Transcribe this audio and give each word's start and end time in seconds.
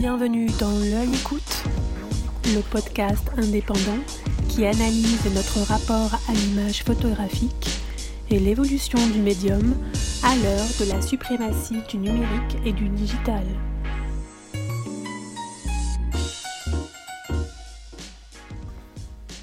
Bienvenue 0.00 0.46
dans 0.60 0.78
L'œil 0.78 1.12
écoute, 1.12 1.64
le 2.54 2.60
podcast 2.70 3.32
indépendant 3.36 3.98
qui 4.48 4.64
analyse 4.64 5.24
notre 5.34 5.58
rapport 5.66 6.14
à 6.28 6.32
l'image 6.34 6.84
photographique 6.84 7.68
et 8.30 8.38
l'évolution 8.38 9.04
du 9.08 9.18
médium 9.18 9.74
à 10.22 10.36
l'heure 10.36 10.68
de 10.78 10.92
la 10.92 11.02
suprématie 11.02 11.82
du 11.90 11.96
numérique 11.96 12.58
et 12.64 12.72
du 12.72 12.88
digital. 12.90 13.42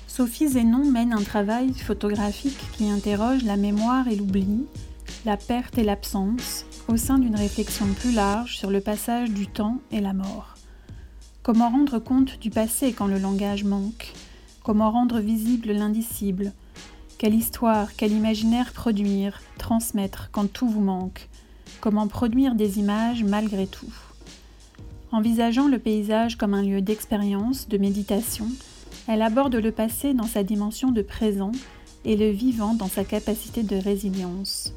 Sophie 0.08 0.48
Zénon 0.48 0.90
mène 0.90 1.12
un 1.12 1.24
travail 1.24 1.74
photographique 1.74 2.64
qui 2.78 2.90
interroge 2.90 3.44
la 3.44 3.58
mémoire 3.58 4.08
et 4.08 4.16
l'oubli, 4.16 4.68
la 5.26 5.36
perte 5.36 5.78
et 5.78 5.84
l'absence, 5.84 6.65
au 6.88 6.98
sein 6.98 7.18
d'une 7.18 7.36
réflexion 7.36 7.88
plus 7.88 8.12
large 8.12 8.58
sur 8.58 8.70
le 8.70 8.82
passage 8.82 9.32
du 9.32 9.48
temps 9.48 9.80
et 9.92 10.02
la 10.02 10.14
mort. 10.14 10.56
Comment 11.42 11.70
rendre 11.70 12.00
compte 12.00 12.40
du 12.40 12.50
passé 12.50 12.94
quand 12.94 13.08
le 13.08 13.18
langage 13.18 13.64
manque? 13.64 14.14
Comment 14.64 14.92
rendre 14.92 15.20
visible 15.20 15.72
l'indicible? 15.72 16.54
Quelle 17.18 17.34
histoire, 17.34 17.96
quel 17.96 18.12
imaginaire 18.12 18.72
produire, 18.74 19.42
transmettre 19.58 20.30
quand 20.32 20.52
tout 20.52 20.68
vous 20.68 20.82
manque? 20.82 21.30
Comment 21.82 22.08
produire 22.08 22.56
des 22.56 22.80
images 22.80 23.24
malgré 23.24 23.68
tout? 23.68 23.94
Envisageant 25.12 25.68
le 25.68 25.80
paysage 25.80 26.38
comme 26.38 26.54
un 26.54 26.64
lieu 26.64 26.82
d'expérience, 26.82 27.68
de 27.68 27.78
méditation, 27.78 28.48
elle 29.08 29.22
aborde 29.22 29.56
le 29.56 29.72
passé 29.72 30.14
dans 30.14 30.28
sa 30.28 30.44
dimension 30.44 30.92
de 30.92 31.02
présent 31.02 31.52
et 32.06 32.16
le 32.16 32.30
vivant 32.30 32.74
dans 32.74 32.88
sa 32.88 33.04
capacité 33.04 33.64
de 33.64 33.76
résilience. 33.76 34.74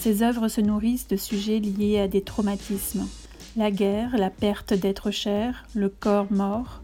Ses 0.00 0.22
œuvres 0.22 0.48
se 0.48 0.62
nourrissent 0.62 1.08
de 1.08 1.16
sujets 1.16 1.58
liés 1.58 2.00
à 2.00 2.08
des 2.08 2.22
traumatismes. 2.22 3.06
La 3.54 3.70
guerre, 3.70 4.16
la 4.16 4.30
perte 4.30 4.72
d'êtres 4.72 5.10
chers, 5.10 5.66
le 5.74 5.90
corps 5.90 6.32
mort. 6.32 6.80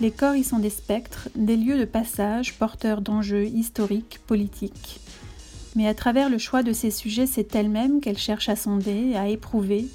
Les 0.00 0.12
corps 0.12 0.36
y 0.36 0.44
sont 0.44 0.60
des 0.60 0.70
spectres, 0.70 1.28
des 1.34 1.56
lieux 1.56 1.76
de 1.76 1.84
passage 1.84 2.56
porteurs 2.56 3.00
d'enjeux 3.00 3.46
historiques, 3.46 4.20
politiques. 4.28 5.00
Mais 5.74 5.88
à 5.88 5.94
travers 5.94 6.30
le 6.30 6.38
choix 6.38 6.62
de 6.62 6.72
ces 6.72 6.92
sujets, 6.92 7.26
c'est 7.26 7.56
elle-même 7.56 8.00
qu'elle 8.00 8.18
cherche 8.18 8.48
à 8.48 8.54
sonder, 8.54 9.16
à 9.16 9.26
éprouver, 9.26 9.88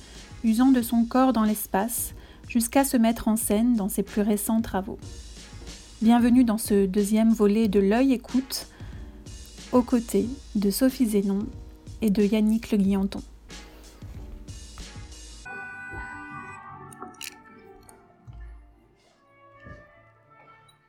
usant 0.43 0.71
de 0.73 0.81
son 0.81 1.05
corps 1.05 1.31
dans 1.31 1.43
l'espace, 1.43 2.13
jusqu'à 2.49 2.83
se 2.83 2.97
mettre 2.97 3.29
en 3.29 3.37
scène 3.37 3.77
dans 3.77 3.87
ses 3.87 4.03
plus 4.03 4.21
récents 4.21 4.59
travaux. 4.59 4.99
Bienvenue 6.01 6.43
dans 6.43 6.57
ce 6.57 6.85
deuxième 6.85 7.31
volet 7.31 7.69
de 7.69 7.79
L'œil 7.79 8.11
écoute, 8.11 8.67
aux 9.71 9.81
côtés 9.81 10.27
de 10.55 10.69
Sophie 10.71 11.07
Zénon 11.07 11.45
et 12.01 12.09
de 12.09 12.23
Yannick 12.23 12.71
Le 12.71 12.77
Guillanton. 12.77 13.21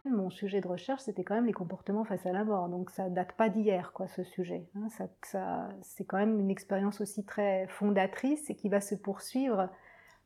Mon 0.05 0.31
sujet 0.31 0.61
de 0.61 0.67
recherche, 0.67 1.03
c'était 1.03 1.23
quand 1.23 1.35
même 1.35 1.47
les 1.47 1.53
comportements 1.53 2.05
face 2.05 2.27
à 2.27 2.33
la 2.33 2.45
mort. 2.45 2.69
Donc 2.69 2.91
ça 2.91 3.09
date 3.09 3.33
pas 3.33 3.49
d'hier, 3.49 3.93
quoi, 3.93 4.09
ce 4.09 4.25
sujet. 4.25 4.67
Hein. 4.77 4.89
Ça, 5.23 5.69
c'est 5.83 6.05
quand 6.05 6.19
même 6.19 6.41
une 6.41 6.51
expérience 6.51 7.01
aussi 7.01 7.25
très 7.25 7.67
fondatrice 7.69 8.51
et 8.51 8.57
qui 8.57 8.69
va 8.69 8.81
se 8.81 8.95
poursuivre 8.95 9.69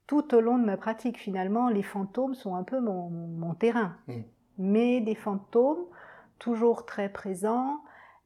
tout 0.07 0.35
au 0.35 0.41
long 0.41 0.59
de 0.59 0.65
ma 0.65 0.77
pratique. 0.77 1.19
Finalement, 1.19 1.69
les 1.69 1.83
fantômes 1.83 2.35
sont 2.35 2.55
un 2.55 2.65
peu 2.65 2.81
mon, 2.81 3.55
terrain. 3.55 3.97
Mmh. 4.09 4.21
Mais 4.59 5.01
des 5.01 5.15
fantômes 5.15 5.85
toujours 6.39 6.87
très 6.87 7.09
présents, 7.09 7.83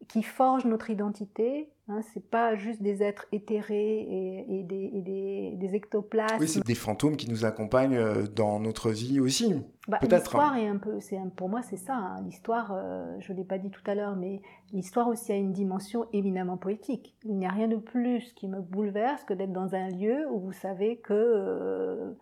qui 0.06 0.22
forgent 0.22 0.66
notre 0.66 0.90
identité. 0.90 1.70
Hein, 1.90 2.00
c'est 2.12 2.28
pas 2.28 2.54
juste 2.54 2.82
des 2.82 3.02
êtres 3.02 3.24
éthérés 3.32 4.00
et, 4.46 4.62
des, 4.62 5.74
ectoplasmes. 5.74 6.36
Oui, 6.38 6.46
c'est 6.46 6.66
des 6.66 6.74
fantômes 6.74 7.16
qui 7.16 7.30
nous 7.30 7.46
accompagnent 7.46 7.96
euh, 7.96 8.26
dans 8.26 8.60
notre 8.60 8.90
vie 8.90 9.20
aussi. 9.20 9.54
Bah, 9.86 9.98
l'histoire 10.02 10.54
est 10.58 10.68
un 10.68 10.76
peu, 10.76 11.00
c'est 11.00 11.18
pour 11.34 11.48
moi 11.48 11.62
c'est 11.62 11.78
ça. 11.78 11.94
Hein. 11.94 12.22
L'histoire, 12.26 12.72
euh, 12.74 13.16
je 13.20 13.32
l'ai 13.32 13.44
pas 13.44 13.56
dit 13.56 13.70
tout 13.70 13.80
à 13.86 13.94
l'heure, 13.94 14.16
mais 14.16 14.42
l'histoire 14.74 15.08
aussi 15.08 15.32
a 15.32 15.36
une 15.36 15.52
dimension 15.52 16.04
éminemment 16.12 16.58
poétique. 16.58 17.16
Il 17.24 17.36
n'y 17.36 17.46
a 17.46 17.50
rien 17.50 17.68
de 17.68 17.76
plus 17.76 18.34
qui 18.34 18.48
me 18.48 18.60
bouleverse 18.60 19.24
que 19.24 19.32
d'être 19.32 19.52
dans 19.52 19.74
un 19.74 19.88
lieu 19.88 20.26
où 20.30 20.40
vous 20.40 20.52
savez 20.52 20.98
que 20.98 21.14
euh, 21.14 22.12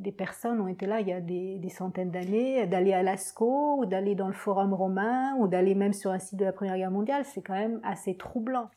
des 0.00 0.12
personnes 0.12 0.60
ont 0.60 0.68
été 0.68 0.84
là 0.84 1.00
il 1.00 1.08
y 1.08 1.12
a 1.12 1.22
des, 1.22 1.68
centaines 1.70 2.10
d'années, 2.10 2.66
d'aller 2.66 2.92
à 2.92 3.02
Lascaux, 3.02 3.78
ou 3.78 3.86
d'aller 3.86 4.14
dans 4.14 4.26
le 4.26 4.34
Forum 4.34 4.74
romain, 4.74 5.34
ou 5.38 5.48
d'aller 5.48 5.74
même 5.74 5.94
sur 5.94 6.10
un 6.10 6.18
site 6.18 6.38
de 6.38 6.44
la 6.44 6.52
Première 6.52 6.76
Guerre 6.76 6.90
mondiale, 6.90 7.24
c'est 7.24 7.40
quand 7.40 7.54
même 7.54 7.80
assez 7.84 8.18
troublant. 8.18 8.68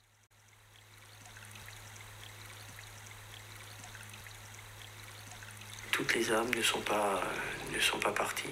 Les 6.16 6.32
âmes 6.32 6.54
ne 6.56 6.62
sont 6.62 6.82
pas, 6.82 7.22
euh, 7.24 7.76
ne 7.76 7.80
sont 7.80 8.00
pas 8.00 8.12
parties. 8.12 8.50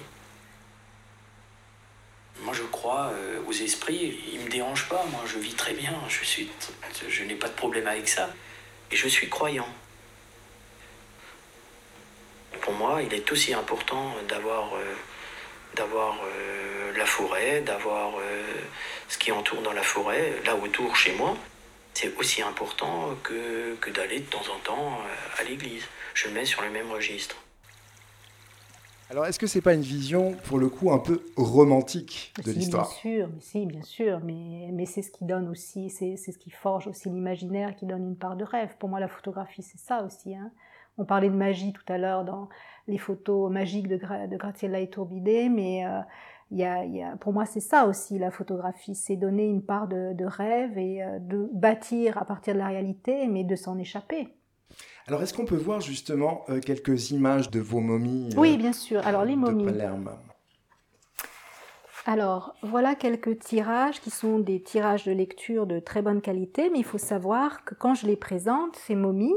Moi, 2.40 2.52
je 2.54 2.62
crois 2.64 3.10
euh, 3.14 3.40
aux 3.46 3.52
esprits. 3.52 4.20
Ils 4.32 4.40
me 4.40 4.48
dérangent 4.48 4.88
pas. 4.88 5.04
Moi, 5.10 5.22
je 5.26 5.38
vis 5.38 5.54
très 5.54 5.72
bien. 5.72 5.94
Je 6.08 6.42
je 7.08 7.24
n'ai 7.24 7.34
pas 7.34 7.48
de 7.48 7.54
problème 7.54 7.86
avec 7.86 8.08
ça. 8.08 8.28
Et 8.90 8.96
je 8.96 9.08
suis 9.08 9.28
croyant 9.28 9.68
pour 12.62 12.74
moi, 12.74 13.00
il 13.00 13.14
est 13.14 13.30
aussi 13.30 13.54
important 13.54 14.14
d'avoir 14.28 14.72
euh, 16.24 16.92
la 16.96 17.06
forêt, 17.06 17.60
d'avoir 17.60 18.14
ce 19.08 19.18
qui 19.18 19.30
entoure 19.30 19.62
dans 19.62 19.72
la 19.72 19.84
forêt, 19.84 20.34
là 20.44 20.56
autour 20.56 20.96
chez 20.96 21.12
moi. 21.12 21.36
C'est 21.94 22.16
aussi 22.18 22.42
important 22.42 23.14
que, 23.22 23.76
que 23.80 23.90
d'aller 23.90 24.18
de 24.18 24.28
temps 24.28 24.44
en 24.52 24.58
temps 24.58 25.00
à 25.38 25.44
l'église. 25.44 25.84
Je 26.14 26.28
mets 26.28 26.44
sur 26.44 26.62
le 26.62 26.70
même 26.70 26.90
registre. 26.90 27.36
Alors, 29.08 29.26
est-ce 29.26 29.38
que 29.38 29.46
c'est 29.46 29.60
pas 29.60 29.74
une 29.74 29.82
vision, 29.82 30.32
pour 30.44 30.58
le 30.58 30.68
coup, 30.68 30.90
un 30.90 30.98
peu 30.98 31.22
romantique 31.36 32.34
de 32.44 32.50
l'histoire 32.50 32.88
Bien 32.88 32.96
sûr, 32.96 33.28
mais 33.28 33.40
si, 33.40 33.66
bien 33.66 33.82
sûr, 33.82 34.20
mais, 34.24 34.70
mais 34.72 34.84
c'est 34.84 35.02
ce 35.02 35.12
qui 35.12 35.24
donne 35.24 35.48
aussi, 35.48 35.90
c'est 35.90 36.16
ce 36.16 36.38
qui 36.38 36.50
forge 36.50 36.88
aussi 36.88 37.08
l'imaginaire, 37.08 37.76
qui 37.76 37.86
donne 37.86 38.04
une 38.04 38.16
part 38.16 38.36
de 38.36 38.44
rêve. 38.44 38.76
Pour 38.78 38.88
moi, 38.88 38.98
la 38.98 39.08
photographie, 39.08 39.62
c'est 39.62 39.78
ça 39.78 40.02
aussi. 40.02 40.34
Hein. 40.34 40.50
On 40.98 41.04
parlait 41.04 41.28
de 41.28 41.34
magie 41.34 41.72
tout 41.72 41.84
à 41.92 41.98
l'heure 41.98 42.24
dans 42.24 42.48
les 42.88 42.98
photos 42.98 43.50
magiques 43.50 43.88
de, 43.88 43.96
de 43.96 44.36
Graziella 44.36 44.80
Iturbide, 44.80 45.50
mais 45.52 45.86
euh, 45.86 46.00
y 46.50 46.64
a, 46.64 47.16
pour 47.20 47.32
moi 47.32 47.44
c'est 47.44 47.60
ça 47.60 47.86
aussi 47.86 48.18
la 48.18 48.30
photographie, 48.30 48.94
c'est 48.94 49.16
donner 49.16 49.46
une 49.46 49.62
part 49.62 49.88
de, 49.88 50.24
rêve 50.24 50.78
et 50.78 51.02
euh, 51.02 51.18
de 51.18 51.50
bâtir 51.52 52.18
à 52.18 52.24
partir 52.24 52.54
de 52.54 52.58
la 52.58 52.68
réalité, 52.68 53.26
mais 53.26 53.44
de 53.44 53.56
s'en 53.56 53.78
échapper. 53.78 54.28
Alors 55.06 55.22
est-ce 55.22 55.32
qu'on 55.32 55.44
peut 55.44 55.56
voir 55.56 55.80
justement 55.80 56.44
euh, 56.48 56.60
quelques 56.60 57.10
images 57.10 57.50
de 57.50 57.60
vos 57.60 57.80
momies 57.80 58.30
Oui, 58.36 58.56
bien 58.56 58.72
sûr. 58.72 59.06
Alors 59.06 59.24
les 59.24 59.36
momies. 59.36 59.66
Alors, 62.08 62.54
voilà 62.62 62.94
quelques 62.94 63.40
tirages 63.40 64.00
qui 64.00 64.10
sont 64.10 64.38
des 64.38 64.62
tirages 64.62 65.04
de 65.04 65.12
lecture 65.12 65.66
de 65.66 65.80
très 65.80 66.02
bonne 66.02 66.20
qualité, 66.20 66.70
mais 66.70 66.78
il 66.78 66.84
faut 66.84 66.98
savoir 66.98 67.64
que 67.64 67.74
quand 67.74 67.94
je 67.94 68.06
les 68.06 68.14
présente, 68.14 68.76
ces 68.76 68.94
momies, 68.94 69.34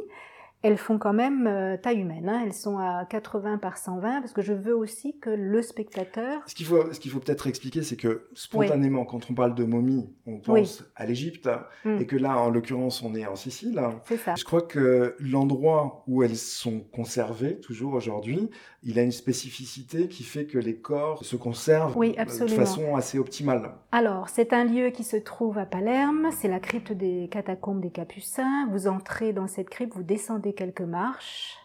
elles 0.62 0.78
font 0.78 0.98
quand 0.98 1.14
même 1.14 1.48
euh, 1.48 1.78
taille 1.78 2.00
humaine. 2.00 2.28
Hein. 2.28 2.42
Elles 2.44 2.54
sont 2.54 2.78
à 2.78 3.06
80 3.10 3.60
par 3.60 3.78
120 3.78 4.20
parce 4.20 4.34
que 4.34 4.42
je 4.42 4.54
veux 4.54 4.76
aussi 4.76 5.18
que 5.20 5.30
le 5.30 5.62
spectateur. 5.62 6.42
Ce 6.48 6.56
qu'il 6.56 6.66
faut, 6.66 6.92
ce 6.92 7.00
qu'il 7.00 7.12
faut 7.12 7.20
peut-être 7.20 7.48
expliquer, 7.48 7.82
c'est 7.82 7.96
que 7.96 8.28
spontanément, 8.34 9.06
quand 9.06 9.32
on 9.32 9.34
parle 9.34 9.56
de 9.56 9.64
momie, 9.64 10.10
on 10.26 10.40
pense 10.40 10.84
à 10.96 11.06
l'Égypte 11.06 11.50
mm. 11.86 12.02
et 12.02 12.06
que 12.06 12.18
là, 12.18 12.38
en 12.38 12.50
l'occurrence, 12.50 13.02
on 13.02 13.16
est 13.16 13.26
en 13.26 13.36
Sicile. 13.36 13.82
C'est 14.04 14.18
ça. 14.18 14.36
Je 14.36 14.44
crois 14.44 14.62
que 14.62 15.16
l'endroit 15.20 16.04
où 16.08 16.24
elles 16.24 16.36
sont 16.36 16.82
conservées, 16.92 17.60
toujours 17.62 17.94
aujourd'hui, 17.94 18.50
il 18.84 19.00
a 19.00 19.04
une 19.04 19.14
spécificité 19.14 20.10
qui 20.10 20.24
fait 20.24 20.46
que 20.46 20.58
les 20.58 20.76
corps 20.76 21.24
se 21.24 21.38
conservent 21.38 21.98
de 21.98 22.48
façon 22.48 22.96
assez 22.96 23.18
optimale. 23.18 23.76
Alors, 23.92 24.28
c'est 24.28 24.52
un 24.52 24.66
lieu 24.66 24.90
qui 24.90 25.04
se 25.04 25.16
trouve 25.18 25.58
à 25.58 25.66
Palerme. 25.66 26.30
C'est 26.32 26.48
la 26.48 26.60
crypte 26.60 26.92
des 26.92 27.30
catacombes 27.32 27.82
des 27.82 27.92
Capucins. 27.92 28.68
Vous 28.72 28.88
entrez 28.88 29.32
dans 29.32 29.48
cette 29.48 29.70
crypte, 29.70 29.96
vous 29.96 30.04
descendez 30.04 30.49
quelques 30.54 30.82
marches 30.82 31.58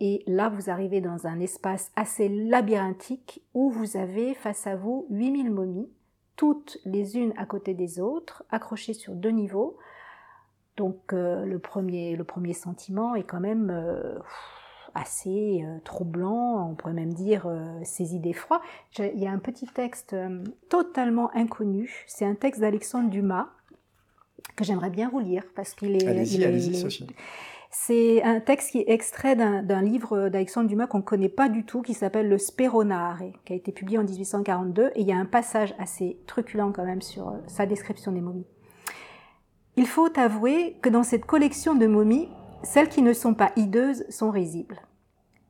et 0.00 0.22
là 0.26 0.48
vous 0.48 0.70
arrivez 0.70 1.00
dans 1.00 1.26
un 1.26 1.40
espace 1.40 1.90
assez 1.96 2.28
labyrinthique 2.28 3.42
où 3.54 3.70
vous 3.70 3.96
avez 3.96 4.34
face 4.34 4.66
à 4.66 4.76
vous 4.76 5.06
8000 5.10 5.50
momies, 5.50 5.88
toutes 6.36 6.78
les 6.84 7.16
unes 7.16 7.32
à 7.38 7.46
côté 7.46 7.72
des 7.72 7.98
autres, 7.98 8.44
accrochées 8.50 8.92
sur 8.92 9.14
deux 9.14 9.30
niveaux. 9.30 9.78
Donc 10.76 11.12
euh, 11.12 11.46
le, 11.46 11.58
premier, 11.58 12.14
le 12.14 12.24
premier 12.24 12.52
sentiment 12.52 13.14
est 13.14 13.22
quand 13.22 13.40
même 13.40 13.70
euh, 13.70 14.18
assez 14.94 15.62
euh, 15.64 15.78
troublant, 15.84 16.68
on 16.70 16.74
pourrait 16.74 16.92
même 16.92 17.14
dire 17.14 17.50
saisi 17.82 18.20
d'effroi. 18.20 18.60
Il 18.98 19.18
y 19.18 19.26
a 19.26 19.30
un 19.30 19.38
petit 19.38 19.66
texte 19.66 20.14
totalement 20.68 21.34
inconnu, 21.34 22.04
c'est 22.06 22.26
un 22.26 22.34
texte 22.34 22.60
d'Alexandre 22.60 23.08
Dumas 23.08 23.48
que 24.56 24.64
j'aimerais 24.64 24.90
bien 24.90 25.08
vous 25.08 25.18
lire 25.20 25.44
parce 25.54 25.74
qu'il 25.74 25.96
est... 25.96 26.06
Allez-y, 26.06 26.44
allez-y 26.44 26.76
Sophie. 26.76 27.06
C'est 27.70 28.22
un 28.22 28.40
texte 28.40 28.70
qui 28.70 28.78
est 28.78 28.90
extrait 28.90 29.36
d'un 29.36 29.82
livre 29.82 30.28
d'Alexandre 30.28 30.68
Dumas 30.68 30.86
qu'on 30.86 30.98
ne 30.98 31.02
connaît 31.02 31.28
pas 31.28 31.48
du 31.48 31.64
tout, 31.64 31.82
qui 31.82 31.94
s'appelle 31.94 32.28
Le 32.28 32.38
Speronare, 32.38 33.22
qui 33.44 33.52
a 33.52 33.56
été 33.56 33.72
publié 33.72 33.98
en 33.98 34.04
1842, 34.04 34.92
et 34.94 35.00
il 35.00 35.06
y 35.06 35.12
a 35.12 35.16
un 35.16 35.26
passage 35.26 35.74
assez 35.78 36.18
truculent 36.26 36.72
quand 36.72 36.84
même 36.84 37.02
sur 37.02 37.28
euh, 37.28 37.38
sa 37.46 37.66
description 37.66 38.12
des 38.12 38.20
momies. 38.20 38.46
Il 39.76 39.86
faut 39.86 40.08
avouer 40.18 40.78
que 40.80 40.88
dans 40.88 41.02
cette 41.02 41.26
collection 41.26 41.74
de 41.74 41.86
momies, 41.86 42.28
celles 42.62 42.88
qui 42.88 43.02
ne 43.02 43.12
sont 43.12 43.34
pas 43.34 43.52
hideuses 43.56 44.04
sont 44.08 44.30
risibles. 44.30 44.80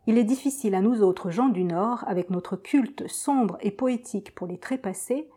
il 0.06 0.18
est 0.18 0.24
difficile 0.24 0.74
à 0.74 0.80
nous 0.80 1.02
autres 1.02 1.30
gens 1.30 1.48
du 1.48 1.64
Nord, 1.64 2.04
avec 2.08 2.30
notre 2.30 2.56
culte 2.56 3.08
sombre 3.08 3.58
et 3.60 3.70
poétique 3.70 4.34
pour 4.34 4.46
les 4.46 4.58
trépassés, 4.58 5.28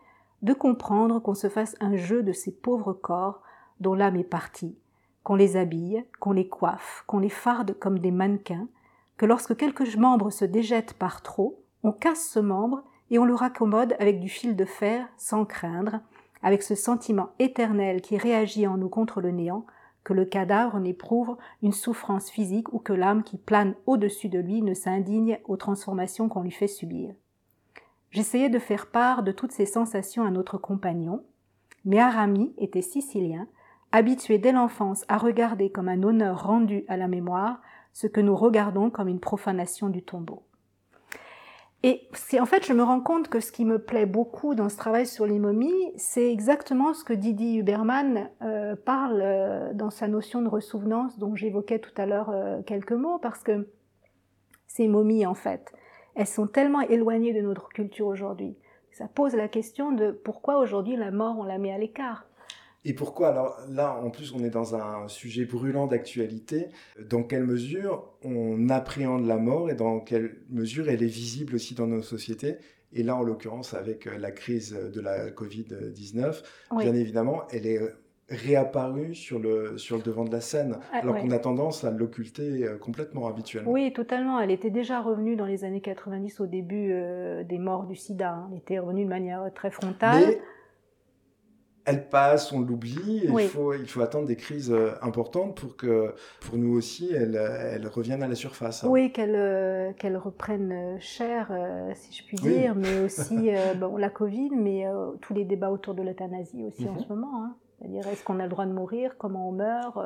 de 0.42 0.54
comprendre 0.54 1.20
qu'on 1.20 1.34
se 1.34 1.48
fasse 1.48 1.76
un 1.80 1.96
jeu 1.96 2.22
de 2.22 2.32
ces 2.32 2.52
pauvres 2.52 2.92
corps 2.92 3.42
dont 3.80 3.94
l'âme 3.94 4.16
est 4.16 4.24
partie, 4.24 4.76
qu'on 5.22 5.34
les 5.34 5.56
habille, 5.56 6.04
qu'on 6.18 6.32
les 6.32 6.48
coiffe, 6.48 7.04
qu'on 7.06 7.18
les 7.18 7.28
farde 7.28 7.76
comme 7.78 7.98
des 7.98 8.10
mannequins, 8.10 8.68
que 9.16 9.26
lorsque 9.26 9.56
quelques 9.56 9.96
membres 9.96 10.30
se 10.30 10.44
déjettent 10.44 10.94
par 10.94 11.22
trop, 11.22 11.62
on 11.82 11.92
casse 11.92 12.28
ce 12.28 12.38
membre 12.38 12.82
et 13.10 13.18
on 13.18 13.24
le 13.24 13.34
raccommode 13.34 13.96
avec 13.98 14.20
du 14.20 14.28
fil 14.28 14.56
de 14.56 14.64
fer 14.64 15.06
sans 15.16 15.44
craindre, 15.44 16.00
avec 16.42 16.62
ce 16.62 16.74
sentiment 16.74 17.30
éternel 17.38 18.00
qui 18.00 18.16
réagit 18.16 18.66
en 18.66 18.76
nous 18.76 18.88
contre 18.88 19.20
le 19.20 19.30
néant, 19.30 19.66
que 20.04 20.14
le 20.14 20.24
cadavre 20.24 20.78
n'éprouve 20.78 21.36
une 21.62 21.72
souffrance 21.72 22.30
physique 22.30 22.72
ou 22.72 22.78
que 22.78 22.92
l'âme 22.94 23.22
qui 23.22 23.36
plane 23.36 23.74
au-dessus 23.86 24.28
de 24.28 24.38
lui 24.38 24.62
ne 24.62 24.72
s'indigne 24.72 25.38
aux 25.44 25.58
transformations 25.58 26.28
qu'on 26.28 26.42
lui 26.42 26.50
fait 26.50 26.66
subir. 26.66 27.14
J'essayais 28.10 28.48
de 28.48 28.58
faire 28.58 28.90
part 28.90 29.22
de 29.22 29.32
toutes 29.32 29.52
ces 29.52 29.66
sensations 29.66 30.24
à 30.24 30.30
notre 30.30 30.58
compagnon, 30.58 31.22
mais 31.84 31.98
Aramis 31.98 32.54
était 32.58 32.82
sicilien, 32.82 33.46
habitué 33.92 34.38
dès 34.38 34.52
l'enfance 34.52 35.04
à 35.08 35.18
regarder 35.18 35.70
comme 35.70 35.88
un 35.88 36.02
honneur 36.02 36.44
rendu 36.44 36.84
à 36.88 36.96
la 36.96 37.08
mémoire 37.08 37.60
ce 37.92 38.06
que 38.06 38.20
nous 38.20 38.36
regardons 38.36 38.90
comme 38.90 39.08
une 39.08 39.20
profanation 39.20 39.88
du 39.88 40.02
tombeau. 40.02 40.44
Et 41.82 42.08
c'est 42.12 42.40
en 42.40 42.46
fait, 42.46 42.66
je 42.66 42.74
me 42.74 42.82
rends 42.82 43.00
compte 43.00 43.28
que 43.28 43.40
ce 43.40 43.52
qui 43.52 43.64
me 43.64 43.78
plaît 43.78 44.04
beaucoup 44.04 44.54
dans 44.54 44.68
ce 44.68 44.76
travail 44.76 45.06
sur 45.06 45.26
les 45.26 45.38
momies, 45.38 45.92
c'est 45.96 46.30
exactement 46.30 46.92
ce 46.92 47.04
que 47.04 47.14
Didi 47.14 47.56
Huberman 47.56 48.28
euh, 48.42 48.76
parle 48.76 49.20
euh, 49.22 49.72
dans 49.72 49.88
sa 49.88 50.06
notion 50.06 50.42
de 50.42 50.48
ressouvenance 50.48 51.18
dont 51.18 51.34
j'évoquais 51.34 51.78
tout 51.78 51.94
à 51.96 52.04
l'heure 52.04 52.28
euh, 52.30 52.60
quelques 52.62 52.92
mots, 52.92 53.18
parce 53.18 53.42
que 53.42 53.66
ces 54.66 54.88
momies, 54.88 55.24
en 55.24 55.34
fait, 55.34 55.72
elles 56.14 56.26
sont 56.26 56.46
tellement 56.46 56.82
éloignées 56.82 57.32
de 57.32 57.40
notre 57.40 57.70
culture 57.70 58.08
aujourd'hui. 58.08 58.56
Ça 58.92 59.08
pose 59.08 59.34
la 59.34 59.48
question 59.48 59.90
de 59.92 60.10
pourquoi 60.10 60.58
aujourd'hui 60.58 60.96
la 60.96 61.10
mort, 61.10 61.36
on 61.38 61.44
la 61.44 61.56
met 61.56 61.72
à 61.72 61.78
l'écart. 61.78 62.26
Et 62.84 62.94
pourquoi 62.94 63.28
Alors 63.28 63.58
là, 63.68 64.00
en 64.02 64.10
plus, 64.10 64.32
on 64.32 64.42
est 64.42 64.50
dans 64.50 64.74
un 64.74 65.06
sujet 65.08 65.44
brûlant 65.44 65.86
d'actualité. 65.86 66.68
Dans 67.08 67.22
quelle 67.22 67.44
mesure 67.44 68.14
on 68.24 68.68
appréhende 68.70 69.26
la 69.26 69.36
mort 69.36 69.70
et 69.70 69.74
dans 69.74 70.00
quelle 70.00 70.36
mesure 70.48 70.88
elle 70.88 71.02
est 71.02 71.06
visible 71.06 71.56
aussi 71.56 71.74
dans 71.74 71.86
nos 71.86 72.02
sociétés 72.02 72.56
Et 72.92 73.02
là, 73.02 73.16
en 73.16 73.22
l'occurrence, 73.22 73.74
avec 73.74 74.06
euh, 74.06 74.16
la 74.16 74.30
crise 74.30 74.72
de 74.72 75.00
la 75.00 75.30
Covid-19, 75.30 76.42
bien 76.78 76.94
évidemment, 76.94 77.42
elle 77.50 77.66
est 77.66 77.80
réapparue 78.30 79.14
sur 79.14 79.38
le, 79.38 79.76
sur 79.76 79.96
le 79.96 80.02
devant 80.02 80.24
de 80.24 80.30
la 80.30 80.40
scène, 80.40 80.78
ah, 80.92 80.98
alors 80.98 81.16
qu'on 81.16 81.30
a 81.32 81.38
tendance 81.38 81.84
à 81.84 81.90
l'occulter 81.90 82.64
euh, 82.64 82.78
complètement 82.78 83.26
habituellement. 83.26 83.72
Oui, 83.72 83.92
totalement. 83.92 84.38
Elle 84.40 84.52
était 84.52 84.70
déjà 84.70 85.00
revenue 85.00 85.34
dans 85.36 85.46
les 85.46 85.64
années 85.64 85.80
90 85.80 86.40
au 86.40 86.46
début 86.46 86.92
euh, 86.92 87.42
des 87.42 87.58
morts 87.58 87.86
du 87.86 87.96
sida. 87.96 88.32
Hein. 88.32 88.48
Elle 88.52 88.58
était 88.58 88.78
revenue 88.78 89.04
de 89.04 89.08
manière 89.10 89.50
très 89.54 89.70
frontale 89.70 90.36
elle 91.90 92.08
passe, 92.08 92.52
on 92.52 92.60
l'oublie, 92.60 93.22
il, 93.24 93.48
faut, 93.48 93.74
il 93.74 93.86
faut 93.86 94.00
attendre 94.00 94.26
des 94.26 94.36
crises 94.36 94.70
euh, 94.70 94.92
importantes 95.02 95.56
pour 95.56 95.76
que, 95.76 96.14
pour 96.40 96.56
nous 96.56 96.76
aussi, 96.76 97.12
elle, 97.12 97.34
elle 97.36 97.86
revienne 97.88 98.22
à 98.22 98.28
la 98.28 98.36
surface. 98.36 98.84
Hein. 98.84 98.88
Oui, 98.88 99.12
qu'elle 99.12 99.34
euh, 99.34 99.92
qu'elle 99.94 100.16
reprenne 100.16 100.72
euh, 100.72 100.96
cher, 101.00 101.52
si 101.94 102.16
je 102.16 102.24
puis 102.24 102.36
dire, 102.36 102.74
mais 102.76 103.00
aussi 103.00 103.50
bon, 103.80 103.96
la 103.96 104.08
Covid, 104.10 104.50
mais 104.56 104.84
tous 105.20 105.34
les 105.34 105.44
débats 105.44 105.70
autour 105.70 105.94
de 105.94 106.02
l'euthanasie 106.02 106.64
aussi 106.64 106.88
en 106.88 106.92
mhm. 106.92 107.00
ce 107.00 107.08
moment. 107.08 107.44
Hein. 107.44 107.54
C'est-à-dire, 107.78 108.06
est-ce 108.08 108.22
qu'on 108.22 108.38
a 108.40 108.44
le 108.44 108.50
droit 108.50 108.66
de 108.66 108.72
mourir 108.72 109.16
Comment 109.18 109.48
on 109.48 109.52
meurt 109.52 109.98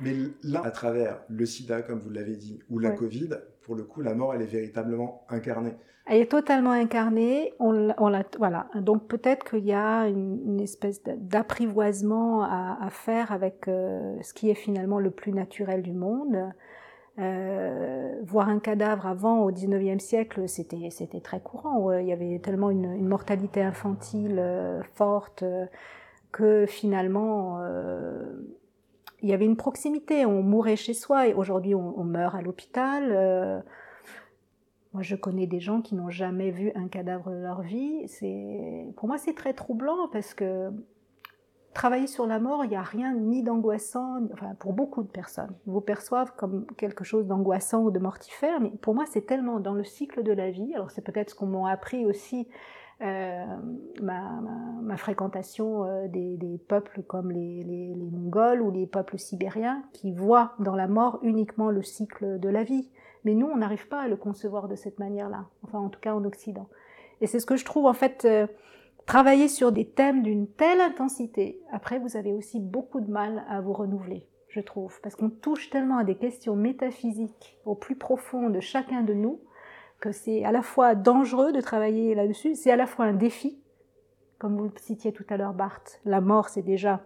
Mais 0.00 0.14
là, 0.42 0.62
à 0.64 0.70
travers 0.70 1.20
le 1.28 1.46
sida, 1.46 1.82
comme 1.82 2.00
vous 2.00 2.10
l'avez 2.10 2.36
dit, 2.36 2.60
ou 2.70 2.78
la 2.78 2.90
Covid, 2.90 3.30
pour 3.62 3.74
le 3.74 3.84
coup, 3.84 4.00
la 4.00 4.14
mort, 4.14 4.34
elle 4.34 4.42
est 4.42 4.46
véritablement 4.46 5.24
incarnée. 5.28 5.74
Elle 6.06 6.20
est 6.20 6.30
totalement 6.30 6.70
incarnée. 6.70 7.52
On, 7.58 7.92
on 7.98 8.08
la, 8.08 8.24
voilà. 8.38 8.68
Donc 8.76 9.08
peut-être 9.08 9.44
qu'il 9.50 9.64
y 9.64 9.72
a 9.72 10.06
une, 10.06 10.60
espèce 10.60 11.02
d'apprivoisement 11.02 12.44
à, 12.44 12.88
faire 12.90 13.32
avec 13.32 13.66
euh, 13.66 14.16
ce 14.22 14.32
qui 14.32 14.48
est 14.48 14.54
finalement 14.54 15.00
le 15.00 15.10
plus 15.10 15.32
naturel 15.32 15.82
du 15.82 15.92
monde. 15.92 16.52
Euh, 17.18 18.20
voir 18.24 18.50
un 18.50 18.60
cadavre 18.60 19.06
avant, 19.06 19.40
au 19.42 19.50
19e 19.50 19.98
siècle, 19.98 20.48
c'était, 20.48 20.90
c'était 20.90 21.20
très 21.20 21.40
courant. 21.40 21.90
Il 21.92 22.06
y 22.06 22.12
avait 22.12 22.38
tellement 22.38 22.70
une, 22.70 22.92
une 22.92 23.08
mortalité 23.08 23.62
infantile 23.62 24.36
euh, 24.38 24.82
forte 24.94 25.42
que 26.30 26.66
finalement, 26.66 27.60
il 29.26 29.30
y 29.30 29.34
avait 29.34 29.44
une 29.44 29.56
proximité. 29.56 30.24
On 30.24 30.42
mourait 30.42 30.76
chez 30.76 30.94
soi 30.94 31.26
et 31.26 31.34
aujourd'hui, 31.34 31.74
on, 31.74 32.04
meurt 32.04 32.34
à 32.34 32.42
l'hôpital. 32.42 33.64
Moi, 34.92 35.02
je 35.02 35.14
connais 35.14 35.46
des 35.46 35.60
gens 35.60 35.82
qui 35.82 35.94
n'ont 35.94 36.08
jamais 36.08 36.50
vu 36.50 36.72
un 36.74 36.88
cadavre 36.88 37.30
de 37.30 37.36
leur 37.36 37.60
vie. 37.60 38.08
C'est, 38.08 38.86
pour 38.96 39.08
moi, 39.08 39.18
c'est 39.18 39.34
très 39.34 39.52
troublant 39.52 40.08
parce 40.10 40.32
que 40.32 40.70
travailler 41.74 42.06
sur 42.06 42.26
la 42.26 42.38
mort, 42.38 42.64
il 42.64 42.70
n'y 42.70 42.76
a 42.76 42.82
rien 42.82 43.12
ni 43.12 43.42
d'angoissant, 43.42 44.20
enfin, 44.32 44.54
pour 44.58 44.72
beaucoup 44.72 45.02
de 45.02 45.08
personnes. 45.08 45.54
Ils 45.66 45.72
vous 45.72 45.82
perçoivent 45.82 46.32
comme 46.34 46.64
quelque 46.78 47.04
chose 47.04 47.26
d'angoissant 47.26 47.82
ou 47.82 47.90
de 47.90 47.98
mortifère, 47.98 48.58
mais 48.60 48.70
pour 48.70 48.94
moi, 48.94 49.04
c'est 49.06 49.26
tellement 49.26 49.60
dans 49.60 49.74
le 49.74 49.84
cycle 49.84 50.22
de 50.22 50.32
la 50.32 50.50
vie. 50.50 50.74
Alors, 50.74 50.90
c'est 50.90 51.02
peut-être 51.02 51.30
ce 51.30 51.34
qu'on 51.34 51.46
m'a 51.46 51.70
appris 51.70 52.06
aussi, 52.06 52.48
euh, 53.02 53.44
ma, 54.00 54.40
ma, 54.80 54.96
fréquentation 54.96 55.84
euh, 55.84 56.08
des, 56.08 56.38
des, 56.38 56.56
peuples 56.56 57.02
comme 57.02 57.30
les, 57.30 57.62
les, 57.62 57.94
les 57.94 58.10
Mongols 58.10 58.62
ou 58.62 58.70
les 58.70 58.86
peuples 58.86 59.18
sibériens 59.18 59.82
qui 59.92 60.12
voient 60.12 60.54
dans 60.60 60.74
la 60.74 60.88
mort 60.88 61.18
uniquement 61.22 61.70
le 61.70 61.82
cycle 61.82 62.40
de 62.40 62.48
la 62.48 62.62
vie. 62.64 62.88
Mais 63.24 63.34
nous, 63.34 63.46
on 63.46 63.56
n'arrive 63.56 63.88
pas 63.88 64.00
à 64.02 64.08
le 64.08 64.16
concevoir 64.16 64.66
de 64.66 64.76
cette 64.76 64.98
manière-là, 64.98 65.46
enfin 65.62 65.78
en 65.78 65.90
tout 65.90 66.00
cas 66.00 66.14
en 66.14 66.24
Occident. 66.24 66.68
Et 67.20 67.26
c'est 67.26 67.40
ce 67.40 67.46
que 67.46 67.56
je 67.56 67.64
trouve 67.66 67.84
en 67.84 67.92
fait, 67.92 68.24
euh, 68.24 68.46
travailler 69.04 69.48
sur 69.48 69.72
des 69.72 69.86
thèmes 69.86 70.22
d'une 70.22 70.46
telle 70.46 70.80
intensité, 70.80 71.60
après 71.72 71.98
vous 71.98 72.16
avez 72.16 72.32
aussi 72.32 72.60
beaucoup 72.60 73.00
de 73.00 73.10
mal 73.10 73.44
à 73.48 73.60
vous 73.60 73.72
renouveler, 73.72 74.26
je 74.48 74.60
trouve, 74.60 75.00
parce 75.02 75.16
qu'on 75.16 75.28
touche 75.28 75.70
tellement 75.70 75.98
à 75.98 76.04
des 76.04 76.16
questions 76.16 76.56
métaphysiques 76.56 77.58
au 77.64 77.74
plus 77.74 77.96
profond 77.96 78.48
de 78.48 78.60
chacun 78.60 79.02
de 79.02 79.12
nous, 79.12 79.40
que 80.00 80.12
c'est 80.12 80.44
à 80.44 80.52
la 80.52 80.62
fois 80.62 80.94
dangereux 80.94 81.52
de 81.52 81.60
travailler 81.60 82.14
là-dessus, 82.14 82.54
c'est 82.54 82.70
à 82.70 82.76
la 82.76 82.86
fois 82.86 83.06
un 83.06 83.14
défi, 83.14 83.58
comme 84.38 84.56
vous 84.56 84.64
le 84.64 84.72
citiez 84.76 85.12
tout 85.12 85.24
à 85.28 85.36
l'heure 85.36 85.54
Barthes, 85.54 86.00
la 86.04 86.20
mort 86.20 86.48
c'est 86.48 86.62
déjà 86.62 87.02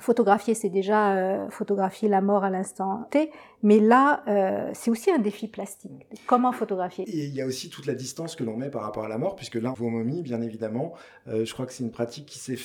photographier, 0.00 0.54
c'est 0.54 0.68
déjà 0.68 1.16
euh, 1.16 1.50
photographier 1.50 2.08
la 2.08 2.20
mort 2.20 2.44
à 2.44 2.50
l'instant 2.50 3.06
T, 3.10 3.30
mais 3.62 3.80
là, 3.80 4.22
euh, 4.28 4.70
c'est 4.74 4.90
aussi 4.90 5.10
un 5.10 5.18
défi 5.18 5.48
plastique. 5.48 6.06
Comment 6.26 6.52
photographier? 6.52 7.04
Et 7.08 7.24
il 7.24 7.34
y 7.34 7.40
a 7.40 7.46
aussi 7.46 7.70
toute 7.70 7.86
la 7.86 7.94
distance 7.94 8.36
que 8.36 8.44
l'on 8.44 8.56
met 8.56 8.70
par 8.70 8.82
rapport 8.82 9.04
à 9.04 9.08
la 9.08 9.18
mort, 9.18 9.36
puisque 9.36 9.56
là, 9.56 9.72
vos 9.76 9.88
momies, 9.88 10.22
bien 10.22 10.40
évidemment, 10.40 10.92
euh, 11.26 11.44
je 11.44 11.52
crois 11.52 11.66
que 11.66 11.72
c'est 11.72 11.84
une 11.84 11.90
pratique 11.90 12.26
qui 12.26 12.38
s'est 12.38 12.58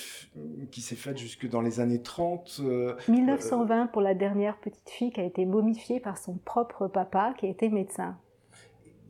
qui 0.72 0.82
s'est 0.82 0.96
faite 0.96 1.18
jusque 1.18 1.48
dans 1.48 1.62
les 1.62 1.80
années 1.80 2.02
30. 2.02 2.62
1920 3.08 3.88
pour 3.88 4.02
la 4.02 4.14
dernière 4.14 4.58
petite 4.58 4.90
fille 4.90 5.12
qui 5.12 5.22
a 5.22 5.24
été 5.24 5.46
momifiée 5.46 6.00
par 6.00 6.18
son 6.18 6.36
propre 6.46 6.88
papa, 6.88 7.34
qui 7.38 7.46
a 7.46 7.50
été 7.50 7.70
médecin. 7.70 8.18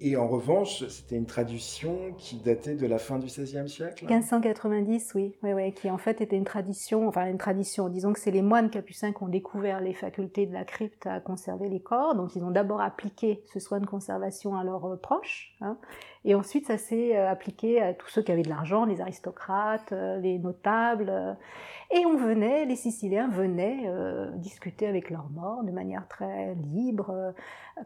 Et 0.06 0.18
en 0.18 0.28
revanche, 0.28 0.86
c'était 0.90 1.16
une 1.16 1.26
tradition 1.26 1.98
qui 2.18 2.36
datait 2.36 2.76
de 2.76 2.86
la 2.86 2.98
fin 2.98 3.20
du 3.20 3.28
XVIe 3.28 3.70
siècle? 3.70 4.04
1590, 4.06 5.14
oui, 5.16 5.34
oui, 5.44 5.54
oui, 5.54 5.72
qui 5.72 5.90
en 5.90 5.98
fait 5.98 6.20
était 6.20 6.36
une 6.36 6.44
tradition, 6.44 7.08
enfin 7.08 7.26
une 7.28 7.38
tradition, 7.38 7.88
disons 7.88 8.12
que 8.12 8.20
c'est 8.20 8.30
les 8.30 8.42
moines 8.42 8.70
capucins 8.70 9.14
qui 9.14 9.24
ont 9.24 9.30
découvert 9.30 9.80
les 9.80 9.94
facultés 9.94 10.46
de 10.46 10.52
la 10.52 10.66
crypte 10.66 11.08
à 11.08 11.22
conserver 11.22 11.70
les 11.70 11.80
corps, 11.80 12.16
donc 12.16 12.36
ils 12.36 12.44
ont 12.44 12.52
d'abord 12.52 12.82
appliqué 12.82 13.44
ce 13.54 13.62
soin 13.62 13.80
de 13.80 13.86
conservation 13.86 14.58
à 14.58 14.66
leurs 14.66 14.86
euh, 14.86 14.98
proches, 14.98 15.56
hein, 15.62 15.78
et 16.26 16.36
ensuite 16.36 16.68
ça 16.68 16.78
s'est 16.78 17.18
euh, 17.18 17.30
appliqué 17.30 17.82
à 17.82 17.94
tous 17.94 18.10
ceux 18.10 18.22
qui 18.22 18.32
avaient 18.32 18.44
de 18.44 18.50
l'argent, 18.50 18.86
les 18.86 19.02
aristocrates, 19.02 19.92
euh, 19.92 20.18
les 20.20 20.40
notables, 20.40 21.38
et 21.92 22.06
on 22.06 22.18
venait, 22.18 22.66
les 22.66 22.76
Siciliens 22.76 23.30
venaient 23.30 23.88
discuter 24.38 24.88
avec 24.88 25.12
leurs 25.12 25.30
morts 25.30 25.64
de 25.64 25.72
manière 25.72 26.08
très 26.08 26.56
libre, 26.56 27.34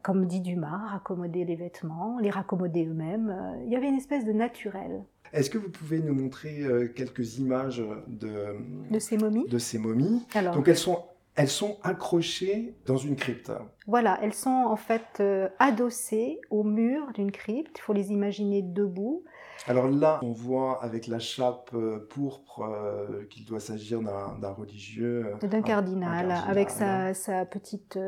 comme 0.01 0.25
dit 0.25 0.41
Dumas, 0.41 0.88
raccommoder 0.91 1.46
les 1.46 1.56
vêtements, 1.56 2.17
les 2.20 2.29
raccommoder 2.29 2.86
eux-mêmes. 2.86 3.29
Euh, 3.29 3.63
il 3.65 3.72
y 3.72 3.75
avait 3.75 3.89
une 3.89 3.96
espèce 3.96 4.25
de 4.25 4.32
naturel. 4.32 5.03
Est-ce 5.34 5.50
que 5.50 5.58
vous 5.58 5.70
pouvez 5.70 6.00
nous 6.00 6.13
montrer 6.13 6.62
euh, 6.62 6.88
quelques 6.88 7.38
images 7.38 7.84
de, 8.08 8.56
de 8.89 9.00
ces 9.00 9.17
momies? 9.17 9.48
De 9.48 9.58
ces 9.58 9.77
momies? 9.77 10.25
Alors, 10.36 10.56
Donc 10.56 10.67
elles 10.67 10.77
sont, 10.77 11.00
elles 11.38 11.50
sont 11.50 11.77
accrochées 11.84 12.75
dans 12.88 12.98
une 12.98 13.15
crypte. 13.15 13.51
Voilà, 13.86 14.17
elles 14.24 14.34
sont 14.34 14.50
en 14.50 14.75
fait 14.75 15.20
euh, 15.20 15.48
adossées 15.60 16.41
au 16.50 16.63
mur 16.63 17.12
d'une 17.13 17.32
crypte. 17.32 17.77
Il 17.77 17.82
faut 17.82 17.94
les 17.94 18.12
imaginer 18.12 18.63
debout. 18.63 19.24
Alors 19.67 19.88
là, 19.88 20.20
on 20.24 20.32
voit 20.32 20.84
avec 20.84 21.06
la 21.06 21.20
chape 21.20 21.70
euh, 21.74 22.08
pourpre 22.10 22.62
euh, 22.62 23.25
qu'il 23.29 23.46
doit 23.46 23.60
s'agir 23.60 24.01
d'un 24.01 24.51
religieux. 24.51 25.36
D'un 25.41 25.62
cardinal, 25.62 26.32
avec 26.48 26.72
sa, 26.72 27.13
petite 27.46 28.00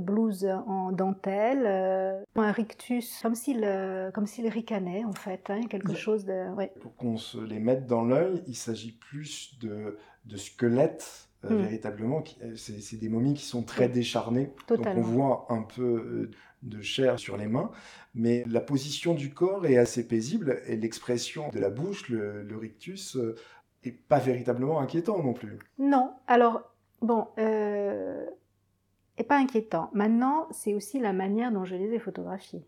blouse 0.00 0.46
en 0.66 0.92
dentelle, 0.92 1.66
un 2.36 2.52
rictus, 2.52 3.20
comme 3.22 3.34
s'il 3.34 3.66
comme 4.12 4.26
s'il 4.26 4.48
ricanait 4.48 5.04
en 5.06 5.12
fait, 5.12 5.48
hein, 5.48 5.62
quelque 5.68 5.94
chose 5.94 6.26
de... 6.26 6.46
Pour 6.80 6.94
qu'on 6.96 7.16
se 7.16 7.38
les 7.38 7.58
mette 7.58 7.86
dans 7.86 8.04
l'œil, 8.04 8.42
il 8.46 8.54
s'agit 8.54 8.92
plus 8.92 9.58
de, 9.60 9.96
de 10.26 10.36
squelettes 10.36 11.25
hmm. 11.42 11.56
véritablement. 11.56 12.24
C'est 12.56 12.98
des 12.98 13.08
momies 13.08 13.34
qui 13.34 13.44
sont 13.44 13.62
très 13.62 13.88
décharnées. 13.88 14.50
Donc 14.68 14.86
on 14.86 15.00
voit 15.00 15.46
un 15.50 15.62
peu 15.62 16.30
de 16.62 16.80
chair 16.80 17.18
sur 17.18 17.36
les 17.36 17.46
mains, 17.46 17.70
mais 18.14 18.44
la 18.46 18.60
position 18.60 19.14
du 19.14 19.32
corps 19.32 19.66
est 19.66 19.76
assez 19.76 20.06
paisible 20.06 20.60
et 20.66 20.76
l'expression 20.76 21.48
de 21.50 21.58
la 21.58 21.70
bouche, 21.70 22.08
le, 22.08 22.56
rictus, 22.56 23.16
euh, 23.16 23.36
est 23.84 23.92
pas 23.92 24.18
véritablement 24.18 24.80
inquiétant 24.80 25.22
non 25.22 25.32
plus. 25.32 25.58
Non, 25.78 26.12
alors 26.26 26.62
bon, 27.00 27.28
euh, 27.38 28.26
est 29.16 29.24
pas 29.24 29.38
inquiétant. 29.38 29.90
Maintenant, 29.92 30.48
c'est 30.50 30.74
aussi 30.74 30.98
la 30.98 31.12
manière 31.12 31.52
dont 31.52 31.64
je 31.64 31.76
les 31.76 31.92
ai 31.94 31.98
photographiés, 31.98 32.66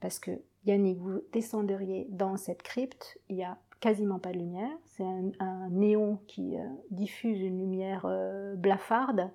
parce 0.00 0.18
que 0.18 0.32
Yannick, 0.64 0.98
vous 0.98 1.22
descendriez 1.32 2.06
dans 2.10 2.36
cette 2.36 2.62
crypte, 2.62 3.18
il 3.28 3.36
y 3.36 3.44
a 3.44 3.58
quasiment 3.80 4.18
pas 4.18 4.30
de 4.30 4.38
lumière, 4.38 4.70
c'est 4.84 5.04
un, 5.04 5.68
néon 5.70 6.18
qui 6.26 6.56
euh, 6.56 6.62
diffuse 6.90 7.40
une 7.40 7.58
lumière 7.58 8.04
euh, 8.04 8.54
blafarde. 8.54 9.30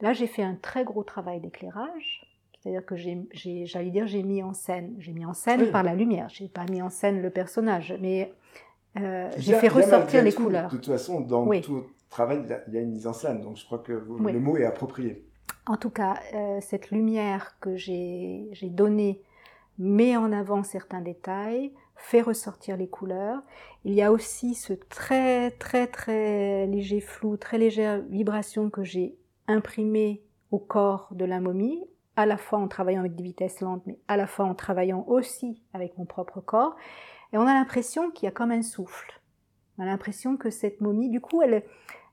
Là, 0.00 0.12
j'ai 0.12 0.26
fait 0.26 0.42
un 0.42 0.54
très 0.54 0.84
gros 0.84 1.02
travail 1.02 1.40
d'éclairage, 1.40 2.26
c'est-à-dire 2.58 2.84
que 2.84 2.96
j'ai, 2.96 3.26
j'allais 3.66 3.90
dire, 3.90 4.06
j'ai 4.06 4.22
mis 4.22 4.42
en 4.42 4.52
scène, 4.52 4.94
j'ai 4.98 5.12
mis 5.12 5.26
en 5.26 5.34
scène 5.34 5.70
par 5.70 5.82
la 5.82 5.94
lumière, 5.94 6.28
j'ai 6.28 6.48
pas 6.48 6.64
mis 6.70 6.80
en 6.80 6.90
scène 6.90 7.22
le 7.22 7.30
personnage, 7.30 7.96
mais 8.00 8.32
euh, 8.98 9.30
j'ai 9.36 9.54
fait 9.54 9.68
ressortir 9.68 10.22
les 10.22 10.32
couleurs. 10.32 10.70
De 10.70 10.76
toute 10.76 10.86
façon, 10.86 11.20
dans 11.20 11.48
tout 11.60 11.84
travail, 12.08 12.42
il 12.68 12.74
y 12.74 12.78
a 12.78 12.80
une 12.80 12.92
mise 12.92 13.06
en 13.06 13.12
scène, 13.12 13.40
donc 13.40 13.56
je 13.56 13.64
crois 13.64 13.78
que 13.78 13.92
le 13.92 14.40
mot 14.40 14.56
est 14.56 14.64
approprié. 14.64 15.24
En 15.66 15.76
tout 15.76 15.90
cas, 15.90 16.20
cette 16.60 16.90
lumière 16.92 17.56
que 17.58 17.76
j'ai, 17.76 18.48
j'ai 18.52 18.70
donnée 18.70 19.20
met 19.78 20.16
en 20.16 20.32
avant 20.32 20.62
certains 20.62 21.00
détails, 21.00 21.72
fait 21.96 22.20
ressortir 22.20 22.76
les 22.76 22.88
couleurs. 22.88 23.42
Il 23.84 23.94
y 23.94 24.02
a 24.02 24.12
aussi 24.12 24.54
ce 24.54 24.72
très 24.72 25.50
très 25.52 25.86
très 25.86 26.66
léger 26.66 27.00
flou, 27.00 27.36
très 27.36 27.58
légère 27.58 28.02
vibration 28.08 28.70
que 28.70 28.84
j'ai 28.84 29.16
imprimé 29.48 30.22
au 30.50 30.58
corps 30.58 31.08
de 31.12 31.24
la 31.24 31.40
momie, 31.40 31.84
à 32.14 32.26
la 32.26 32.36
fois 32.36 32.58
en 32.58 32.68
travaillant 32.68 33.00
avec 33.00 33.14
des 33.14 33.24
vitesses 33.24 33.60
lentes, 33.60 33.82
mais 33.86 33.98
à 34.08 34.16
la 34.16 34.26
fois 34.26 34.44
en 34.44 34.54
travaillant 34.54 35.04
aussi 35.08 35.62
avec 35.72 35.96
mon 35.98 36.04
propre 36.04 36.40
corps. 36.40 36.76
Et 37.32 37.38
on 37.38 37.46
a 37.46 37.54
l'impression 37.54 38.10
qu'il 38.10 38.26
y 38.26 38.28
a 38.28 38.32
comme 38.32 38.52
un 38.52 38.62
souffle. 38.62 39.20
On 39.78 39.82
a 39.82 39.86
l'impression 39.86 40.36
que 40.36 40.50
cette 40.50 40.80
momie, 40.80 41.10
du 41.10 41.20
coup, 41.20 41.42
elle, 41.42 41.62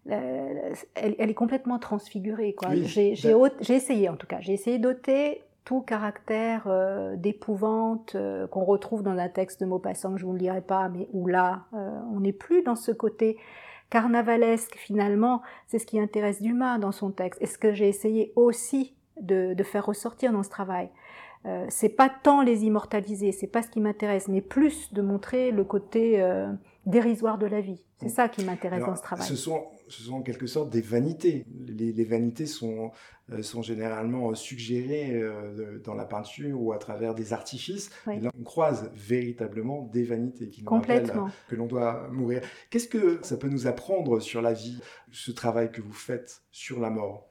elle, 0.09 0.75
elle, 0.95 1.29
est 1.29 1.33
complètement 1.33 1.79
transfigurée. 1.79 2.55
j'ai, 2.83 3.15
j'ai 3.15 3.73
essayé 3.73 4.09
en 4.09 4.17
tout 4.17 4.27
cas, 4.27 4.41
j'ai 4.41 4.53
essayé 4.53 4.79
d'ôter 4.79 5.43
tout 5.65 5.81
caractère 5.81 6.63
euh, 6.67 7.15
d'épouvante 7.15 8.15
euh, 8.15 8.47
qu'on 8.47 8.63
retrouve 8.63 9.01
dans 9.03 9.17
un 9.17 9.29
texte 9.29 9.61
de 9.61 9.65
Maupassant 9.65 10.13
que 10.13 10.19
je 10.19 10.25
vous 10.25 10.33
le 10.33 10.39
dirai 10.39 10.61
pas, 10.61 10.89
mais 10.89 11.07
où 11.13 11.27
là, 11.27 11.65
euh, 11.73 11.99
on 12.13 12.19
n'est 12.19 12.33
plus 12.33 12.63
dans 12.63 12.75
ce 12.75 12.91
côté 12.91 13.37
carnavalesque 13.89 14.75
finalement. 14.75 15.41
C'est 15.67 15.79
ce 15.79 15.85
qui 15.85 15.99
intéresse 15.99 16.41
Dumas 16.41 16.79
dans 16.79 16.91
son 16.91 17.11
texte. 17.11 17.41
Et 17.41 17.45
ce 17.45 17.57
que 17.57 17.73
j'ai 17.73 17.87
essayé 17.87 18.33
aussi 18.35 18.95
de, 19.21 19.53
de, 19.53 19.63
faire 19.63 19.85
ressortir 19.85 20.33
dans 20.33 20.43
ce 20.43 20.49
travail. 20.49 20.89
c'est 21.67 21.89
pas 21.89 22.09
tant 22.09 22.41
les 22.41 22.63
immortaliser, 22.63 23.31
c'est 23.31 23.47
pas 23.47 23.61
ce 23.61 23.69
qui 23.69 23.79
m'intéresse, 23.79 24.27
mais 24.27 24.41
plus 24.41 24.91
de 24.93 25.03
montrer 25.03 25.51
le 25.51 25.63
côté 25.63 26.25
dérisoire 26.87 27.37
de 27.37 27.45
la 27.45 27.61
vie. 27.61 27.83
C'est 27.97 28.09
ça 28.09 28.27
qui 28.27 28.43
m'intéresse 28.43 28.83
dans 28.83 28.95
ce 28.95 29.03
travail. 29.03 29.27
Ce 29.27 29.35
sont, 29.35 29.63
ce 29.93 30.03
sont 30.03 30.15
en 30.15 30.21
quelque 30.21 30.47
sorte 30.47 30.69
des 30.69 30.81
vanités. 30.81 31.45
Les, 31.67 32.03
vanités 32.03 32.45
sont, 32.45 32.91
euh, 33.31 33.43
sont 33.43 33.61
généralement 33.61 34.31
euh, 34.31 34.35
suggérées 34.35 35.13
euh, 35.13 35.79
dans 35.83 35.93
la 35.93 36.05
peinture 36.05 36.59
ou 36.59 36.73
à 36.73 36.77
travers 36.77 37.13
des 37.13 37.31
artifices. 37.31 37.91
là, 38.07 38.31
on 38.37 38.43
croise 38.43 38.91
véritablement 38.95 39.89
des 39.93 40.03
vanités 40.03 40.49
qui 40.49 40.63
nous 40.63 40.71
rappellent 40.71 41.11
que 41.47 41.55
l'on 41.55 41.67
doit 41.67 42.07
mourir. 42.11 42.41
Qu'est-ce 42.69 42.87
que 42.87 43.19
ça 43.21 43.37
peut 43.37 43.49
nous 43.49 43.67
apprendre 43.67 44.19
sur 44.19 44.41
la 44.41 44.53
vie, 44.53 44.79
ce 45.11 45.31
travail 45.31 45.71
que 45.71 45.81
vous 45.81 45.93
faites 45.93 46.41
sur 46.51 46.79
la 46.79 46.89
mort? 46.89 47.29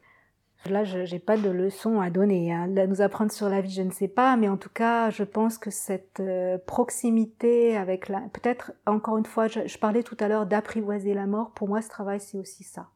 Là, 0.71 0.85
je 0.85 0.99
n'ai 0.99 1.19
pas 1.19 1.37
de 1.37 1.51
leçon 1.51 2.01
à 2.01 2.11
donner. 2.11 2.53
Hein. 2.53 2.69
Nous 2.69 3.03
apprendre 3.03 3.33
sur 3.33 3.49
la 3.49 3.61
vie, 3.61 3.73
je 3.73 3.83
ne 3.83 3.91
sais 3.91 4.07
pas, 4.07 4.37
mais 4.37 4.49
en 4.49 4.57
tout 4.57 4.71
cas, 4.73 5.11
je 5.11 5.25
pense 5.25 5.59
que 5.59 5.71
cette 5.71 6.21
euh, 6.21 6.57
proximité 6.67 7.77
avec 7.77 8.09
la... 8.09 8.21
Peut-être, 8.33 8.73
encore 8.87 9.19
une 9.19 9.27
fois, 9.27 9.49
je, 9.49 9.79
parlais 9.79 10.05
tout 10.05 10.17
à 10.21 10.29
l'heure 10.29 10.47
d'apprivoiser 10.47 11.15
la 11.15 11.27
mort. 11.27 11.51
Pour 11.51 11.69
moi, 11.69 11.83
ce 11.83 11.89
travail, 11.89 12.21
c'est 12.21 12.39
aussi 12.39 12.63
ça. 12.63 12.91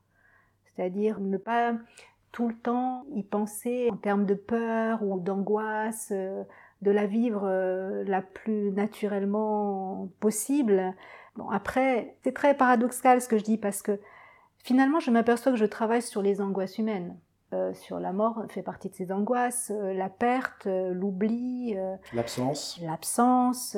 C'est-à-dire 0.64 1.18
ne 1.18 1.38
pas 1.38 1.74
tout 2.30 2.46
le 2.46 2.54
temps 2.54 3.04
y 3.14 3.24
penser 3.24 3.88
en 3.90 3.96
termes 3.96 4.26
de 4.26 4.34
peur 4.34 5.02
ou 5.02 5.18
d'angoisse, 5.18 6.10
euh, 6.12 6.44
de 6.82 6.92
la 6.92 7.06
vivre 7.06 7.42
euh, 7.46 8.04
la 8.04 8.22
plus 8.22 8.70
naturellement 8.70 10.08
possible. 10.20 10.94
Bon, 11.34 11.50
après, 11.50 12.16
c'est 12.22 12.34
très 12.34 12.54
paradoxal 12.54 13.20
ce 13.20 13.26
que 13.26 13.38
je 13.38 13.44
dis 13.44 13.58
parce 13.58 13.82
que 13.82 13.98
finalement, 14.58 15.00
je 15.00 15.10
m'aperçois 15.10 15.50
que 15.50 15.58
je 15.58 15.64
travaille 15.64 16.02
sur 16.02 16.22
les 16.22 16.40
angoisses 16.40 16.78
humaines. 16.78 17.16
Euh, 17.52 17.72
sur 17.74 18.00
la 18.00 18.12
mort 18.12 18.42
fait 18.48 18.62
partie 18.62 18.88
de 18.88 18.94
ces 18.96 19.12
angoisses, 19.12 19.70
euh, 19.72 19.94
la 19.94 20.08
perte, 20.08 20.66
euh, 20.66 20.92
l'oubli, 20.92 21.76
l'absence. 22.12 22.80
L'absence. 22.82 23.76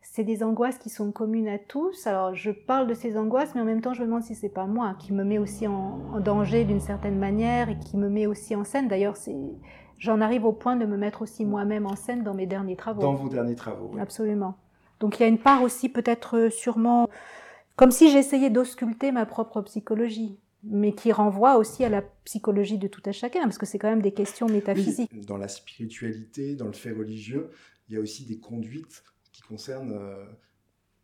c'est 0.00 0.22
des 0.22 0.44
angoisses 0.44 0.78
qui 0.78 0.88
sont 0.88 1.10
communes 1.10 1.48
à 1.48 1.58
tous. 1.58 2.06
Alors 2.06 2.36
je 2.36 2.52
parle 2.52 2.86
de 2.86 2.94
ces 2.94 3.18
angoisses, 3.18 3.56
mais 3.56 3.62
en 3.62 3.64
même 3.64 3.80
temps 3.80 3.94
je 3.94 4.02
me 4.02 4.06
demande 4.06 4.22
si 4.22 4.36
c'est 4.36 4.48
pas 4.48 4.66
moi 4.66 4.94
qui 5.00 5.12
me 5.12 5.24
met 5.24 5.38
aussi 5.38 5.66
en, 5.66 6.20
danger 6.20 6.64
d'une 6.64 6.78
certaine 6.78 7.18
manière 7.18 7.68
et 7.68 7.78
qui 7.80 7.96
me 7.96 8.08
met 8.08 8.26
aussi 8.28 8.54
en 8.54 8.62
scène. 8.62 8.86
D'ailleurs, 8.86 9.16
j'en 9.98 10.20
arrive 10.20 10.44
au 10.44 10.52
point 10.52 10.76
de 10.76 10.86
me 10.86 10.96
mettre 10.96 11.22
aussi 11.22 11.44
moi-même 11.44 11.84
en 11.84 11.96
scène 11.96 12.22
dans 12.22 12.34
mes 12.34 12.46
derniers 12.46 12.76
travaux. 12.76 13.02
Dans 13.02 13.14
vos 13.14 13.28
derniers 13.28 13.56
travaux. 13.56 13.90
Absolument. 14.00 14.54
Donc 15.00 15.18
il 15.18 15.22
y 15.22 15.26
a 15.26 15.28
une 15.28 15.38
part 15.38 15.62
aussi 15.62 15.88
peut-être 15.88 16.48
sûrement 16.48 17.08
comme 17.74 17.90
si 17.90 18.10
j'essayais 18.10 18.50
d'ausculter 18.50 19.10
ma 19.10 19.26
propre 19.26 19.62
psychologie 19.62 20.38
mais 20.62 20.92
qui 20.92 21.12
renvoie 21.12 21.56
aussi 21.56 21.84
à 21.84 21.88
la 21.88 22.02
psychologie 22.24 22.78
de 22.78 22.88
tout 22.88 23.02
à 23.04 23.12
chacun, 23.12 23.42
parce 23.42 23.58
que 23.58 23.66
c'est 23.66 23.78
quand 23.78 23.90
même 23.90 24.02
des 24.02 24.12
questions 24.12 24.48
métaphysiques. 24.48 25.24
dans 25.26 25.36
la 25.36 25.48
spiritualité, 25.48 26.54
dans 26.54 26.66
le 26.66 26.72
fait 26.72 26.92
religieux, 26.92 27.50
il 27.88 27.94
y 27.94 27.98
a 27.98 28.00
aussi 28.00 28.24
des 28.24 28.38
conduites 28.38 29.02
qui 29.32 29.42
concernent 29.42 29.92
euh, 29.92 30.24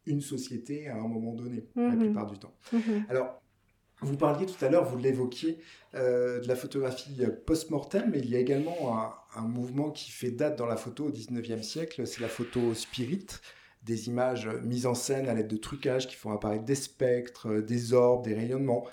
une 0.06 0.20
société 0.20 0.88
à 0.88 0.96
un 0.96 1.08
moment 1.08 1.32
donné, 1.32 1.64
la 1.76 1.90
mhm. 1.90 1.98
plupart 1.98 2.30
du 2.30 2.38
temps. 2.38 2.54
Mhm. 2.72 3.06
Alors, 3.08 3.40
vous 4.00 4.16
parliez 4.16 4.44
tout 4.44 4.62
à 4.62 4.68
l'heure, 4.68 4.84
vous 4.84 4.98
l'évoquiez, 4.98 5.60
euh, 5.94 6.40
de 6.40 6.48
la 6.48 6.56
photographie 6.56 7.16
post-mortem, 7.46 8.10
mais 8.10 8.18
il 8.18 8.28
y 8.28 8.36
a 8.36 8.40
également 8.40 8.98
un, 8.98 9.14
un, 9.36 9.46
mouvement 9.46 9.90
qui 9.90 10.10
fait 10.10 10.32
date 10.32 10.58
dans 10.58 10.66
la 10.66 10.76
photo 10.76 11.06
au 11.06 11.10
19e 11.10 11.62
siècle, 11.62 12.06
c'est 12.06 12.20
la 12.20 12.28
photo 12.28 12.74
spirit, 12.74 13.26
des 13.84 14.08
images 14.08 14.48
mises 14.64 14.86
en 14.86 14.94
scène 14.94 15.28
à 15.28 15.34
l'aide 15.34 15.48
de 15.48 15.56
trucages 15.56 16.08
qui 16.08 16.16
font 16.16 16.32
apparaître 16.32 16.64
des 16.64 16.74
spectres, 16.74 17.60
des 17.60 17.92
orbes, 17.92 18.24
des 18.24 18.34
rayonnements 18.34 18.84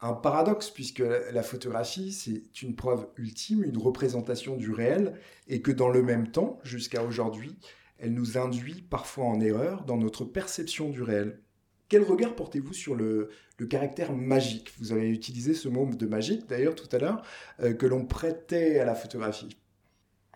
un 0.00 0.12
paradoxe, 0.12 0.70
puisque 0.70 1.02
la 1.32 1.42
photographie, 1.42 2.12
c'est 2.12 2.62
une 2.62 2.76
preuve 2.76 3.08
ultime, 3.16 3.64
une 3.64 3.78
représentation 3.78 4.56
du 4.56 4.70
réel, 4.70 5.18
et 5.48 5.60
que 5.60 5.72
dans 5.72 5.88
le 5.88 6.02
même 6.02 6.30
temps, 6.30 6.60
jusqu'à 6.62 7.02
aujourd'hui, 7.02 7.58
elle 7.98 8.14
nous 8.14 8.38
induit 8.38 8.82
parfois 8.82 9.24
en 9.24 9.40
erreur 9.40 9.84
dans 9.84 9.96
notre 9.96 10.24
perception 10.24 10.88
du 10.88 11.02
réel. 11.02 11.40
Quel 11.88 12.02
regard 12.02 12.36
portez-vous 12.36 12.74
sur 12.74 12.94
le, 12.94 13.30
caractère 13.68 14.12
magique? 14.12 14.72
Vous 14.78 14.92
avez 14.92 15.08
utilisé 15.08 15.54
ce 15.54 15.68
mot 15.68 15.86
de 15.86 16.06
magique, 16.06 16.46
d'ailleurs, 16.46 16.74
tout 16.74 16.88
à 16.92 16.98
l'heure, 16.98 17.22
euh, 17.60 17.72
que 17.72 17.86
l'on 17.86 18.04
prêtait 18.04 18.78
à 18.78 18.84
la 18.84 18.94
photographie. 18.94 19.56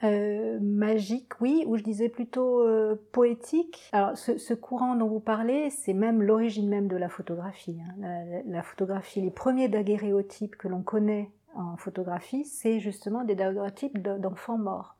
Euh, 0.04 0.58
magique, 0.60 1.40
oui, 1.40 1.64
ou 1.66 1.76
je 1.76 1.82
disais 1.82 2.08
plutôt 2.08 2.60
euh, 2.60 2.96
poétique. 3.12 3.88
Alors, 3.92 4.16
ce, 4.16 4.54
courant 4.54 4.96
dont 4.96 5.06
vous 5.06 5.20
parlez, 5.20 5.70
c'est 5.70 5.92
même 5.92 6.22
l'origine 6.22 6.68
même 6.68 6.88
de 6.88 6.96
la 6.96 7.08
photographie. 7.08 7.78
Hein. 8.02 8.42
La, 8.46 8.62
photographie, 8.62 9.20
les 9.20 9.30
premiers 9.30 9.68
daguerréotypes 9.68 10.56
que 10.56 10.66
l'on 10.66 10.82
connaît 10.82 11.30
en 11.54 11.76
photographie, 11.76 12.44
c'est 12.44 12.80
justement 12.80 13.22
des 13.24 13.36
daguerréotypes 13.36 13.98
d'enfants 14.02 14.58
morts. 14.58 14.96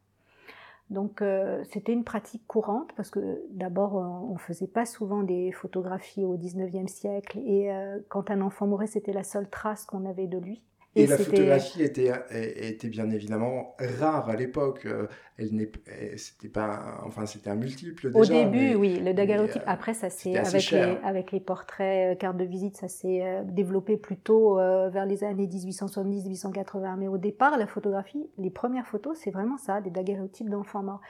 Donc, 0.91 1.21
euh, 1.21 1.65
c'était 1.65 1.93
une 1.93 2.05
pratique 2.05 2.47
courante 2.47 2.93
parce 2.95 3.11
que 3.11 3.43
d'abord, 3.51 3.95
on 3.95 4.35
ne 4.35 4.39
faisait 4.39 4.67
pas 4.67 4.85
souvent 4.85 5.23
des 5.23 5.51
photographies 5.51 6.25
au 6.25 6.37
19e 6.37 6.87
siècle 6.87 7.39
et 7.39 7.71
quand 8.09 8.31
un 8.31 8.41
enfant 8.41 8.67
mourait, 8.67 8.87
c'était 8.87 9.13
la 9.13 9.25
seule 9.25 9.49
trace 9.49 9.85
qu'on 9.87 10.05
avait 10.05 10.27
de 10.27 10.39
lui. 10.39 10.63
Et, 10.95 11.07
la 11.07 11.17
photographie 11.17 11.83
était, 11.83 12.13
était 12.31 12.89
bien 12.89 13.11
évidemment 13.11 13.75
rare 13.99 14.29
à 14.29 14.37
l'époque. 14.37 14.85
Euh, 14.85 15.07
elle 15.39 15.55
n'est, 15.55 15.71
c'était 16.17 16.51
pas, 16.51 17.01
enfin 17.07 17.25
c'était 17.25 17.49
un 17.49 17.55
multiple 17.55 18.13
déjà. 18.13 18.19
Au 18.19 18.25
début, 18.27 18.75
oui, 18.75 19.01
le 19.01 19.15
daguerreotype. 19.15 19.63
Euh, 19.63 19.67
Après, 19.67 19.95
ça 19.95 20.11
s'est 20.11 20.37
avec 20.37 20.71
les, 20.71 20.99
avec 21.03 21.33
les 21.33 21.41
portraits, 21.41 22.13
euh, 22.13 22.19
cartes 22.19 22.37
de 22.37 22.45
visite, 22.45 22.77
ça 22.77 22.89
s'est 22.89 23.43
développé 23.45 23.97
plutôt 23.97 24.57
vers 24.57 25.07
les 25.07 25.25
années 25.25 25.47
1870-1880. 25.47 26.97
Mais 26.99 27.09
au 27.09 27.19
départ, 27.19 27.57
la 27.57 27.67
photographie, 27.67 28.29
les 28.37 28.51
premières 28.51 28.87
photos, 28.87 29.19
c'est 29.19 29.31
vraiment 29.31 29.57
ça, 29.57 29.81
des 29.81 29.91
daguerréotypes 29.91 30.51
d'enfants 30.51 30.83
morts, 30.83 31.01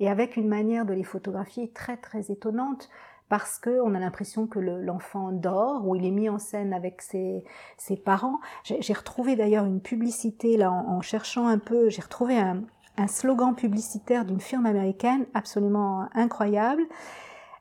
et 0.00 0.08
avec 0.08 0.36
une 0.36 0.48
manière 0.48 0.84
de 0.84 0.94
les 0.94 1.04
photographier 1.04 1.70
très 1.70 1.96
très 1.96 2.32
étonnante 2.32 2.88
parce 3.28 3.58
qu'on 3.58 3.94
a 3.94 3.98
l'impression 3.98 4.46
que 4.46 4.58
l'enfant 4.58 5.32
dort 5.32 5.86
ou 5.86 5.94
il 5.96 6.04
est 6.04 6.10
mis 6.10 6.28
en 6.28 6.38
scène 6.38 6.72
avec 6.72 7.02
ses, 7.02 7.44
ses 7.76 7.96
parents. 7.96 8.40
J'ai 8.64 8.92
retrouvé 8.92 9.36
d'ailleurs 9.36 9.64
une 9.64 9.80
publicité 9.80 10.56
là 10.56 10.72
en, 10.72 11.00
cherchant 11.00 11.46
un 11.46 11.58
peu, 11.58 11.88
j'ai 11.90 12.02
retrouvé 12.02 12.38
un, 12.38 12.62
un, 12.96 13.06
slogan 13.06 13.54
publicitaire 13.54 14.24
d'une 14.24 14.40
firme 14.40 14.66
américaine 14.66 15.26
absolument 15.34 16.08
incroyable. 16.14 16.82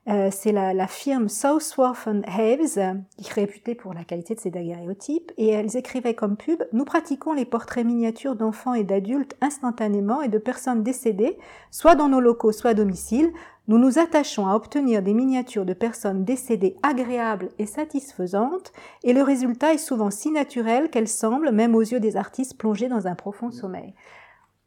Euh, 0.09 0.29
c'est 0.31 0.53
la, 0.53 0.87
firme 0.87 1.27
Southworth 1.27 2.07
Haves, 2.07 2.95
qui 3.17 3.29
est 3.29 3.33
réputée 3.33 3.75
pour 3.75 3.93
la 3.93 4.05
qualité 4.05 4.35
de 4.35 4.39
ses 4.39 4.49
daguerréotypes, 4.49 5.33
et 5.37 5.49
elles 5.49 5.75
écrivaient 5.75 6.13
comme 6.13 6.37
pub 6.37 6.63
Nous 6.71 6.85
pratiquons 6.85 7.33
les 7.33 7.43
portraits 7.43 7.85
miniatures 7.85 8.37
d'enfants 8.37 8.73
et 8.73 8.85
d'adultes 8.85 9.35
instantanément 9.41 10.21
et 10.21 10.29
de 10.29 10.37
personnes 10.37 10.81
décédées, 10.81 11.37
soit 11.71 11.95
dans 11.95 12.07
nos 12.07 12.21
locaux, 12.21 12.53
soit 12.53 12.71
à 12.71 12.73
domicile. 12.73 13.33
Nous 13.67 13.77
nous 13.77 13.99
attachons 13.99 14.47
à 14.47 14.55
obtenir 14.55 15.01
des 15.01 15.13
miniatures 15.13 15.65
de 15.65 15.73
personnes 15.73 16.23
décédées 16.23 16.77
agréables 16.83 17.49
et 17.59 17.65
satisfaisantes, 17.65 18.71
et 19.03 19.11
le 19.11 19.23
résultat 19.23 19.73
est 19.73 19.77
souvent 19.77 20.09
si 20.09 20.31
naturel 20.31 20.89
qu'elle 20.89 21.09
semble, 21.09 21.51
même 21.51 21.75
aux 21.75 21.81
yeux 21.81 21.99
des 21.99 22.15
artistes 22.15 22.57
plongés 22.57 22.87
dans 22.87 23.07
un 23.07 23.15
profond 23.15 23.51
sommeil. 23.51 23.93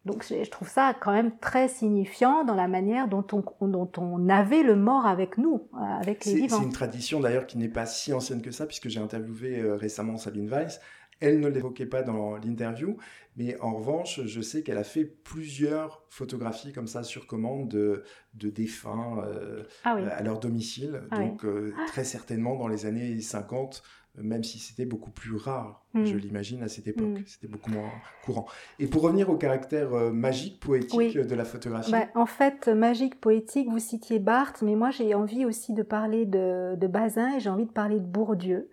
Donc 0.06 0.24
je 0.26 0.48
trouve 0.48 0.68
ça 0.68 0.94
quand 0.98 1.12
même 1.12 1.36
très 1.38 1.68
signifiant 1.68 2.44
dans 2.44 2.54
la 2.54 2.68
manière 2.68 3.06
dont 3.06 3.26
on, 3.32 3.68
dont 3.68 3.90
on 3.98 4.28
avait 4.30 4.62
le 4.62 4.74
mort 4.74 5.06
avec 5.06 5.36
nous, 5.36 5.68
euh, 5.74 5.78
avec 5.78 6.24
les 6.24 6.34
vivants. 6.34 6.58
C'est 6.58 6.64
une 6.64 6.72
tradition 6.72 7.20
d'ailleurs 7.20 7.46
qui 7.46 7.58
n'est 7.58 7.68
pas 7.68 7.84
si 7.84 8.12
ancienne 8.12 8.40
que 8.40 8.50
ça, 8.50 8.66
puisque 8.66 8.88
j'ai 8.88 9.00
interviewé 9.00 9.58
euh, 9.58 9.76
récemment 9.76 10.16
Sabine 10.16 10.48
Weiss. 10.48 10.80
Elle 11.20 11.40
ne 11.40 11.48
l'évoquait 11.48 11.84
pas 11.84 12.02
dans 12.02 12.36
l'interview, 12.36 12.96
mais 13.36 13.60
en 13.60 13.74
revanche, 13.74 14.22
je 14.24 14.40
sais 14.40 14.62
qu'elle 14.62 14.78
a 14.78 14.84
fait 14.84 15.04
plusieurs 15.04 16.02
photographies 16.08 16.72
comme 16.72 16.86
ça 16.86 17.02
sur 17.02 17.26
commande 17.26 17.68
de, 17.68 18.04
de 18.32 18.48
défunts 18.48 19.22
euh, 19.26 19.64
ah 19.84 19.96
à 19.96 20.22
leur 20.22 20.40
domicile. 20.40 21.02
Ah 21.10 21.18
Donc 21.18 21.44
très 21.88 22.04
certainement 22.04 22.56
dans 22.56 22.68
les 22.68 22.86
années 22.86 23.20
50, 23.20 23.82
même 24.16 24.42
si 24.42 24.58
c'était 24.58 24.84
beaucoup 24.84 25.10
plus 25.10 25.36
rare, 25.36 25.84
hmm. 25.94 26.04
je 26.04 26.16
l'imagine, 26.16 26.62
à 26.62 26.68
cette 26.68 26.86
époque. 26.86 27.20
Hmm. 27.20 27.22
C'était 27.26 27.46
beaucoup 27.46 27.70
moins 27.70 27.90
courant. 28.24 28.46
Et 28.78 28.86
pour 28.86 29.02
revenir 29.02 29.30
au 29.30 29.36
caractère 29.36 29.94
euh, 29.94 30.10
magique, 30.10 30.60
poétique 30.60 31.16
de 31.16 31.34
la 31.34 31.44
photographie? 31.44 31.92
Bah, 31.92 32.06
en 32.14 32.26
fait, 32.26 32.68
magique, 32.68 33.20
poétique, 33.20 33.68
vous 33.70 33.78
citiez 33.78 34.18
Barthes, 34.18 34.62
mais 34.62 34.74
moi 34.74 34.90
j'ai 34.90 35.14
envie 35.14 35.44
aussi 35.44 35.74
de 35.74 35.82
parler 35.82 36.26
de, 36.26 36.76
Bazin 36.86 37.36
et 37.36 37.40
j'ai 37.40 37.50
envie 37.50 37.66
de 37.66 37.72
parler 37.72 38.00
de 38.00 38.04
Bourdieu. 38.04 38.68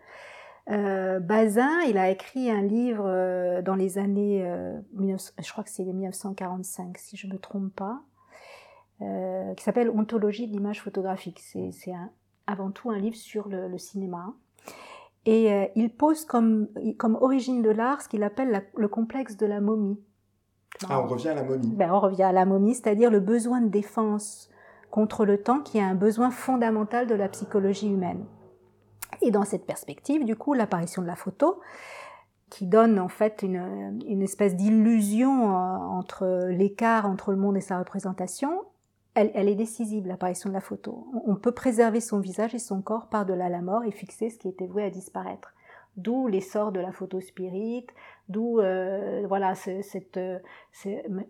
Euh, 0.69 1.19
Bazin, 1.19 1.81
il 1.87 1.97
a 1.97 2.09
écrit 2.09 2.49
un 2.49 2.61
livre 2.61 3.05
euh, 3.05 3.61
dans 3.61 3.75
les 3.75 3.97
années, 3.97 4.43
je 4.97 5.51
crois 5.51 5.63
que 5.63 5.69
c'est 5.69 5.83
1945, 5.83 6.97
si 6.97 7.15
je 7.15 7.27
ne 7.27 7.33
me 7.33 7.37
trompe 7.37 7.73
pas, 7.73 8.01
qui 8.99 9.63
s'appelle 9.63 9.89
Ontologie 9.91 10.47
de 10.47 10.51
l'image 10.51 10.81
photographique. 10.81 11.39
C'est 11.39 11.93
avant 12.47 12.71
tout 12.71 12.89
un 12.89 12.97
livre 12.97 13.15
sur 13.15 13.47
le 13.49 13.77
cinéma. 13.77 14.33
Et 15.27 15.51
euh, 15.51 15.65
il 15.75 15.89
pose 15.89 16.23
comme, 16.23 16.69
comme 16.97 17.17
origine 17.19 17.61
de 17.61 17.69
l'art 17.69 18.01
ce 18.01 18.07
qu'il 18.07 18.23
appelle 18.23 18.65
le 18.77 18.87
complexe 18.87 19.35
de 19.35 19.45
la 19.45 19.59
momie. 19.59 19.99
Ah, 20.87 21.01
on 21.01 21.07
revient 21.07 21.27
à 21.27 21.33
la 21.35 21.43
momie. 21.43 21.67
Ben, 21.67 21.91
on 21.91 21.99
revient 21.99 22.23
à 22.23 22.31
la 22.31 22.45
momie, 22.45 22.75
c'est-à-dire 22.75 23.11
le 23.11 23.19
besoin 23.19 23.59
de 23.59 23.67
défense 23.67 24.49
contre 24.89 25.25
le 25.25 25.43
temps 25.43 25.59
qui 25.59 25.79
est 25.79 25.83
un 25.83 25.95
besoin 25.95 26.31
fondamental 26.31 27.07
de 27.07 27.13
la 27.15 27.27
psychologie 27.27 27.89
humaine. 27.89 28.23
Et 29.21 29.29
dans 29.29 29.43
cette 29.43 29.65
perspective, 29.65 30.23
du 30.23 30.37
coup, 30.37 30.53
l'apparition 30.53 31.01
de 31.01 31.07
la 31.07 31.17
photo, 31.17 31.59
qui 32.49 32.65
donne 32.65 32.97
en 32.97 33.09
fait 33.09 33.43
une, 33.43 33.99
une 34.07 34.21
espèce 34.21 34.55
d'illusion 34.55 35.49
euh, 35.49 35.77
entre 35.77 36.47
l'écart 36.47 37.05
entre 37.05 37.31
le 37.31 37.37
monde 37.37 37.57
et 37.57 37.61
sa 37.61 37.79
représentation, 37.79 38.61
elle, 39.17 39.49
est 39.49 39.55
décisive, 39.55 40.07
l'apparition 40.07 40.49
de 40.49 40.53
la 40.53 40.61
photo. 40.61 41.07
On 41.25 41.35
peut 41.35 41.51
préserver 41.51 42.01
son 42.01 42.19
visage 42.19 42.53
et 42.53 42.59
son 42.59 42.81
corps 42.81 43.07
par-delà 43.07 43.49
la 43.49 43.61
mort 43.61 43.83
et 43.83 43.91
fixer 43.91 44.29
ce 44.29 44.37
qui 44.37 44.47
était 44.47 44.67
voué 44.67 44.83
à 44.83 44.89
disparaître. 44.89 45.53
D'où 45.95 46.27
l'essor 46.27 46.71
de 46.71 46.79
la 46.79 46.91
photo 46.91 47.19
spirit, 47.19 47.87
d'où 48.29 48.59
euh, 48.59 49.25
voilà 49.27 49.55
cette, 49.55 50.19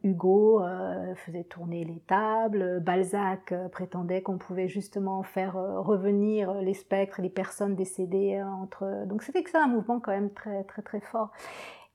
Hugo 0.04 0.62
euh, 0.62 1.16
faisait 1.16 1.46
tourner 1.46 1.86
les 1.86 2.02
tables, 2.02 2.82
Balzac 2.82 3.54
euh, 3.54 3.70
prétendait 3.70 4.22
qu'on 4.22 4.38
pouvait 4.38 4.68
justement 4.68 5.24
faire 5.24 5.54
revenir 5.54 6.54
les 6.56 6.74
spectres, 6.74 7.22
les 7.22 7.30
personnes 7.30 7.76
décédées 7.76 8.44
entre 8.44 9.06
donc 9.06 9.24
c'était 9.24 9.42
que 9.42 9.52
ça 9.52 9.64
un 9.64 9.68
mouvement 9.68 10.02
quand 10.02 10.12
même 10.12 10.34
très 10.34 10.66
très 10.66 10.82
très 10.82 11.00
fort. 11.00 11.32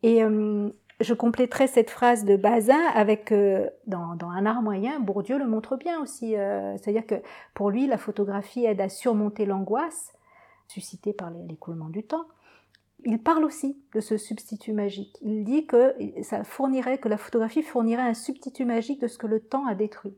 Et 0.02 0.22
je 1.03 1.15
compléterai 1.15 1.67
cette 1.67 1.91
phrase 1.91 2.25
de 2.25 2.37
Bazin 2.37 2.81
avec, 2.95 3.33
euh, 3.33 3.69
dans, 3.87 4.17
un 4.21 4.47
art 4.47 4.62
moyen, 4.62 5.01
Bourdieu 5.01 5.38
le 5.38 5.47
montre 5.47 5.77
bien 5.77 6.01
aussi. 6.01 6.37
Euh, 6.37 6.77
c'est-à-dire 6.77 7.07
que 7.07 7.17
pour 7.55 7.71
lui, 7.71 7.87
la 7.87 7.99
photographie 7.99 8.65
aide 8.65 8.81
à 8.81 8.88
surmonter 8.88 9.45
l'angoisse 9.45 10.12
suscitée 10.69 11.12
par 11.12 11.31
l'écoulement 11.31 11.88
du 11.88 12.03
temps. 12.03 12.25
Il 13.05 13.21
parle 13.21 13.45
aussi 13.45 13.83
de 13.95 14.01
ce 14.01 14.17
substitut 14.17 14.73
magique. 14.73 15.19
Il 15.23 15.45
dit 15.45 15.67
que 15.67 15.95
ça 16.23 16.45
fournirait, 16.45 16.99
que 16.99 17.09
la 17.09 17.19
photographie 17.19 17.62
fournirait 17.62 18.03
un 18.03 18.15
substitut 18.15 18.65
magique 18.65 19.01
de 19.01 19.09
ce 19.09 19.19
que 19.19 19.27
le 19.27 19.41
temps 19.41 19.67
a 19.67 19.75
détruit. 19.75 20.17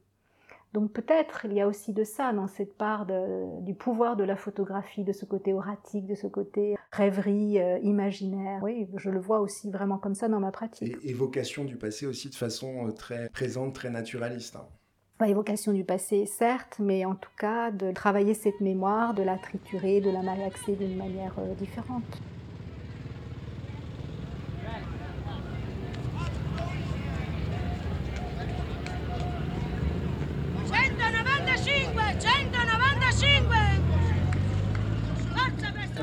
Donc 0.74 0.92
peut-être 0.92 1.44
il 1.44 1.52
y 1.52 1.60
a 1.60 1.68
aussi 1.68 1.92
de 1.92 2.02
ça 2.02 2.32
dans 2.32 2.48
cette 2.48 2.76
part 2.76 3.06
du 3.06 3.74
pouvoir 3.74 4.16
de 4.16 4.24
la 4.24 4.34
photographie, 4.34 5.04
de 5.04 5.12
ce 5.12 5.24
côté 5.24 5.52
oratique, 5.52 6.04
de 6.04 6.16
ce 6.16 6.26
côté 6.26 6.74
rêverie, 6.90 7.60
euh, 7.60 7.78
imaginaire. 7.78 8.60
Oui, 8.60 8.88
je 8.96 9.08
le 9.08 9.20
vois 9.20 9.38
aussi 9.38 9.70
vraiment 9.70 9.98
comme 9.98 10.16
ça 10.16 10.28
dans 10.28 10.40
ma 10.40 10.50
pratique. 10.50 10.82
Et 10.82 11.08
évocation 11.08 11.62
du 11.62 11.76
passé 11.76 12.06
aussi 12.06 12.28
de 12.28 12.34
façon 12.34 12.88
euh, 12.88 12.90
très 12.90 13.28
présente, 13.28 13.76
très 13.76 13.88
naturaliste. 13.88 14.56
Hein. 14.56 15.26
évocation 15.26 15.72
du 15.72 15.84
passé, 15.84 16.26
certes, 16.26 16.80
mais 16.80 17.04
en 17.04 17.14
tout 17.14 17.30
cas 17.38 17.70
de 17.70 17.92
travailler 17.92 18.34
cette 18.34 18.60
mémoire, 18.60 19.14
de 19.14 19.22
la 19.22 19.38
triturer, 19.38 20.00
de 20.00 20.10
la 20.10 20.22
malaxer 20.22 20.74
d'une 20.74 20.96
manière 20.96 21.36
euh, 21.38 21.54
différente. 21.54 22.02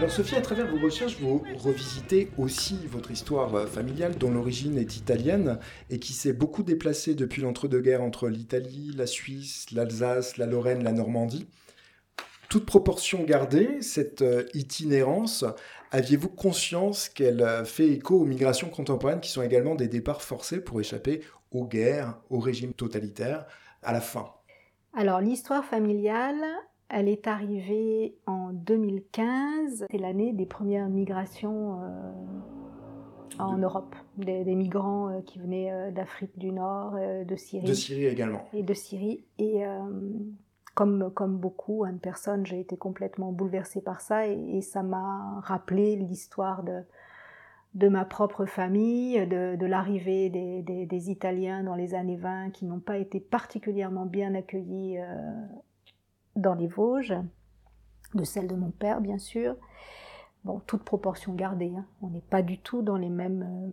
Alors 0.02 0.10
Sophie, 0.10 0.36
à 0.36 0.42
travers 0.42 0.66
vos 0.66 0.80
recherches, 0.80 1.20
vous 1.20 1.44
revisitez 1.60 2.32
aussi 2.40 2.88
votre 2.88 3.12
histoire 3.12 3.54
euh, 3.54 3.68
familiale 3.68 4.16
dont 4.18 4.32
l'origine 4.32 4.80
est 4.80 4.98
italienne 4.98 5.60
et 5.92 6.00
qui 6.00 6.14
s'est 6.14 6.34
beaucoup 6.34 6.64
déplacée 6.64 7.14
depuis 7.14 7.44
l'entre-deux-guerres 7.44 8.02
entre 8.02 8.28
l'Italie, 8.28 8.94
la 8.96 9.06
Suisse, 9.06 9.68
l'Alsace, 9.72 10.38
la 10.38 10.48
Lorraine, 10.48 10.84
la 10.84 10.92
Normandie. 10.92 11.48
Toute 12.50 12.66
proportion 12.66 13.24
gardée, 13.26 13.82
cette 13.82 14.24
euh, 14.24 14.44
itinérance, 14.56 15.46
aviez-vous 15.92 16.30
conscience 16.30 17.08
qu'elle 17.08 17.42
euh, 17.42 17.64
fait 17.64 17.90
écho 17.90 18.22
aux 18.22 18.26
migrations 18.26 18.70
contemporaines 18.70 19.22
qui 19.22 19.30
sont 19.30 19.44
également 19.44 19.76
des 19.76 19.88
départs 19.88 20.24
forcés 20.24 20.62
pour 20.62 20.80
échapper 20.82 21.22
aux 21.52 21.68
guerres, 21.68 22.18
aux 22.32 22.40
régimes 22.40 22.74
totalitaires 22.74 23.46
à 23.84 23.94
la 23.94 24.02
fin? 24.02 24.34
Alors 24.94 25.22
l'histoire 25.22 25.64
familiale, 25.64 26.44
elle 26.90 27.08
est 27.08 27.28
arrivée 27.28 28.18
en 28.26 28.52
2015, 28.52 29.86
c'est 29.90 29.98
l'année 29.98 30.34
des 30.34 30.46
premières 30.46 30.90
migrations 30.90 31.82
euh, 31.82 32.12
en 33.40 33.58
Europe, 33.58 33.96
des, 34.18 34.44
migrants 34.44 35.10
euh, 35.10 35.22
qui 35.22 35.40
venaient 35.40 35.72
euh, 35.72 35.92
d'Afrique 35.92 36.38
du 36.38 36.52
Nord, 36.52 36.96
de 37.26 37.36
Syrie. 37.36 37.66
De 37.66 37.74
Syrie 37.74 38.08
également. 38.08 38.46
Et 38.54 38.64
de 38.64 38.74
Syrie. 38.74 39.24
Et 39.40 39.64
comme, 40.76 41.12
comme 41.14 41.38
beaucoup 41.38 41.86
de 41.86 41.98
personnes, 41.98 42.46
j'ai 42.46 42.60
été 42.60 42.76
complètement 42.76 43.32
bouleversée 43.32 43.82
par 43.82 44.02
ça 44.02 44.28
et 44.28 44.62
ça 44.62 44.84
m'a 44.84 45.40
rappelé 45.42 45.96
l'histoire 45.96 46.64
de, 46.64 46.84
de 47.74 47.88
ma 47.88 48.04
propre 48.04 48.46
famille, 48.46 49.26
de, 49.28 49.66
l'arrivée 49.66 50.30
des, 50.30 51.10
Italiens 51.10 51.64
dans 51.64 51.76
les 51.76 51.94
années 51.94 52.18
20 52.18 52.52
qui 52.52 52.66
n'ont 52.66 52.80
pas 52.80 52.98
été 52.98 53.20
particulièrement 53.20 54.06
bien 54.06 54.36
accueillis 54.36 55.00
euh, 55.00 55.06
dans 56.36 56.54
les 56.54 56.68
Vosges, 56.68 57.16
de 58.14 58.24
celle 58.24 58.48
de 58.48 58.56
mon 58.56 58.72
père 58.72 59.00
bien 59.00 59.18
sûr. 59.18 59.56
Bon, 60.44 60.60
toute 60.66 60.84
proportion 60.84 61.34
gardée, 61.34 61.72
hein. 61.78 61.86
on 62.02 62.08
n'est 62.08 62.22
pas 62.22 62.42
du 62.42 62.58
tout 62.58 62.82
dans 62.82 62.98
les 62.98 63.10
mêmes 63.10 63.44
euh, 63.44 63.72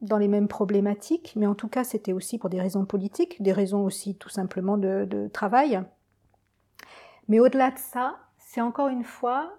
dans 0.00 0.18
les 0.18 0.28
mêmes 0.28 0.46
problématiques, 0.46 1.32
mais 1.34 1.46
en 1.46 1.56
tout 1.56 1.66
cas 1.66 1.82
c'était 1.82 2.12
aussi 2.12 2.38
pour 2.38 2.50
des 2.50 2.60
raisons 2.60 2.84
politiques, 2.84 3.42
des 3.42 3.52
raisons 3.52 3.84
aussi 3.84 4.14
tout 4.16 4.28
simplement 4.28 4.78
de, 4.78 5.04
de 5.06 5.26
travail. 5.26 5.82
Mais 7.26 7.40
au-delà 7.40 7.72
de 7.72 7.78
ça, 7.78 8.16
c'est 8.38 8.60
encore 8.60 8.88
une 8.88 9.02
fois 9.02 9.52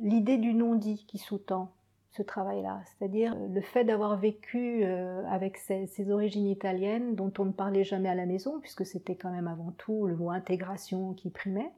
l'idée 0.00 0.38
du 0.38 0.54
non-dit 0.54 1.06
qui 1.06 1.18
sous-tend 1.18 1.75
ce 2.16 2.22
travail-là, 2.22 2.80
c'est-à-dire 2.84 3.34
euh, 3.34 3.48
le 3.52 3.60
fait 3.60 3.84
d'avoir 3.84 4.16
vécu 4.16 4.80
euh, 4.82 5.22
avec 5.28 5.58
ces, 5.58 6.10
origines 6.10 6.46
italiennes 6.46 7.14
dont 7.14 7.32
on 7.38 7.44
ne 7.44 7.52
parlait 7.52 7.84
jamais 7.84 8.08
à 8.08 8.14
la 8.14 8.26
maison, 8.26 8.60
puisque 8.60 8.86
c'était 8.86 9.14
quand 9.14 9.30
même 9.30 9.48
avant 9.48 9.72
tout 9.78 10.06
le 10.06 10.16
mot 10.16 10.30
intégration 10.30 11.12
qui 11.14 11.30
primait, 11.30 11.70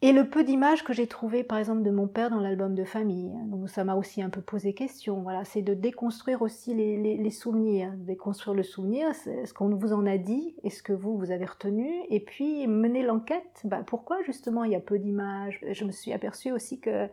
et 0.00 0.12
le 0.12 0.28
peu 0.28 0.44
d'images 0.44 0.84
que 0.84 0.92
j'ai 0.92 1.08
trouvées, 1.08 1.42
par 1.42 1.58
exemple, 1.58 1.82
de 1.82 1.90
mon 1.90 2.06
père 2.06 2.30
dans 2.30 2.38
l'album 2.38 2.76
de 2.76 2.84
famille. 2.84 3.32
Donc 3.46 3.68
ça 3.68 3.82
m'a 3.82 3.96
aussi 3.96 4.22
un 4.22 4.30
peu 4.30 4.40
posé 4.40 4.72
question. 4.72 5.22
Voilà, 5.22 5.44
c'est 5.44 5.62
de 5.62 5.74
déconstruire 5.74 6.40
aussi 6.40 6.72
les, 6.72 7.30
souvenirs, 7.30 7.92
déconstruire 7.96 8.54
le 8.54 8.62
souvenir, 8.62 9.12
ce 9.16 9.52
qu'on 9.52 9.74
vous 9.74 9.92
en 9.92 10.06
a 10.06 10.16
dit, 10.16 10.54
et 10.62 10.70
ce 10.70 10.84
que 10.84 10.92
vous, 10.92 11.18
vous 11.18 11.32
avez 11.32 11.46
retenu, 11.46 11.90
et 12.10 12.20
puis 12.20 12.68
mener 12.68 13.02
l'enquête. 13.02 13.60
Bah, 13.64 13.82
pourquoi 13.84 14.22
justement 14.22 14.62
il 14.62 14.70
y 14.70 14.76
a 14.76 14.80
peu 14.80 15.00
d'images? 15.00 15.58
Je 15.68 15.84
me 15.84 15.90
suis 15.90 16.12
aperçue 16.12 16.52
aussi 16.52 16.78
que 16.78 17.08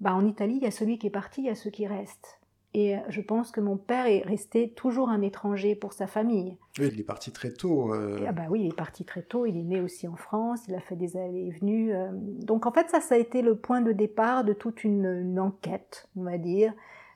bah, 0.00 0.14
en 0.14 0.26
Italie, 0.26 0.56
il 0.56 0.62
y 0.62 0.66
a 0.66 0.70
celui 0.70 0.98
qui 0.98 1.06
est 1.06 1.10
parti, 1.10 1.42
il 1.42 1.46
y 1.46 1.50
a 1.50 1.54
ceux 1.54 1.70
qui 1.70 1.86
restent. 1.86 2.40
Et 2.72 2.94
je 3.08 3.20
pense 3.20 3.50
que 3.50 3.60
mon 3.60 3.76
père 3.76 4.06
est 4.06 4.20
resté 4.20 4.70
toujours 4.70 5.08
un 5.08 5.22
étranger 5.22 5.74
pour 5.74 5.92
sa 5.92 6.06
famille. 6.06 6.56
Oui, 6.78 6.88
il 6.92 7.00
est 7.00 7.04
parti 7.04 7.32
très 7.32 7.52
tôt. 7.52 7.92
Euh. 7.92 8.24
Ah 8.28 8.32
bah 8.32 8.44
oui, 8.48 8.60
il 8.62 8.68
est 8.68 8.76
parti 8.76 9.04
très 9.04 9.22
tôt. 9.22 9.44
Il 9.44 9.56
est 9.56 9.64
né 9.64 9.80
aussi 9.80 10.06
en 10.06 10.14
France. 10.14 10.60
Il 10.68 10.76
a 10.76 10.80
fait 10.80 10.94
des 10.94 11.16
allées 11.16 11.48
et 11.48 11.50
venues. 11.50 11.92
Euh. 11.92 12.10
Donc 12.12 12.66
en 12.66 12.72
fait, 12.72 12.88
ça, 12.88 13.00
ça 13.00 13.16
a 13.16 13.18
été 13.18 13.42
le 13.42 13.56
point 13.56 13.80
de 13.80 13.90
départ 13.90 14.44
de 14.44 14.52
toute 14.52 14.84
une 14.84 15.40
enquête, 15.40 16.08
on 16.16 16.22
va 16.22 16.38
dire, 16.38 16.72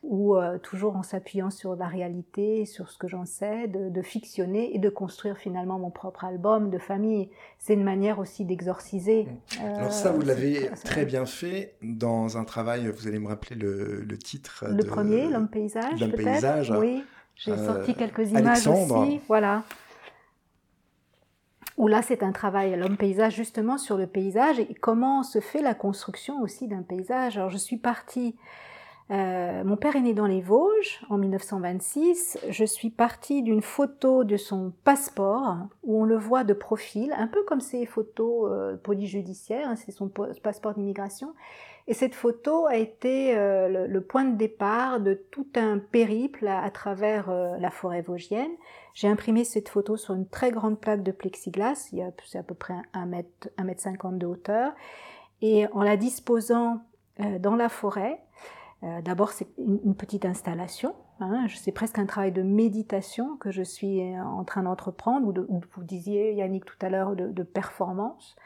ou 0.07 0.37
euh, 0.37 0.59
toujours 0.59 0.97
en 0.97 1.03
s'appuyant 1.03 1.51
sur 1.51 1.77
la 1.77 1.87
réalité, 1.87 2.67
sur 2.67 2.91
ce 2.91 2.99
que 2.99 3.09
j'en 3.09 3.25
sais, 3.25 3.69
de, 3.69 4.03
fictionner 4.03 4.75
et 4.75 4.79
de 4.79 4.91
construire 4.91 5.39
finalement 5.39 5.79
mon 5.79 5.91
propre 5.91 6.25
album 6.25 6.69
de 6.71 6.79
famille. 6.79 7.31
C'est 7.59 7.75
une 7.75 7.85
manière 7.85 8.19
aussi 8.19 8.45
d'exorciser. 8.45 9.25
Mmh. 9.25 9.65
Alors 9.65 9.93
ça, 9.93 10.13
vous 10.13 10.21
l'avez 10.21 10.69
très 10.85 11.07
bien 11.07 11.25
fait 11.25 11.75
dans 11.83 12.37
un 12.37 12.45
travail, 12.45 12.89
vous 12.89 13.09
allez 13.09 13.19
me 13.19 13.29
rappeler 13.29 13.57
le, 13.57 14.19
titre. 14.19 14.67
Le 14.69 14.85
premier, 14.85 15.29
L'homme 15.29 15.49
paysage. 15.49 16.01
L'homme 16.01 16.13
paysage. 16.13 16.71
Oui, 16.71 17.03
j'ai 17.37 17.53
euh, 17.53 17.67
sorti 17.67 17.95
quelques 17.95 18.31
images 18.31 18.67
aussi. 18.67 19.21
Voilà. 19.27 19.65
Où 21.77 21.89
là, 21.89 22.03
c'est 22.03 22.23
un 22.23 22.31
travail, 22.31 22.77
l'homme 22.77 22.97
paysage, 22.97 23.35
justement 23.35 23.79
sur 23.79 23.97
le 23.97 24.07
paysage 24.07 24.61
et 24.61 24.75
comment 24.75 25.23
se 25.23 25.41
fait 25.41 25.63
la 25.63 25.75
construction 25.75 26.41
aussi 26.41 26.69
d'un 26.69 26.83
paysage. 26.83 27.37
Alors 27.37 27.51
je 27.51 27.57
suis 27.57 27.79
partie 27.79 28.37
euh, 29.11 29.65
mon 29.65 29.77
père 29.77 29.97
est 29.97 30.01
né 30.01 30.15
dans 30.15 30.27
les 30.27 30.41
Vosges 30.41 31.05
en 31.11 31.19
1926. 31.19 32.39
Je 32.49 32.65
suis 32.65 32.89
partie 32.89 33.43
d'une 33.43 33.61
photo 33.61 34.25
de 34.25 34.39
son 34.39 34.73
passeport 34.83 35.57
où 35.83 36.01
on 36.01 36.05
le 36.05 36.17
voit 36.17 36.45
de 36.45 36.55
profil, 36.55 37.13
un 37.17 37.27
peu 37.27 37.43
comme 37.45 37.61
ces 37.61 37.85
photos 37.85 38.51
euh, 38.51 38.77
polyjudiciaires, 38.77 39.69
hein, 39.69 39.77
c'est 39.77 39.93
son 39.93 40.11
passeport 40.43 40.75
d'immigration. 40.75 41.35
Et 41.87 41.93
cette 41.93 42.15
photo 42.15 42.65
a 42.65 42.77
été 42.77 43.37
euh, 43.37 43.87
le, 43.87 44.01
point 44.01 44.25
de 44.25 44.37
départ 44.37 45.01
de 45.01 45.13
tout 45.13 45.49
un 45.55 45.79
périple 45.79 46.49
à, 46.49 46.71
travers 46.71 47.31
la 47.31 47.71
forêt 47.71 48.01
vosgienne. 48.01 48.53
J'ai 48.95 49.09
imprimé 49.09 49.45
cette 49.45 49.69
photo 49.69 49.99
sur 49.99 50.15
une 50.15 50.27
très 50.27 50.51
grande 50.51 50.81
plaque 50.81 51.03
de 51.03 51.13
plexiglas, 51.13 51.91
c'est 52.25 52.39
à 52.39 52.43
peu 52.43 52.55
près 52.55 52.75
1 52.95 53.05
mètre, 53.05 53.51
1 53.59 53.65
mètre 53.65 53.83
50 53.83 54.17
de 54.17 54.25
hauteur. 54.25 54.73
Et 55.43 55.67
en 55.75 55.83
la 55.83 55.99
disposant 55.99 56.81
dans 57.19 57.55
la 57.55 57.69
forêt, 57.69 58.19
euh, 58.19 58.64
d'abord, 59.03 59.31
c'est 59.31 59.49
une, 59.59 59.95
petite 59.95 60.25
installation. 60.25 60.95
Hein, 61.21 61.47
c'est 61.55 61.73
presque 61.73 61.99
un 61.99 62.07
travail 62.07 62.33
de 62.33 62.43
méditation 62.43 63.37
que 63.37 63.51
je 63.51 63.63
suis 63.63 64.01
euh, 64.01 64.23
en 64.23 64.45
train 64.45 64.65
d'entreprendre, 64.65 65.45
ou, 65.49 65.61
vous 65.75 65.85
disiez, 65.85 66.35
Yannick, 66.35 66.65
tout 66.65 66.77
à 66.81 66.89
l'heure, 66.89 67.15
de, 67.17 67.43
performance. 67.43 68.37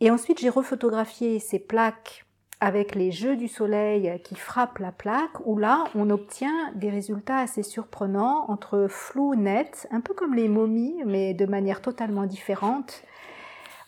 Et 0.00 0.10
ensuite, 0.10 0.40
j'ai 0.40 0.50
refotographié 0.50 1.38
ces 1.38 1.58
plaques 1.58 2.26
avec 2.60 2.94
les 2.94 3.10
jeux 3.10 3.36
du 3.36 3.48
soleil 3.48 4.20
qui 4.22 4.34
frappent 4.34 4.78
la 4.78 4.92
plaque, 4.92 5.46
où 5.46 5.56
là, 5.56 5.84
on 5.94 6.10
obtient 6.10 6.72
des 6.74 6.90
résultats 6.90 7.38
assez 7.38 7.62
surprenants 7.62 8.44
entre 8.48 8.86
flou, 8.88 9.34
net, 9.34 9.88
un 9.90 10.00
peu 10.00 10.12
comme 10.12 10.34
les 10.34 10.48
momies, 10.48 11.02
mais 11.06 11.32
de 11.32 11.46
manière 11.46 11.80
totalement 11.80 12.26
différente 12.26 13.02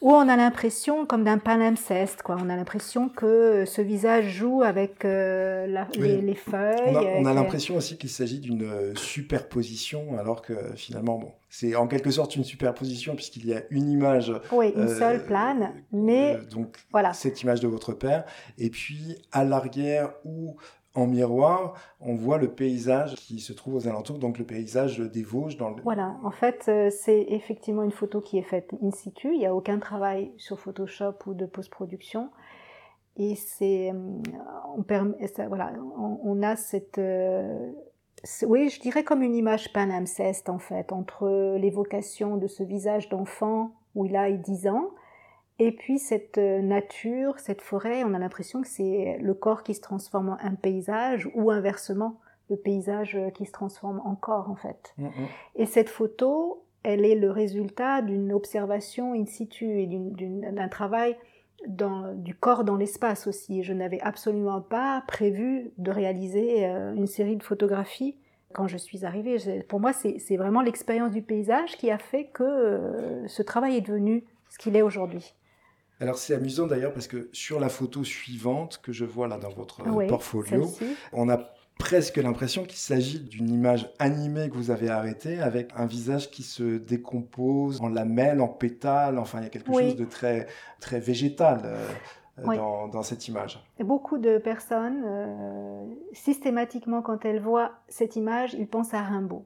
où 0.03 0.11
on 0.11 0.29
a 0.29 0.37
l'impression 0.37 1.07
comme 1.07 1.23
d'un 1.23 1.39
palimpseste, 1.39 2.23
quoi. 2.23 2.37
On 2.41 2.51
a 2.51 2.57
l'impression 2.57 3.09
que 3.09 3.65
ce 3.65 3.81
visage 3.81 4.31
joue 4.31 4.63
avec 4.63 5.05
euh, 5.05 5.67
les, 5.95 6.35
feuilles. 6.35 6.97
On 7.19 7.25
a, 7.25 7.33
l'impression 7.33 7.77
aussi 7.77 7.97
qu'il 7.97 8.11
s'agit 8.11 8.41
d'une 8.41 8.65
euh, 8.65 8.95
superposition, 8.97 10.19
alors 10.19 10.43
que 10.43 10.55
finalement, 10.75 11.19
bon, 11.19 11.31
c'est 11.49 11.77
en 11.77 11.87
quelque 11.87 12.11
sorte 12.11 12.35
une 12.35 12.43
superposition 12.43 13.15
puisqu'il 13.15 13.47
y 13.47 13.55
a 13.55 13.63
une 13.71 13.89
image. 13.89 14.33
Oui, 14.51 14.73
une 14.77 14.89
seule 14.89 15.21
euh, 15.21 15.27
plane, 15.27 15.73
mais 15.93 16.37
donc 16.51 16.79
voilà. 16.91 17.13
cette 17.13 17.41
image 17.43 17.61
de 17.61 17.69
votre 17.69 17.93
père, 17.93 18.25
et 18.59 18.71
puis 18.71 19.23
à 19.31 19.45
l'arrière 19.45 20.15
où 20.25 20.57
en 20.95 21.07
miroir, 21.07 21.75
on 22.01 22.15
voit 22.15 22.39
le 22.39 22.49
paysage 22.49 23.15
qui 23.15 23.41
se 23.41 23.53
trouve 23.53 23.77
aux 23.77 23.89
alentours, 23.89 24.19
donc 24.19 24.39
le 24.39 24.45
paysage 24.45 24.99
des 24.99 25.23
Vosges. 25.23 25.57
Dans 25.57 25.71
le... 25.71 25.83
Voilà, 25.83 26.17
en 26.23 26.31
fait, 26.31 26.67
euh, 26.69 26.91
c'est 26.91 27.27
effectivement 27.29 27.83
une 27.83 27.93
photo 27.93 28.21
qui 28.21 28.39
est 28.39 28.43
faite 28.43 28.75
in 28.83 28.91
situ. 28.91 29.33
Il 29.33 29.39
n'y 29.39 29.47
a 29.47 29.55
aucun 29.55 29.79
travail 29.79 30.33
sur 30.37 30.61
Photoshop 30.61 31.15
ou 31.27 31.35
de 31.35 31.47
post-production. 31.47 32.31
Et 33.17 33.35
c'est, 33.37 33.93
euh, 33.93 35.47
voilà, 35.49 35.73
on, 35.99 36.43
a 36.43 36.57
cette, 36.57 36.99
euh, 36.99 37.71
oui, 38.47 38.71
je 38.71 38.81
dirais 38.81 39.05
comme 39.05 39.23
une 39.23 39.35
image 39.35 39.73
palimpseste 39.73 40.49
en 40.49 40.59
fait, 40.59 40.93
entre 40.93 41.57
l'évocation 41.59 42.37
de 42.37 42.47
ce 42.47 42.63
visage 42.63 43.11
d'enfant 43.11 43.73
où 43.95 44.07
il 44.07 44.17
a 44.17 44.31
10 44.31 44.69
ans 44.69 44.91
et 45.59 45.73
puis 45.73 45.99
cette 45.99 46.39
euh, 46.39 46.61
nature, 46.61 47.39
cette 47.39 47.63
forêt, 47.63 48.05
on 48.05 48.15
a 48.15 48.19
l'impression 48.19 48.63
que 48.63 48.69
c'est 48.69 49.19
le 49.21 49.35
corps 49.35 49.63
qui 49.63 49.75
se 49.75 49.81
transforme 49.81 50.31
en 50.31 50.39
un 50.41 50.55
paysage 50.55 51.29
ou 51.35 51.51
inversement, 51.51 52.21
le 52.51 52.57
paysage 52.57 53.17
euh, 53.17 53.31
qui 53.31 53.47
se 53.47 53.53
transforme 53.53 54.01
en 54.05 54.15
corps 54.15 54.51
en 54.51 54.57
fait. 54.57 54.95
Mm, 54.97 55.07
mm. 55.07 55.11
Et 55.57 55.67
cette 55.67 55.89
photo, 55.89 56.65
elle 56.83 57.05
est 57.05 57.15
le 57.15 57.31
résultat 57.31 58.03
d'une 58.03 58.33
observation 58.33 59.15
in 59.15 59.27
situ 59.27 59.81
et 59.81 59.87
d'un 59.87 60.69
travail 60.69 61.17
dans, 61.69 62.13
du 62.15 62.35
corps 62.35 62.65
dans 62.65 62.77
l'espace 62.77 63.27
aussi. 63.27 63.63
Je 63.63 63.73
n'avais 63.73 64.01
absolument 64.01 64.63
pas 64.63 65.05
prévu 65.07 65.71
de 65.79 65.91
réaliser 65.91 66.67
euh, 66.67 66.95
une 66.95 67.07
série 67.07 67.37
de 67.37 67.43
photographies 67.43 68.17
quand 68.53 68.67
je 68.69 68.79
suis 68.79 69.05
arrivée. 69.05 69.37
Pour 69.69 69.81
moi, 69.81 69.93
c'est 69.93 70.37
vraiment 70.37 70.61
l'expérience 70.61 71.13
du 71.13 71.23
paysage 71.23 71.79
qui 71.79 71.91
a 71.91 71.97
fait 71.97 72.27
que 72.27 73.23
ce 73.27 73.43
travail 73.43 73.77
est 73.77 73.81
devenu 73.81 74.25
ce 74.51 74.59
qu'il 74.59 74.77
est 74.77 74.83
aujourd'hui. 74.83 75.35
Alors 76.01 76.19
c'est 76.19 76.35
amusant 76.35 76.67
d'ailleurs 76.67 76.93
parce 76.93 77.07
que 77.07 77.29
sur 77.33 77.61
la 77.61 77.69
photo 77.69 78.03
suivante 78.03 78.81
que 78.83 78.93
je 78.93 79.05
vois 79.05 79.29
là 79.29 79.39
dans 79.39 79.51
votre 79.51 79.83
euh, 79.87 80.07
portfolio, 80.09 80.69
on 81.13 81.29
a 81.29 81.39
presque 81.79 82.17
l'impression 82.17 82.65
qu'il 82.65 82.79
s'agit 82.79 83.21
d'une 83.21 83.51
image 83.51 83.91
animée 83.99 84.49
que 84.49 84.55
vous 84.55 84.71
avez 84.71 84.89
arrêtée 84.89 85.41
avec 85.41 85.71
un 85.77 85.87
visage 85.87 86.31
qui 86.31 86.43
se 86.43 86.79
décompose 86.79 87.81
en 87.81 87.89
lamelles, 87.89 88.41
en 88.41 88.49
pétales. 88.49 89.19
Enfin, 89.19 89.41
il 89.41 89.45
y 89.45 89.47
a 89.47 89.51
quelque 89.51 89.73
chose 89.73 89.97
de 89.97 90.05
très, 90.05 90.47
très 90.81 91.01
végétal. 91.01 91.63
Euh, 91.65 91.87
dans, 92.39 93.03
cette 93.03 93.29
image. 93.29 93.63
beaucoup 93.81 94.17
de 94.17 94.39
personnes, 94.39 95.03
euh, 95.05 95.85
systématiquement, 96.13 97.03
quand 97.03 97.25
elles 97.27 97.41
voient 97.41 97.73
cette 97.89 98.17
image, 98.17 98.55
ils 98.55 98.67
pensent 98.67 98.95
à 98.95 99.03
Rimbaud. 99.03 99.45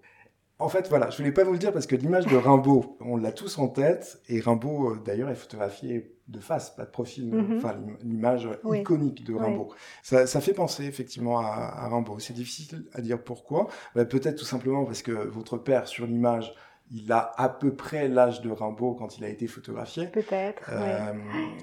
En 0.59 0.69
fait, 0.71 0.89
voilà, 0.89 1.11
je 1.11 1.19
voulais 1.19 1.33
pas 1.33 1.45
vous 1.45 1.53
le 1.53 1.59
dire 1.59 1.73
parce 1.73 1.87
que 1.87 1.97
l'image 1.97 2.27
de 2.27 2.37
Rimbaud, 2.37 2.97
on 3.01 3.17
l'a 3.17 3.33
tous 3.33 3.59
en 3.59 3.69
tête, 3.69 4.23
et 4.29 4.41
Rimbaud, 4.41 4.97
d'ailleurs, 5.05 5.29
est 5.29 5.35
photographié 5.35 6.17
de 6.29 6.41
face, 6.41 6.71
pas 6.71 6.85
de 6.85 6.91
profil, 6.91 7.33
mhm. 7.33 7.59
enfin 7.59 7.77
l'image 8.03 8.49
iconique 8.73 9.25
de 9.25 9.35
Rimbaud. 9.35 9.69
Ça, 10.03 10.27
fait 10.41 10.55
penser 10.55 10.85
effectivement 10.85 11.39
à, 11.39 11.89
Rimbaud. 11.89 12.19
C'est 12.19 12.33
difficile 12.33 12.85
à 12.95 13.01
dire 13.01 13.23
pourquoi. 13.23 13.69
Bah, 13.95 14.05
peut-être 14.05 14.37
tout 14.37 14.45
simplement 14.45 14.85
parce 14.85 15.03
que 15.03 15.13
votre 15.13 15.59
père 15.59 15.87
sur 15.87 16.07
l'image, 16.07 16.55
il 16.91 17.11
a 17.13 17.33
à 17.37 17.49
peu 17.49 17.75
près 17.75 18.09
l'âge 18.09 18.41
de 18.43 18.51
Rimbaud 18.51 18.95
quand 18.95 19.19
il 19.19 19.25
a 19.25 19.29
été 19.29 19.47
photographié. 19.47 20.07
Peut-être. 20.07 20.71
Euh, 20.73 21.13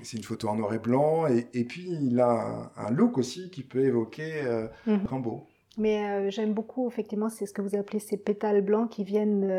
c'est 0.04 0.18
une 0.18 0.24
photo 0.24 0.50
en 0.50 0.56
noir 0.56 0.74
et 0.74 0.80
blanc 0.80 1.28
et, 1.28 1.64
puis 1.64 1.88
il 1.90 2.20
a 2.20 2.72
un, 2.76 2.92
look 2.92 3.18
aussi 3.18 3.50
qui 3.50 3.64
peut 3.64 3.86
évoquer 3.86 4.42
euh, 4.44 4.68
mhm. 4.86 5.06
Rimbaud. 5.08 5.48
Mais 5.78 6.06
euh, 6.06 6.30
j'aime 6.30 6.54
beaucoup, 6.54 6.88
effectivement, 6.88 7.30
c'est 7.30 7.46
ce 7.46 7.54
que 7.54 7.62
vous 7.62 7.76
appelez 7.76 8.00
ces 8.00 8.18
pétales 8.18 8.62
blancs 8.62 8.90
qui 8.90 9.04
viennent 9.04 9.52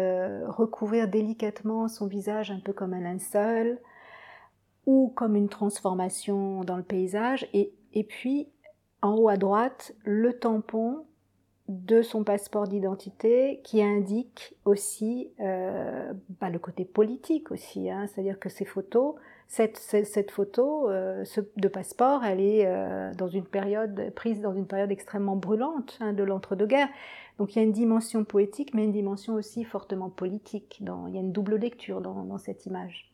recouvrir 0.46 1.08
délicatement 1.08 1.88
son 1.88 2.06
visage, 2.06 2.50
un 2.50 2.60
peu 2.60 2.72
comme 2.72 2.94
un 2.94 3.00
linceul 3.00 3.80
ou 4.86 5.12
comme 5.14 5.34
une 5.34 5.48
transformation 5.48 6.62
dans 6.62 6.76
le 6.76 6.82
paysage. 6.82 7.48
Et, 7.52 7.72
et 7.92 8.04
puis, 8.04 8.48
en 9.02 9.16
haut 9.16 9.28
à 9.28 9.36
droite, 9.36 9.94
le 10.04 10.32
tampon 10.38 11.04
de 11.68 12.02
son 12.02 12.24
passeport 12.24 12.68
d'identité 12.68 13.60
qui 13.64 13.82
indique 13.82 14.54
aussi 14.64 15.30
euh, 15.40 16.12
bah, 16.40 16.50
le 16.50 16.58
côté 16.58 16.84
politique 16.84 17.50
aussi. 17.50 17.90
Hein. 17.90 18.06
C'est-à-dire 18.06 18.38
que 18.38 18.48
ces 18.48 18.64
photos, 18.64 19.14
cette, 19.48 19.76
cette, 19.76 20.30
photo 20.30 20.90
euh, 20.90 21.24
ce, 21.24 21.40
de 21.56 21.68
passeport, 21.68 22.24
elle 22.24 22.40
est 22.40 22.66
euh, 22.66 23.12
dans 23.14 23.28
une 23.28 23.44
période 23.44 24.12
prise 24.14 24.40
dans 24.40 24.54
une 24.54 24.66
période 24.66 24.90
extrêmement 24.90 25.36
brûlante 25.36 25.98
hein, 26.00 26.12
de 26.12 26.22
l'entre-deux-guerres. 26.22 26.88
Donc 27.38 27.54
il 27.54 27.58
y 27.58 27.62
a 27.62 27.64
une 27.64 27.72
dimension 27.72 28.24
poétique, 28.24 28.74
mais 28.74 28.84
une 28.84 28.92
dimension 28.92 29.34
aussi 29.34 29.64
fortement 29.64 30.10
politique. 30.10 30.78
Dans, 30.80 31.06
il 31.06 31.14
y 31.14 31.18
a 31.18 31.20
une 31.20 31.32
double 31.32 31.56
lecture 31.56 32.00
dans, 32.00 32.24
dans 32.24 32.38
cette 32.38 32.66
image 32.66 33.13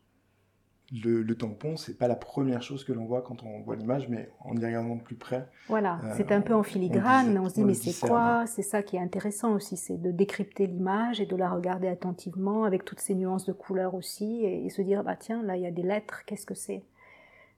le, 0.93 1.23
le 1.23 1.35
tampon, 1.37 1.77
c'est 1.77 1.97
pas 1.97 2.09
la 2.09 2.17
première 2.17 2.63
chose 2.63 2.85
que 2.85 2.93
l'on 2.93 3.05
voit 3.05 3.23
quand 3.23 3.45
on 3.45 3.61
voit 3.61 3.77
l'image, 3.77 4.09
mais 4.09 4.31
en 4.41 4.57
y 4.57 4.65
regardant 4.65 4.97
de 4.97 5.03
plus 5.03 5.15
près. 5.15 5.47
Voilà, 5.69 6.01
euh, 6.03 6.15
c'est 6.17 6.33
un 6.33 6.41
peu 6.41 6.53
en 6.53 6.65
filigrane, 6.65 7.39
on, 7.39 7.49
se 7.49 7.55
dit 7.55 7.65
mais 7.65 7.75
c'est 7.75 8.07
quoi? 8.07 8.45
C'est 8.47 8.63
ça 8.63 8.83
qui 8.83 8.97
est 8.97 9.01
intéressant 9.01 9.55
aussi, 9.55 9.77
c'est 9.77 10.01
de 10.01 10.11
décrypter 10.11 10.67
l'image 10.67 11.21
et 11.21 11.27
de 11.27 11.37
la 11.37 11.49
regarder 11.49 11.87
attentivement 11.87 12.65
avec 12.65 12.85
toutes 12.85 13.01
ces 13.01 13.15
nuances 13.15 13.47
de 13.47 13.53
couleurs 13.53 13.95
aussi 13.95 14.45
et, 14.45 14.69
se 14.71 14.83
dire 14.83 15.03
bah 15.03 15.17
tiens 15.17 15.43
là 15.43 15.57
il 15.57 15.63
y 15.63 15.67
a 15.67 15.71
des 15.71 15.83
lettres, 15.83 16.25
qu'est-ce 16.27 16.47
que 16.47 16.55
c'est? 16.55 16.83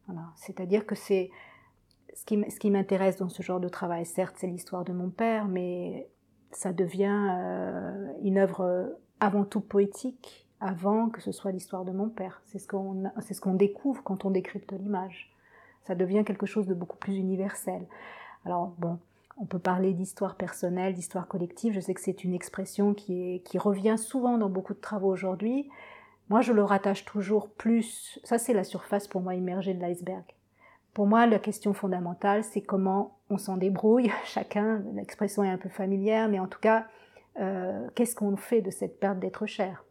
Voilà, 0.06 0.28
c'est-à-dire 0.36 0.84
que 0.84 0.94
c'est 0.94 1.30
ce 2.14 2.24
qui, 2.26 2.42
ce 2.50 2.58
qui 2.58 2.70
m'intéresse 2.70 3.16
dans 3.16 3.28
ce 3.28 3.42
genre 3.42 3.60
de 3.60 3.68
travail. 3.68 4.04
Certes, 4.04 4.36
c'est 4.38 4.46
l'histoire 4.46 4.84
de 4.84 4.92
mon 4.92 5.08
père, 5.08 5.46
mais 5.48 6.08
ça 6.50 6.72
devient 6.72 7.28
euh, 7.30 8.12
une 8.22 8.36
œuvre 8.36 8.94
avant 9.20 9.44
tout 9.44 9.60
poétique 9.60 10.41
avant 10.62 11.08
que 11.08 11.20
ce 11.20 11.32
soit 11.32 11.52
l'histoire 11.52 11.84
de 11.84 11.92
mon 11.92 12.08
père. 12.08 12.40
C'est 12.46 12.58
ce 12.58 12.68
qu'on 12.68 13.10
ce 13.20 13.40
qu'on 13.40 13.54
découvre 13.54 14.02
quand 14.02 14.24
on 14.24 14.30
décrypte 14.30 14.72
l'image. 14.72 15.34
Ça 15.84 15.94
devient 15.94 16.24
quelque 16.24 16.46
chose 16.46 16.66
de 16.66 16.74
beaucoup 16.74 16.96
plus 16.96 17.16
universel. 17.16 17.86
Alors 18.44 18.68
bon, 18.78 18.98
On 19.38 19.46
peut 19.46 19.58
parler 19.58 19.92
d'histoire 19.92 20.36
personnelle, 20.36 20.94
d'histoire 20.94 21.26
collective. 21.26 21.72
Je 21.72 21.80
sais 21.80 21.94
que 21.94 22.00
c'est 22.00 22.22
une 22.24 22.34
expression 22.34 22.94
qui 22.94 23.58
revient 23.58 23.96
souvent 23.98 24.38
dans 24.38 24.50
beaucoup 24.50 24.74
de 24.74 24.80
travaux 24.80 25.10
aujourd'hui. 25.10 25.68
Moi, 26.28 26.40
je 26.40 26.52
le 26.52 26.64
rattache 26.64 27.04
toujours 27.04 27.50
plus. 27.50 28.18
Ça, 28.24 28.38
c'est 28.38 28.54
la 28.54 28.64
surface 28.64 29.08
pour 29.08 29.20
moi 29.20 29.34
immergée 29.34 29.74
de 29.74 29.80
l'iceberg. 29.80 30.24
Pour 30.94 31.06
moi, 31.06 31.26
la 31.26 31.38
question 31.38 31.74
fondamentale, 31.74 32.44
c'est 32.44 32.62
comment 32.62 33.18
on 33.30 33.38
s'en 33.38 33.56
débrouille. 33.56 34.10
Chacun, 34.24 34.82
l'expression 34.94 35.44
est 35.44 35.50
un 35.50 35.58
peu 35.58 35.68
familière, 35.68 36.28
mais 36.28 36.38
en 36.38 36.46
tout 36.46 36.60
cas, 36.60 36.86
euh, 37.40 37.88
qu'est-ce 37.94 38.14
qu'on 38.16 38.36
fait 38.36 38.60
de 38.60 38.70
cette 38.70 39.00
perte 39.00 39.18
d'être 39.18 39.46
cher? 39.46 39.84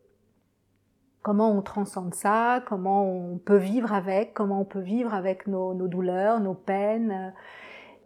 Comment 1.22 1.56
on 1.56 1.62
transcende 1.62 2.14
ça 2.14 2.64
Comment 2.68 3.06
on 3.06 3.38
peut 3.38 3.58
vivre 3.58 3.94
avec 3.94 4.34
Comment 4.34 4.62
on 4.62 4.66
peut 4.66 4.80
vivre 4.80 5.14
avec 5.14 5.48
nos, 5.48 5.74
nos 5.74 5.88
douleurs, 5.88 6.40
nos 6.40 6.56
peines 6.56 7.34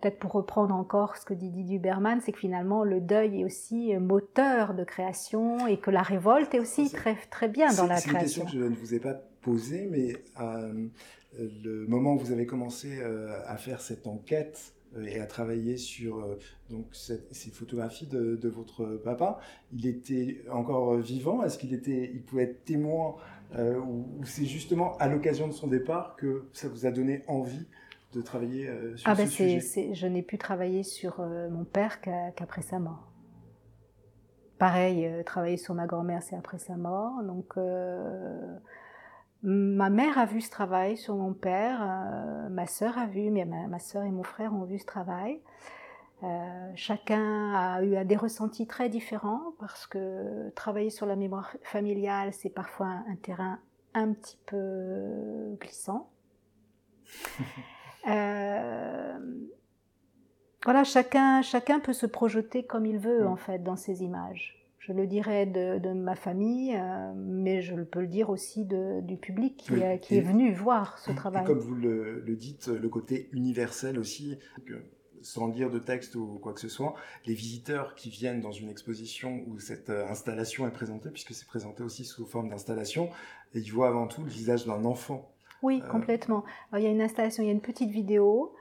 Peut-être 0.02 0.20
pour 0.20 0.34
reprendre 0.34 0.76
encore 0.76 1.16
ce 1.16 1.26
que 1.26 1.34
dit 1.34 1.50
Didier 1.50 1.78
Huberman, 1.78 2.20
c'est 2.22 2.34
que 2.34 2.40
finalement 2.40 2.84
le 2.84 3.00
deuil 3.00 3.42
est 3.42 3.46
aussi 3.46 3.96
moteur 3.98 4.74
de 4.74 4.84
création 4.84 5.66
et 5.68 5.80
que 5.80 5.90
la 5.90 6.02
révolte 6.02 6.54
est 6.54 6.60
aussi 6.60 6.92
très, 6.92 7.16
très 7.32 7.48
bien 7.48 7.74
dans 7.74 7.88
la 7.88 8.02
création. 8.02 8.12
C'est 8.12 8.12
une 8.12 8.20
question 8.20 8.46
que 8.46 8.52
je 8.52 8.60
ne 8.60 8.76
vous 8.76 8.94
ai 8.94 9.00
pas 9.00 9.16
posée, 9.42 9.88
mais 9.90 10.14
euh, 10.42 10.88
le 11.40 11.88
moment 11.88 12.14
où 12.14 12.20
vous 12.20 12.32
avez 12.32 12.46
commencé 12.46 13.00
euh, 13.00 13.40
à 13.46 13.58
faire 13.58 13.82
cette 13.82 14.08
enquête 14.08 14.60
euh, 14.60 14.75
et 15.04 15.20
à 15.20 15.26
travailler 15.26 15.78
sur 15.78 16.20
euh, 16.20 16.40
donc 16.70 16.86
ces 16.94 17.52
photographies 17.52 18.08
de, 18.08 18.48
votre 18.48 18.86
papa. 19.04 19.40
Il 19.74 19.86
était 19.86 20.44
encore 20.52 20.96
vivant 20.98 21.44
Est-ce 21.44 21.58
qu'il 21.58 21.74
était, 21.74 22.12
il 22.14 22.22
pouvait 22.24 22.44
être 22.44 22.64
témoin 22.64 23.16
euh, 23.56 23.78
ou, 23.80 24.24
c'est 24.24 24.46
justement 24.46 24.98
à 24.98 25.08
l'occasion 25.08 25.48
de 25.48 25.54
son 25.54 25.68
départ 25.68 26.16
que 26.16 26.46
ça 26.54 26.68
vous 26.68 26.86
a 26.86 26.92
donné 26.92 27.24
envie 27.28 27.68
de 28.14 28.22
travailler 28.22 28.70
sur 28.96 29.10
ah 29.10 29.16
ce 29.16 29.22
ben 29.22 29.28
sujet? 29.28 29.94
Je 29.94 30.08
n'ai 30.08 30.22
pu 30.22 30.38
travailler 30.38 30.84
sur 30.84 31.20
mon 31.20 31.66
père 31.66 32.00
qu'après 32.02 32.62
sa 32.62 32.80
mort. 32.80 33.12
Pareil, 34.58 35.10
travailler 35.26 35.58
sur 35.58 35.74
ma 35.74 35.86
grand-mère, 35.86 36.24
c'est 36.24 36.38
après 36.38 36.60
sa 36.60 36.78
mort. 36.78 37.22
Donc 37.24 37.56
Ma 39.44 39.90
mère 39.90 40.18
a 40.18 40.26
vu 40.26 40.42
ce 40.42 40.50
travail 40.50 40.98
sur 40.98 41.16
mon 41.16 41.34
père, 41.34 41.80
euh, 41.82 42.50
ma 42.50 42.66
sœur 42.66 42.98
a 42.98 43.06
vu, 43.06 43.30
mais 43.30 43.46
ma, 43.46 43.80
sœur 43.80 44.04
et 44.04 44.12
mon 44.12 44.24
frère 44.24 44.54
ont 44.54 44.64
vu 44.64 44.80
ce 44.80 44.86
travail. 44.86 45.40
Euh, 46.24 46.72
chacun 46.76 47.54
a 47.54 47.84
eu 47.84 48.04
des 48.06 48.16
ressentis 48.16 48.66
très 48.66 48.90
différents 48.90 49.54
parce 49.60 49.86
que 49.86 50.50
travailler 50.56 50.90
sur 50.90 51.06
la 51.06 51.16
mémoire 51.16 51.52
familiale, 51.62 52.34
c'est 52.34 52.50
parfois 52.50 52.88
un, 52.88 53.16
terrain 53.22 53.60
un 53.94 54.14
petit 54.14 54.40
peu 54.46 55.56
glissant. 55.60 56.10
Euh, 58.08 59.18
voilà, 60.64 60.84
chacun, 60.84 61.42
chacun 61.42 61.80
peut 61.80 61.94
se 61.94 62.06
projeter 62.06 62.64
comme 62.64 62.86
il 62.86 63.00
veut 63.00 63.28
en 63.28 63.36
fait 63.36 63.64
dans 63.64 63.76
ces 63.76 64.04
images. 64.04 64.65
Je 64.88 64.94
le 64.94 65.08
dirais 65.08 65.48
de, 65.48 65.94
ma 65.94 66.16
famille, 66.16 66.76
euh, 66.76 67.12
mais 67.16 67.64
je 67.64 67.74
peux 67.76 68.02
le 68.02 68.08
dire 68.08 68.30
aussi 68.30 68.66
du 68.66 69.18
public 69.18 69.58
qui, 69.58 69.74
est 69.74 70.22
venu 70.22 70.54
voir 70.54 71.00
ce 71.00 71.12
travail. 71.12 71.44
comme 71.44 71.58
vous 71.58 71.74
le, 71.74 72.36
dites, 72.38 72.68
le 72.68 72.88
côté 72.88 73.28
universel 73.32 73.98
aussi, 73.98 74.38
sans 75.24 75.48
lire 75.48 75.72
de 75.72 75.80
texte 75.80 76.16
ou 76.16 76.38
quoi 76.40 76.54
que 76.54 76.60
ce 76.60 76.70
soit, 76.70 76.94
les 77.26 77.34
visiteurs 77.34 77.96
qui 77.96 78.12
viennent 78.12 78.42
dans 78.42 78.52
une 78.52 78.70
exposition 78.70 79.44
où 79.48 79.58
cette 79.58 79.90
euh, 79.90 80.08
installation 80.08 80.68
est 80.68 80.72
présentée, 80.72 81.10
puisque 81.10 81.34
c'est 81.34 81.48
présenté 81.48 81.82
aussi 81.82 82.06
sous 82.06 82.28
forme 82.28 82.50
d'installation, 82.50 83.10
ils 83.56 83.72
voient 83.72 83.88
avant 83.88 84.06
tout 84.06 84.22
le 84.22 84.30
visage 84.30 84.68
d'un 84.68 84.86
enfant. 84.86 85.32
Oui, 85.64 85.82
euh, 85.84 85.90
complètement. 85.90 86.46
il 86.74 86.82
y 86.82 86.86
a 86.86 86.92
une 86.92 87.02
installation, 87.02 87.42
il 87.42 87.48
y 87.48 87.50
a 87.50 87.54
une 87.54 87.62
petite 87.62 87.90
vidéo 87.90 88.54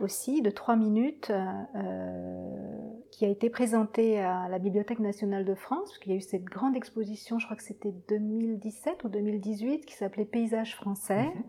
aussi 0.00 0.42
de 0.42 0.50
trois 0.50 0.76
minutes 0.76 1.30
euh, 1.30 3.00
qui 3.10 3.24
a 3.24 3.28
été 3.28 3.48
présentée 3.50 4.20
à 4.20 4.48
la 4.48 4.58
Bibliothèque 4.58 4.98
nationale 4.98 5.44
de 5.44 5.54
France, 5.54 5.90
parce 5.90 5.98
qu'il 5.98 6.12
y 6.12 6.14
a 6.14 6.18
eu 6.18 6.22
cette 6.22 6.44
grande 6.44 6.76
exposition, 6.76 7.38
je 7.38 7.46
crois 7.46 7.56
que 7.56 7.62
c'était 7.62 7.92
2017 8.08 9.04
ou 9.04 9.08
2018, 9.08 9.86
qui 9.86 9.94
s'appelait 9.94 10.24
Paysages 10.24 10.74
français, 10.74 11.24
mhm. 11.24 11.42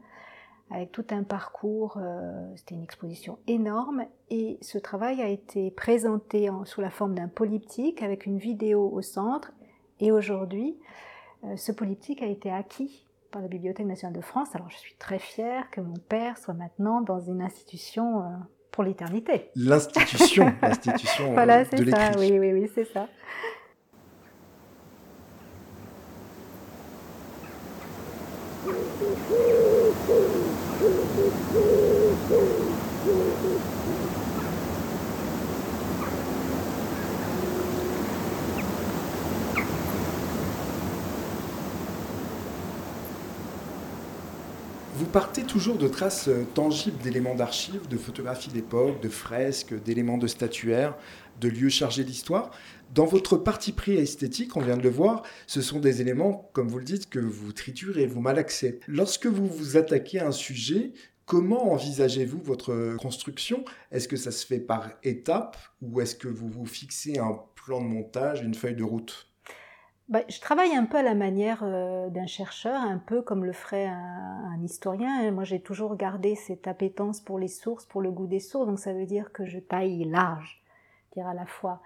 avec 0.72 0.92
tout 0.92 1.06
un 1.10 1.24
parcours. 1.24 1.98
Euh, 1.98 2.32
c'était 2.56 2.76
une 2.76 2.84
exposition 2.84 3.40
énorme, 3.48 4.06
et 4.30 4.58
ce 4.62 4.78
travail 4.78 5.22
a 5.22 5.28
été 5.28 5.72
présenté 5.72 6.50
sous 6.66 6.82
la 6.82 6.92
forme 6.92 7.16
d'un 7.16 7.28
polyptyque 7.28 8.04
avec 8.04 8.26
une 8.26 8.38
vidéo 8.38 8.90
au 8.94 9.02
centre, 9.02 9.52
et 10.00 10.12
aujourd'hui, 10.12 10.78
euh, 11.44 11.56
ce 11.56 11.72
polyptyque 11.72 12.22
a 12.22 12.28
été 12.28 12.52
acquis 12.52 13.05
par 13.36 13.42
la 13.42 13.50
Bibliothèque 13.50 13.86
nationale 13.88 14.16
de 14.16 14.22
France. 14.22 14.48
Alors 14.56 14.70
je 14.70 14.78
suis 14.78 14.96
très 14.96 15.20
fière 15.20 15.70
que 15.70 15.82
mon 15.82 15.98
père 16.08 16.38
soit 16.38 16.54
maintenant 16.54 17.02
dans 17.02 17.20
une 17.20 17.42
institution 17.42 18.22
euh, 18.22 18.28
pour 18.72 18.86
l'éternité. 18.86 19.50
L'institution, 19.58 20.54
l'institution 20.62 21.34
voilà, 21.34 21.60
euh, 21.60 21.66
c'est 21.70 21.90
ça, 21.90 22.12
oui, 22.18 22.40
oui, 22.40 22.54
oui, 22.54 22.72
c'est 22.74 22.86
ça. 22.86 23.10
Vous 44.96 45.06
partez 45.08 45.45
toujours 45.56 45.78
de 45.78 45.88
traces 45.88 46.28
euh, 46.28 46.44
tangibles 46.54 47.02
d'éléments 47.02 47.34
d'archives, 47.34 47.88
de 47.88 47.96
photographies 47.96 48.50
d'époque, 48.50 49.02
de 49.02 49.08
fresques, 49.08 49.74
d'éléments 49.86 50.18
de 50.18 50.28
statuaires, 50.28 50.98
de 51.40 51.48
lieux 51.48 51.70
chargés 51.70 52.04
d'histoire. 52.04 52.52
Dans 52.94 53.06
votre 53.06 53.38
parti 53.38 53.72
pris 53.72 53.94
esthétique, 53.94 54.58
on 54.58 54.60
vient 54.60 54.76
de 54.76 54.84
le 54.84 54.90
voir, 54.90 55.24
ce 55.48 55.62
sont 55.62 55.80
des 55.80 56.02
éléments, 56.02 56.50
comme 56.52 56.68
vous 56.68 56.80
le 56.80 56.84
dites, 56.84 57.10
que 57.10 57.20
vous 57.20 57.54
triturez, 57.54 58.06
vous 58.06 58.20
malaxez. 58.20 58.82
Lorsque 58.90 59.28
vous 59.28 59.48
vous 59.48 59.78
attaquez 59.78 60.20
à 60.20 60.28
un 60.28 60.34
sujet, 60.34 60.92
comment 61.26 61.72
envisagez-vous 61.72 62.42
votre 62.42 62.98
construction? 62.98 63.64
Est-ce 63.94 64.10
que 64.10 64.18
ça 64.18 64.32
se 64.32 64.46
fait 64.46 64.60
par 64.60 64.90
étapes 65.04 65.56
ou 65.82 66.02
est-ce 66.02 66.16
que 66.16 66.28
vous 66.28 66.50
vous 66.50 66.66
fixez 66.66 67.18
un 67.18 67.40
plan 67.64 67.80
de 67.80 67.88
montage, 67.88 68.42
une 68.42 68.56
feuille 68.56 68.76
de 68.76 68.84
route? 68.84 69.30
Bah, 70.08 70.22
je 70.30 70.40
travaille 70.40 70.76
un 70.76 70.86
peu 70.86 70.98
à 70.98 71.02
la 71.02 71.16
manière 71.16 71.62
euh, 71.64 72.10
d'un 72.10 72.28
chercheur, 72.28 72.80
un 72.80 73.00
peu 73.00 73.24
comme 73.24 73.44
le 73.44 73.54
ferait 73.54 73.88
un, 73.88 74.62
historien. 74.64 75.32
Moi, 75.32 75.44
j'ai 75.44 75.60
toujours 75.60 75.96
gardé 75.96 76.36
cette 76.36 76.68
appétence 76.68 77.22
pour 77.22 77.40
les 77.40 77.48
sources, 77.48 77.86
pour 77.86 78.02
le 78.02 78.12
goût 78.12 78.28
des 78.28 78.40
sources. 78.40 78.68
Donc, 78.68 78.80
ça 78.80 78.94
veut 78.94 79.06
dire 79.06 79.32
que 79.32 79.46
je 79.46 79.60
taille 79.60 80.04
large. 80.06 80.64
Dire 81.14 81.28
à 81.28 81.34
la 81.34 81.46
fois, 81.46 81.82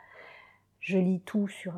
je 0.81 0.97
lis 0.97 1.21
tout 1.21 1.47
sur 1.47 1.73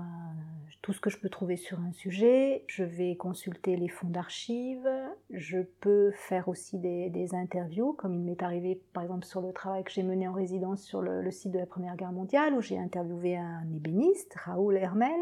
tout 0.82 0.93
ce 0.93 0.99
que 0.99 1.10
je 1.10 1.17
peux 1.17 1.30
trouver 1.30 1.58
sur 1.58 1.80
un 1.80 1.91
sujet. 1.91 2.63
Je 2.67 2.84
vais 2.84 3.15
consulter 3.15 3.75
les 3.75 3.88
fonds 3.88 4.10
d'archives. 4.10 4.89
Je 5.30 5.60
peux 5.80 6.12
faire 6.12 6.47
aussi 6.49 6.77
des, 6.77 7.36
interviews, 7.36 7.93
comme 7.93 8.15
il 8.15 8.21
m'est 8.21 8.43
arrivé, 8.43 8.82
par 8.93 9.04
exemple, 9.04 9.25
sur 9.25 9.41
le 9.41 9.54
travail 9.54 9.84
que 9.84 9.91
j'ai 9.91 10.04
mené 10.04 10.27
en 10.27 10.34
résidence 10.34 10.84
sur 10.84 11.01
le 11.01 11.30
site 11.32 11.51
de 11.51 11.60
la 11.60 11.65
Première 11.67 11.95
Guerre 11.95 12.12
mondiale, 12.12 12.54
où 12.54 12.62
j'ai 12.62 12.80
interviewé 12.80 13.38
un 13.38 13.65
ébéniste, 13.73 14.34
Raoul 14.36 14.77
Hermel 14.77 15.21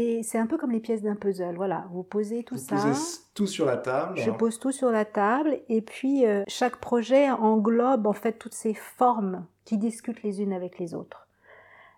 et 0.00 0.22
c'est 0.22 0.38
un 0.38 0.46
peu 0.46 0.56
comme 0.58 0.70
les 0.70 0.78
pièces 0.78 1.02
d'un 1.02 1.16
puzzle. 1.16 1.56
Voilà, 1.56 1.88
vous 1.90 2.04
posez 2.04 2.44
tout 2.44 2.56
ça. 2.56 2.76
Posez 2.76 3.18
tout 3.34 3.48
sur 3.48 3.66
la 3.66 3.76
table. 3.76 4.16
Je 4.16 4.30
pose 4.30 4.60
tout 4.60 4.70
sur 4.70 4.92
la 4.92 5.04
table. 5.04 5.58
Et 5.68 5.80
puis, 5.80 6.24
euh, 6.24 6.44
chaque 6.46 6.76
projet 6.76 7.28
englobe 7.28 8.06
en 8.06 8.12
fait 8.12 8.34
toutes 8.34 8.54
ces 8.54 8.74
formes 8.74 9.44
qui 9.64 9.76
discutent 9.76 10.22
les 10.22 10.40
unes 10.40 10.52
avec 10.52 10.78
les 10.78 10.94
autres. 10.94 11.26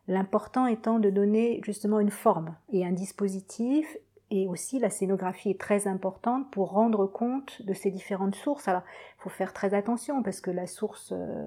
L'important 0.09 0.67
étant 0.67 0.99
de 0.99 1.11
donner 1.11 1.61
justement 1.63 2.01
une 2.01 2.11
forme 2.11 2.55
et 2.73 2.87
un 2.87 2.93
dispositif. 2.93 3.99
Et 4.31 4.47
aussi, 4.47 4.79
la 4.79 4.89
scénographie 4.89 5.51
est 5.51 5.61
très 5.61 5.87
importante 5.87 6.51
pour 6.51 6.71
rendre 6.71 7.07
compte 7.07 7.61
de 7.61 7.75
ces 7.75 7.91
différentes 7.91 8.35
sources. 8.35 8.67
Alors, 8.67 8.83
il 9.19 9.25
faut 9.25 9.29
faire 9.29 9.53
très 9.53 9.75
attention 9.75 10.23
parce 10.23 10.41
que 10.41 10.51
la 10.51 10.67
source, 10.67 11.13
euh, 11.13 11.47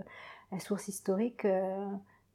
la 0.51 0.59
source 0.59 0.87
historique, 0.87 1.45
euh, 1.45 1.83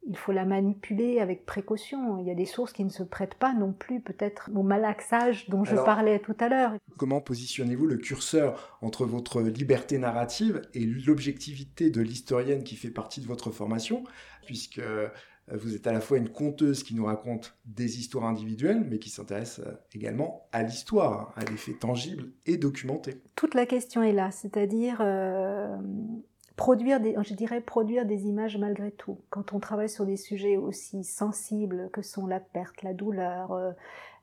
il 0.07 0.17
faut 0.17 0.31
la 0.31 0.45
manipuler 0.45 1.19
avec 1.19 1.45
précaution. 1.45 2.17
Il 2.19 2.27
y 2.27 2.31
a 2.31 2.35
des 2.35 2.45
sources 2.45 2.73
qui 2.73 2.83
ne 2.83 2.89
se 2.89 3.03
prêtent 3.03 3.35
pas 3.35 3.53
non 3.53 3.73
plus 3.73 4.01
peut-être 4.01 4.49
au 4.55 4.63
malaxage 4.63 5.49
dont 5.49 5.63
je 5.63 5.75
parlais 5.75 6.19
tout 6.19 6.35
à 6.39 6.49
l'heure. 6.49 6.73
Comment 6.97 7.21
positionnez-vous 7.21 7.85
le 7.85 7.97
curseur 7.97 8.77
entre 8.81 9.05
votre 9.05 9.41
liberté 9.41 9.97
narrative 9.97 10.61
et 10.73 10.85
l'objectivité 10.85 11.89
de 11.89 12.01
l'historienne 12.01 12.63
qui 12.63 12.75
fait 12.75 12.89
partie 12.89 13.21
de 13.21 13.27
votre 13.27 13.51
formation, 13.51 14.03
puisque 14.45 14.79
euh, 14.79 15.57
vous 15.57 15.75
êtes 15.75 15.87
à 15.87 15.91
la 15.91 16.01
fois 16.01 16.17
une 16.17 16.29
conteuse 16.29 16.83
qui 16.83 16.95
nous 16.95 17.05
raconte 17.05 17.57
des 17.65 17.99
histoires 17.99 18.25
individuelles, 18.25 18.85
mais 18.89 18.99
qui 18.99 19.09
s'intéresse 19.09 19.59
euh, 19.59 19.71
également 19.93 20.47
à 20.51 20.63
l'histoire, 20.63 21.33
à 21.35 21.43
des 21.43 21.57
faits 21.57 21.79
tangibles 21.79 22.31
et 22.45 22.57
documentés. 22.57 23.21
Toute 23.35 23.55
la 23.55 23.65
question 23.65 24.03
est 24.03 24.13
là, 24.13 24.31
c'est-à-dire 24.31 24.99
euh, 25.01 25.77
produire 26.59 26.99
des, 26.99 27.15
je 27.23 27.33
dirais 27.35 27.61
produire 27.61 28.05
des 28.05 28.27
images 28.27 28.57
malgré 28.57 28.91
tout. 28.91 29.17
Quand 29.29 29.53
on 29.53 29.61
travaille 29.61 29.87
sur 29.87 30.05
des 30.05 30.17
sujets 30.17 30.57
aussi 30.57 31.05
sensibles 31.05 31.89
que 31.93 32.01
sont 32.01 32.27
la 32.27 32.41
perte, 32.41 32.83
la 32.83 32.93
douleur, 32.93 33.53
euh, 33.53 33.71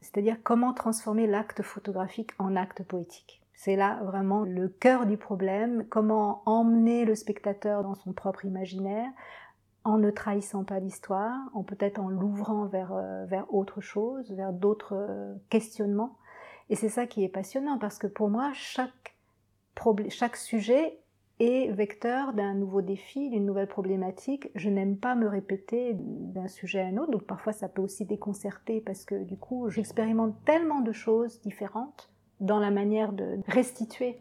c'est-à-dire 0.02 0.36
comment 0.42 0.74
transformer 0.74 1.26
l'acte 1.26 1.62
photographique 1.62 2.32
en 2.38 2.54
acte 2.54 2.82
poétique. 2.82 3.40
C'est 3.54 3.74
là 3.74 4.00
vraiment 4.02 4.42
le 4.42 4.68
cœur 4.68 5.06
du 5.06 5.16
problème, 5.16 5.86
comment 5.88 6.42
emmener 6.44 7.06
le 7.06 7.14
spectateur 7.14 7.82
dans 7.82 7.94
son 7.94 8.12
propre 8.12 8.44
imaginaire 8.44 9.08
en 9.84 9.96
ne 9.96 10.10
trahissant 10.10 10.62
pas 10.62 10.78
l'histoire, 10.78 11.38
en 11.54 11.62
peut-être 11.62 11.98
en 11.98 12.10
l'ouvrant 12.10 12.66
vers, 12.66 12.92
euh, 12.92 13.24
vers 13.24 13.46
autre 13.54 13.80
chose, 13.80 14.30
vers 14.32 14.52
d'autres 14.52 14.94
euh, 14.94 15.34
questionnements. 15.48 16.18
Et 16.68 16.76
c'est 16.76 16.90
ça 16.90 17.06
qui 17.06 17.24
est 17.24 17.30
passionnant, 17.30 17.78
parce 17.78 17.96
que 17.96 18.06
pour 18.06 18.28
moi, 18.28 18.50
chaque, 18.52 19.16
chaque 20.10 20.36
sujet 20.36 20.98
est 21.38 21.70
vecteur 21.70 22.32
d'un 22.32 22.54
nouveau 22.54 22.80
défi, 22.80 23.28
d'une 23.28 23.44
nouvelle 23.44 23.66
problématique. 23.66 24.50
Je 24.54 24.70
n'aime 24.70 24.96
pas 24.96 25.14
me 25.14 25.28
répéter 25.28 25.94
d'un 25.94 26.48
sujet 26.48 26.80
à 26.80 26.86
un 26.86 26.96
autre, 26.96 27.10
donc 27.10 27.24
parfois 27.24 27.52
ça 27.52 27.68
peut 27.68 27.82
aussi 27.82 28.04
déconcerter, 28.04 28.80
parce 28.80 29.04
que 29.04 29.22
du 29.22 29.36
coup, 29.36 29.68
j'expérimente 29.68 30.34
tellement 30.44 30.80
de 30.80 30.92
choses 30.92 31.40
différentes 31.42 32.10
dans 32.40 32.58
la 32.58 32.70
manière 32.70 33.12
de 33.12 33.38
restituer 33.48 34.16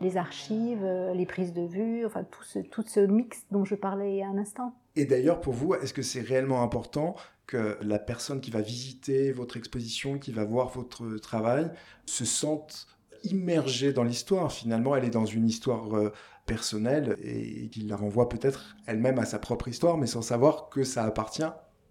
les 0.00 0.16
archives, 0.16 0.84
euh, 0.84 1.14
les 1.14 1.26
prises 1.26 1.52
de 1.52 1.62
vue, 1.62 2.04
enfin 2.04 2.24
tout 2.24 2.42
ce, 2.42 2.58
tout 2.58 2.84
ce 2.86 3.00
mix 3.00 3.46
dont 3.50 3.64
je 3.64 3.74
parlais 3.74 4.18
il 4.18 4.22
un 4.22 4.36
instant. 4.38 4.74
Et 4.94 5.04
d'ailleurs, 5.04 5.40
pour 5.40 5.54
vous, 5.54 5.74
est-ce 5.74 5.94
que 5.94 6.02
c'est 6.02 6.20
réellement 6.20 6.62
important 6.62 7.16
que 7.46 7.78
la 7.82 7.98
personne 7.98 8.40
qui 8.40 8.50
va 8.50 8.60
visiter 8.60 9.32
votre 9.32 9.56
exposition, 9.56 10.18
qui 10.18 10.32
va 10.32 10.44
voir 10.44 10.68
votre 10.68 11.16
travail, 11.18 11.70
se 12.04 12.24
sente 12.24 12.88
immergée 13.24 13.92
dans 13.92 14.04
l'histoire? 14.04 14.52
Finalement, 14.52 14.96
elle 14.96 15.04
est 15.04 15.10
dans 15.10 15.26
une 15.26 15.48
histoire 15.48 15.96
euh, 15.96 16.12
personnelle 16.46 17.16
et 17.22 17.68
qu'il 17.68 17.88
la 17.88 17.96
renvoie 17.96 18.28
peut-être 18.28 18.76
elle-même 18.86 19.18
à 19.18 19.24
sa 19.24 19.38
propre 19.38 19.68
histoire, 19.68 19.98
mais 19.98 20.06
sans 20.06 20.22
savoir 20.22 20.68
que 20.68 20.84
ça 20.84 21.04
appartient 21.04 21.42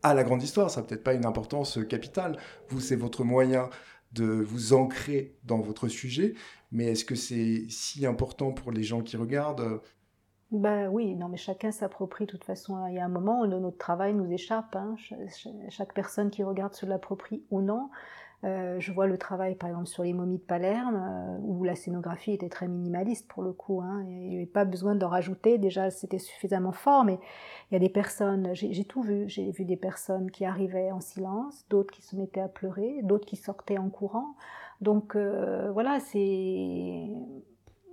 à 0.01 0.13
la 0.13 0.23
grande 0.23 0.41
histoire. 0.41 0.69
Ça 0.71 0.81
n'a 0.81 0.87
peut-être 0.87 1.03
pas 1.03 1.13
une 1.13 1.25
importance 1.25 1.79
capitale. 1.87 2.37
Vous, 2.69 2.79
c'est 2.79 2.95
votre 2.95 3.23
moyen 3.23 3.69
de 4.13 4.25
vous 4.25 4.73
ancrer 4.73 5.35
dans 5.43 5.59
votre 5.59 5.87
sujet, 5.87 6.35
mais 6.71 6.85
est-ce 6.85 7.05
que 7.05 7.15
c'est 7.15 7.65
si 7.69 8.05
important 8.05 8.51
pour 8.51 8.71
les 8.71 8.83
gens 8.83 9.01
qui 9.01 9.17
regardent 9.17 9.81
ben 10.59 10.89
oui, 10.89 11.15
non, 11.15 11.27
mais 11.27 11.37
chacun 11.37 11.71
s'approprie 11.71 12.25
de 12.25 12.31
toute 12.31 12.43
façon. 12.43 12.85
Il 12.87 12.95
y 12.95 12.99
a 12.99 13.05
un 13.05 13.09
moment 13.09 13.41
où 13.41 13.47
notre 13.47 13.77
travail 13.77 14.13
nous 14.13 14.31
échappe. 14.31 14.75
Hein. 14.75 14.95
Chaque 15.69 15.93
personne 15.93 16.29
qui 16.29 16.43
regarde 16.43 16.73
se 16.73 16.85
l'approprie 16.85 17.43
ou 17.51 17.61
non. 17.61 17.89
Euh, 18.43 18.79
je 18.79 18.91
vois 18.91 19.07
le 19.07 19.17
travail, 19.17 19.55
par 19.55 19.69
exemple, 19.69 19.87
sur 19.87 20.03
les 20.03 20.13
momies 20.13 20.37
de 20.37 20.43
Palerme, 20.43 20.95
euh, 20.95 21.37
où 21.41 21.63
la 21.63 21.75
scénographie 21.75 22.33
était 22.33 22.49
très 22.49 22.67
minimaliste 22.67 23.27
pour 23.27 23.41
le 23.41 23.53
coup. 23.53 23.81
Hein. 23.81 24.03
Il 24.07 24.29
n'y 24.29 24.35
avait 24.35 24.45
pas 24.45 24.65
besoin 24.65 24.93
d'en 24.93 25.09
rajouter. 25.09 25.57
Déjà, 25.57 25.89
c'était 25.89 26.19
suffisamment 26.19 26.71
fort, 26.71 27.05
mais 27.05 27.17
il 27.71 27.73
y 27.73 27.77
a 27.77 27.79
des 27.79 27.89
personnes, 27.89 28.49
j'ai 28.53 28.85
tout 28.85 29.01
vu. 29.01 29.27
J'ai 29.27 29.49
vu 29.51 29.65
des 29.65 29.77
personnes 29.77 30.29
qui 30.29 30.45
arrivaient 30.45 30.91
en 30.91 30.99
silence, 30.99 31.65
d'autres 31.69 31.93
qui 31.93 32.03
se 32.03 32.15
mettaient 32.15 32.41
à 32.41 32.47
pleurer, 32.47 32.99
d'autres 33.03 33.25
qui 33.25 33.35
sortaient 33.35 33.79
en 33.79 33.89
courant. 33.89 34.35
Donc 34.81 35.15
euh, 35.15 35.71
voilà, 35.71 35.99
c'est 35.99 37.09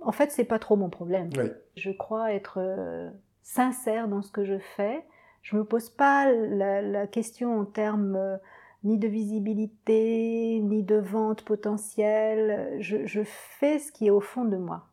en 0.05 0.11
fait, 0.11 0.31
c'est 0.31 0.43
pas 0.43 0.59
trop 0.59 0.75
mon 0.75 0.89
problème. 0.89 1.29
Je 1.75 1.91
crois 1.91 2.33
être 2.33 2.59
euh, 2.59 3.09
sincère 3.41 4.07
dans 4.07 4.21
ce 4.21 4.31
que 4.31 4.43
je 4.43 4.57
fais. 4.75 5.05
Je 5.41 5.55
me 5.55 5.63
pose 5.63 5.89
pas 5.89 6.31
la, 6.31 7.07
question 7.07 7.59
en 7.59 7.65
termes 7.65 8.15
euh, 8.15 8.37
ni 8.83 8.97
de 8.97 9.07
visibilité, 9.07 10.61
ni 10.61 10.83
de 10.83 10.95
vente 10.95 11.43
potentielle. 11.43 12.77
Je, 12.79 13.23
fais 13.23 13.79
ce 13.79 13.91
qui 13.91 14.07
est 14.07 14.11
au 14.11 14.21
fond 14.21 14.45
de 14.45 14.57
moi. 14.57 14.85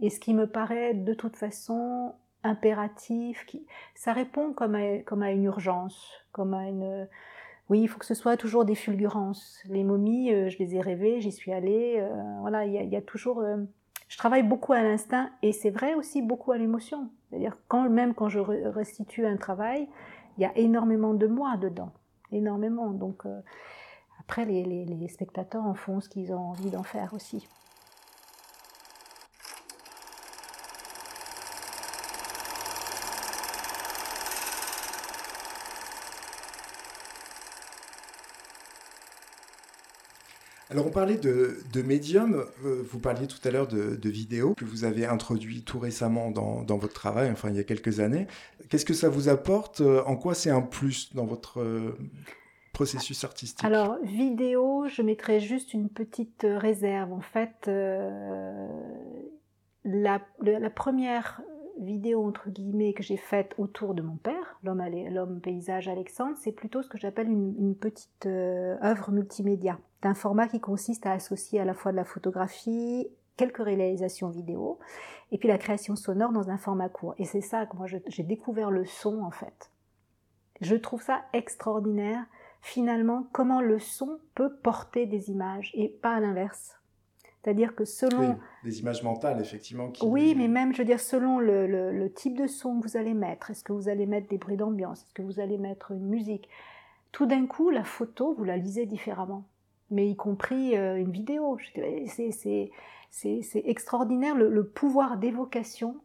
Et 0.00 0.10
ce 0.10 0.20
qui 0.20 0.34
me 0.34 0.46
paraît 0.46 0.94
de 0.94 1.14
toute 1.14 1.36
façon 1.36 2.14
impératif, 2.42 3.44
qui, 3.46 3.66
ça 3.94 4.12
répond 4.12 4.52
comme 4.52 4.74
à, 4.74 4.98
comme 4.98 5.22
à 5.22 5.30
une 5.30 5.44
urgence, 5.44 6.24
comme 6.32 6.54
à 6.54 6.68
une... 6.68 7.08
Oui, 7.68 7.82
il 7.82 7.88
faut 7.88 8.00
que 8.00 8.06
ce 8.06 8.14
soit 8.14 8.36
toujours 8.36 8.64
des 8.64 8.74
fulgurances. 8.74 9.62
Les 9.66 9.84
momies, 9.84 10.32
euh, 10.32 10.48
je 10.48 10.58
les 10.58 10.74
ai 10.74 10.80
rêvées, 10.80 11.20
j'y 11.20 11.30
suis 11.30 11.52
allée. 11.52 12.04
voilà, 12.40 12.64
il 12.64 12.72
y, 12.72 12.96
a 12.96 13.02
toujours 13.02 13.44
je 14.10 14.18
travaille 14.18 14.42
beaucoup 14.42 14.72
à 14.72 14.82
l'instinct 14.82 15.30
et 15.40 15.52
c'est 15.52 15.70
vrai 15.70 15.94
aussi 15.94 16.20
beaucoup 16.20 16.50
à 16.50 16.58
l'émotion. 16.58 17.10
C'est-à-dire 17.28 17.56
quand 17.68 17.88
même 17.88 18.12
quand 18.12 18.28
je 18.28 18.40
restitue 18.40 19.24
un 19.24 19.36
travail, 19.36 19.88
il 20.36 20.42
y 20.42 20.44
a 20.44 20.56
énormément 20.58 21.14
de 21.14 21.28
moi 21.28 21.56
dedans, 21.56 21.92
énormément. 22.32 22.90
Donc 22.90 23.24
euh, 23.24 23.40
après 24.18 24.44
les 24.44 25.08
spectateurs 25.08 25.64
en 25.64 25.74
font 25.74 26.00
ce 26.00 26.08
qu'ils 26.08 26.32
ont 26.32 26.50
envie 26.50 26.70
d'en 26.70 26.82
faire 26.82 27.14
aussi. 27.14 27.46
Alors 40.70 40.86
on 40.86 40.90
parlait 40.90 41.16
de, 41.16 41.56
médium, 41.84 42.44
euh, 42.64 42.82
vous 42.88 43.00
parliez 43.00 43.26
tout 43.26 43.40
à 43.42 43.50
l'heure 43.50 43.66
de, 43.66 44.08
vidéo 44.08 44.54
que 44.54 44.64
vous 44.64 44.84
avez 44.84 45.04
introduit 45.04 45.62
tout 45.62 45.80
récemment 45.80 46.30
dans, 46.30 46.78
votre 46.78 46.94
travail, 46.94 47.28
enfin 47.32 47.50
il 47.50 47.56
y 47.56 47.58
a 47.58 47.64
quelques 47.64 47.98
années. 47.98 48.28
Qu'est-ce 48.68 48.84
que 48.84 48.94
ça 48.94 49.08
vous 49.08 49.28
apporte 49.28 49.80
En 49.80 50.16
quoi 50.16 50.34
c'est 50.34 50.50
un 50.50 50.60
plus 50.62 51.12
dans 51.12 51.26
votre 51.26 51.60
euh, 51.60 51.98
processus 52.72 53.24
artistique? 53.24 53.64
Alors 53.64 53.98
vidéo, 54.04 54.86
je 54.86 55.02
mettrais 55.02 55.40
juste 55.40 55.74
une 55.74 55.88
petite 55.88 56.46
réserve. 56.48 57.12
En 57.12 57.20
fait, 57.20 57.66
euh, 57.66 58.68
la, 59.82 60.20
première 60.72 61.42
vidéo 61.80 62.24
entre 62.24 62.48
guillemets 62.48 62.92
que 62.92 63.02
j'ai 63.02 63.16
faite 63.16 63.54
autour 63.58 63.94
de 63.94 64.02
mon 64.02 64.16
père, 64.16 64.60
l'homme 64.62 65.40
paysage 65.42 65.88
Alexandre, 65.88 66.36
c'est 66.40 66.52
plutôt 66.52 66.80
ce 66.82 66.88
que 66.88 66.96
j'appelle 66.96 67.28
une, 67.28 67.74
petite 67.74 68.26
œuvre 68.26 69.10
multimédia 69.10 69.80
d'un 70.02 70.14
format 70.14 70.48
qui 70.48 70.60
consiste 70.60 71.06
à 71.06 71.12
associer 71.12 71.60
à 71.60 71.64
la 71.64 71.74
fois 71.74 71.92
de 71.92 71.96
la 71.96 72.04
photographie, 72.04 73.08
quelques 73.36 73.62
réalisations 73.62 74.28
vidéo, 74.28 74.78
et 75.32 75.38
puis 75.38 75.48
la 75.48 75.58
création 75.58 75.96
sonore 75.96 76.32
dans 76.32 76.50
un 76.50 76.58
format 76.58 76.88
court. 76.88 77.14
Et 77.18 77.24
c'est 77.24 77.40
ça 77.40 77.66
que 77.66 77.76
moi 77.76 77.86
j'ai 77.86 78.22
découvert 78.22 78.70
le 78.70 78.84
son 78.84 79.22
en 79.22 79.30
fait. 79.30 79.70
Je 80.60 80.76
trouve 80.76 81.02
ça 81.02 81.22
extraordinaire, 81.32 82.24
finalement, 82.60 83.26
comment 83.32 83.62
le 83.62 83.78
son 83.78 84.18
peut 84.34 84.54
porter 84.56 85.06
des 85.06 85.30
images 85.30 85.70
et 85.74 85.88
pas 85.88 86.14
à 86.14 86.20
l'inverse. 86.20 86.76
C'est-à-dire 87.42 87.74
que 87.74 87.86
selon... 87.86 88.36
des 88.64 88.80
images 88.80 89.02
mentales, 89.02 89.40
effectivement. 89.40 89.90
Oui, 90.02 90.34
mais 90.36 90.46
même, 90.46 90.74
je 90.74 90.78
veux 90.78 90.84
dire, 90.84 91.00
selon 91.00 91.38
le, 91.38 91.66
le 91.66 92.12
type 92.12 92.36
de 92.36 92.46
son 92.46 92.78
que 92.78 92.86
vous 92.86 92.96
allez 92.98 93.14
mettre, 93.14 93.50
est-ce 93.50 93.64
que 93.64 93.72
vous 93.72 93.88
allez 93.88 94.04
mettre 94.04 94.28
des 94.28 94.36
bruits 94.36 94.58
d'ambiance, 94.58 95.04
est-ce 95.04 95.14
que 95.14 95.22
vous 95.22 95.40
allez 95.40 95.56
mettre 95.56 95.92
une 95.92 96.06
musique, 96.06 96.50
tout 97.12 97.24
d'un 97.24 97.46
coup, 97.46 97.70
la 97.70 97.84
photo, 97.84 98.34
vous 98.34 98.44
la 98.44 98.58
lisez 98.58 98.84
différemment 98.84 99.44
mais 99.90 100.08
y 100.08 100.16
compris 100.16 100.76
euh, 100.76 100.96
une 100.96 101.10
vidéo. 101.10 101.58
C'est 103.10 103.62
extraordinaire 103.64 104.36
le, 104.36 104.66
pouvoir 104.66 105.18
d'évocation. 105.18 105.96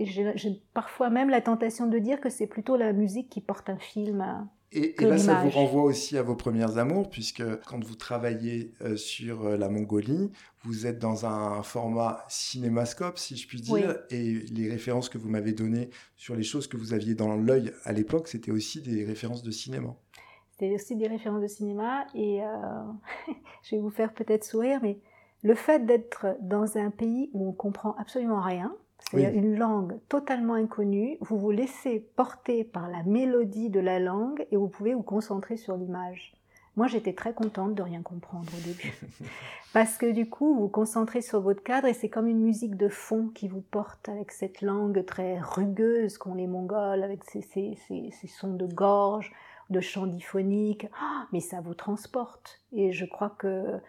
Et 0.00 0.06
j'ai 0.06 0.60
parfois 0.72 1.08
même 1.08 1.30
la 1.30 1.40
tentation 1.40 1.86
de 1.86 1.98
dire 1.98 2.20
que 2.20 2.28
c'est 2.28 2.48
plutôt 2.48 2.76
la 2.76 2.92
musique 2.92 3.28
qui 3.28 3.40
porte 3.40 3.70
un 3.70 3.78
film. 3.78 4.20
Euh, 4.22 4.42
et, 4.72 5.00
et 5.00 5.06
là, 5.06 5.18
ça 5.18 5.40
vous 5.44 5.50
renvoie 5.50 5.84
aussi 5.84 6.18
à 6.18 6.22
vos 6.22 6.34
premières 6.34 6.78
amours, 6.78 7.08
puisque 7.08 7.44
quand 7.62 7.84
vous 7.84 7.94
travaillez 7.94 8.72
euh, 8.80 8.96
sur 8.96 9.50
la 9.50 9.68
Mongolie, 9.68 10.32
vous 10.64 10.88
êtes 10.88 10.98
dans 10.98 11.26
un 11.26 11.62
format 11.62 12.24
cinémascope, 12.28 13.18
si 13.18 13.36
je 13.36 13.46
puis 13.46 13.60
dire, 13.60 13.98
et 14.10 14.40
les 14.50 14.68
références 14.68 15.08
que 15.08 15.18
vous 15.18 15.28
m'avez 15.28 15.52
données 15.52 15.90
sur 16.16 16.34
les 16.34 16.42
choses 16.42 16.66
que 16.66 16.76
vous 16.76 16.92
aviez 16.92 17.14
dans 17.14 17.36
l'œil 17.36 17.72
à 17.84 17.92
l'époque, 17.92 18.26
c'était 18.26 18.50
aussi 18.50 18.82
des 18.82 19.04
références 19.04 19.44
de 19.44 19.52
cinéma. 19.52 19.94
C'était 20.54 20.72
aussi 20.72 20.94
des 20.94 21.08
références 21.08 21.42
de 21.42 21.48
cinéma 21.48 22.06
et 22.14 22.44
euh, 22.44 22.46
je 23.64 23.74
vais 23.74 23.82
vous 23.82 23.90
faire 23.90 24.12
peut-être 24.12 24.44
sourire, 24.44 24.78
mais 24.82 25.00
le 25.42 25.56
fait 25.56 25.84
d'être 25.84 26.26
dans 26.40 26.78
un 26.78 26.90
pays 26.90 27.28
où 27.32 27.48
on 27.48 27.52
comprend 27.52 27.96
absolument 27.98 28.40
rien, 28.40 28.72
c'est-à-dire 29.00 29.34
une 29.34 29.56
langue 29.58 29.98
totalement 30.08 30.54
inconnue, 30.54 31.18
vous 31.20 31.38
vous 31.38 31.50
laissez 31.50 31.98
porter 32.14 32.62
par 32.62 32.88
la 32.88 33.02
mélodie 33.02 33.68
de 33.68 33.80
la 33.80 33.98
langue 33.98 34.46
et 34.52 34.56
vous 34.56 34.68
pouvez 34.68 34.94
vous 34.94 35.02
concentrer 35.02 35.56
sur 35.56 35.76
l'image. 35.76 36.34
Moi, 36.76 36.86
j'étais 36.86 37.14
très 37.14 37.34
contente 37.34 37.74
de 37.74 37.82
rien 37.82 38.02
comprendre 38.02 38.50
au 38.56 38.60
début. 38.64 38.94
Parce 39.72 39.96
que 39.96 40.12
du 40.12 40.28
coup, 40.28 40.54
vous 40.54 40.60
vous 40.62 40.68
concentrez 40.68 41.20
sur 41.20 41.40
votre 41.40 41.64
cadre 41.64 41.88
et 41.88 41.94
c'est 41.94 42.08
comme 42.08 42.28
une 42.28 42.40
musique 42.40 42.76
de 42.76 42.88
fond 42.88 43.28
qui 43.34 43.48
vous 43.48 43.60
porte 43.60 44.08
avec 44.08 44.30
cette 44.30 44.62
langue 44.62 45.04
très 45.04 45.40
rugueuse 45.40 46.16
qu'ont 46.16 46.34
les 46.34 46.46
Mongols, 46.46 47.02
avec 47.02 47.24
ces, 47.24 47.42
ces 47.42 48.26
sons 48.28 48.54
de 48.54 48.66
gorge, 48.66 49.32
de 49.70 49.80
chants 49.80 50.06
diphoniques, 50.06 50.86
ah, 51.00 51.26
mais 51.32 51.40
ça 51.40 51.60
vous 51.60 51.74
transporte. 51.74 52.60
Et 52.72 52.92
je 52.92 53.04
crois 53.04 53.30
que 53.30 53.80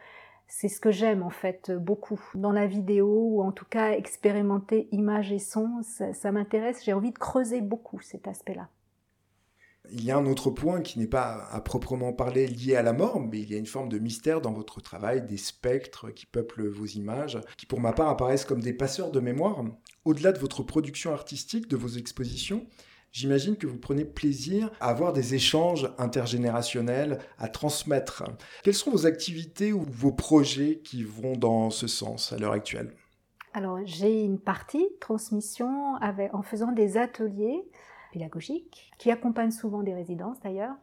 c'est 0.47 0.69
ce 0.69 0.79
que 0.79 0.91
j'aime 0.91 1.23
en 1.23 1.29
fait 1.29 1.71
beaucoup 1.71 2.19
dans 2.35 2.51
la 2.51 2.67
vidéo 2.67 3.07
ou 3.07 3.41
en 3.41 3.51
tout 3.51 3.65
cas 3.65 3.91
expérimenter 3.91 4.87
images 4.91 5.31
et 5.31 5.39
sons, 5.39 5.81
ça, 5.83 6.31
m'intéresse. 6.31 6.83
J'ai 6.83 6.93
envie 6.93 7.11
de 7.11 7.17
creuser 7.17 7.61
beaucoup 7.61 7.99
cet 8.01 8.27
aspect-là. 8.27 8.69
Il 9.91 10.03
y 10.03 10.09
a 10.09 10.17
un 10.17 10.25
autre 10.25 10.49
point 10.49 10.81
qui 10.81 10.97
n'est 10.97 11.05
pas 11.05 11.47
à 11.51 11.61
proprement 11.61 12.11
parler 12.11 12.47
lié 12.47 12.75
à 12.75 12.81
la 12.81 12.93
mort, 12.93 13.19
mais 13.19 13.39
il 13.39 13.51
y 13.51 13.55
a 13.55 13.59
une 13.59 13.67
forme 13.67 13.89
de 13.89 13.99
mystère 13.99 14.41
dans 14.41 14.51
votre 14.51 14.81
travail, 14.81 15.23
des 15.23 15.37
spectres 15.37 16.09
qui 16.09 16.25
peuplent 16.25 16.67
vos 16.67 16.85
images, 16.85 17.39
qui 17.55 17.67
pour 17.67 17.79
ma 17.79 17.93
part 17.93 18.09
apparaissent 18.09 18.45
comme 18.45 18.61
des 18.61 18.73
passeurs 18.73 19.11
de 19.11 19.19
mémoire. 19.19 19.63
Au-delà 20.03 20.31
de 20.31 20.39
votre 20.39 20.63
production 20.63 21.13
artistique, 21.13 21.67
de 21.67 21.77
vos 21.77 21.87
expositions, 21.87 22.65
J'imagine 23.15 23.55
que 23.55 23.65
vous 23.65 23.77
prenez 23.77 24.03
plaisir 24.03 24.69
à 24.81 24.89
avoir 24.89 25.13
des 25.13 25.35
échanges 25.35 25.89
intergénérationnels, 25.97 27.19
à 27.37 27.47
transmettre. 27.47 28.25
Quelles 28.61 28.73
sont 28.73 28.91
vos 28.91 29.05
activités 29.05 29.71
ou 29.71 29.85
vos 29.87 30.11
projets 30.11 30.81
qui 30.83 31.05
vont 31.05 31.37
dans 31.37 31.69
ce 31.69 31.87
sens 31.87 32.33
à 32.33 32.37
l'heure 32.37 32.51
actuelle? 32.51 32.93
Alors, 33.53 33.79
j'ai 33.85 34.21
une 34.21 34.37
partie 34.37 34.85
transmission 34.99 35.95
en 36.33 36.41
faisant 36.41 36.73
des 36.73 36.97
ateliers 36.97 37.63
pédagogiques, 38.11 38.91
qui 38.97 39.09
accompagnent 39.09 39.51
souvent 39.51 39.81
des 39.81 39.93
résidences 39.93 40.41
d'ailleurs, 40.41 40.75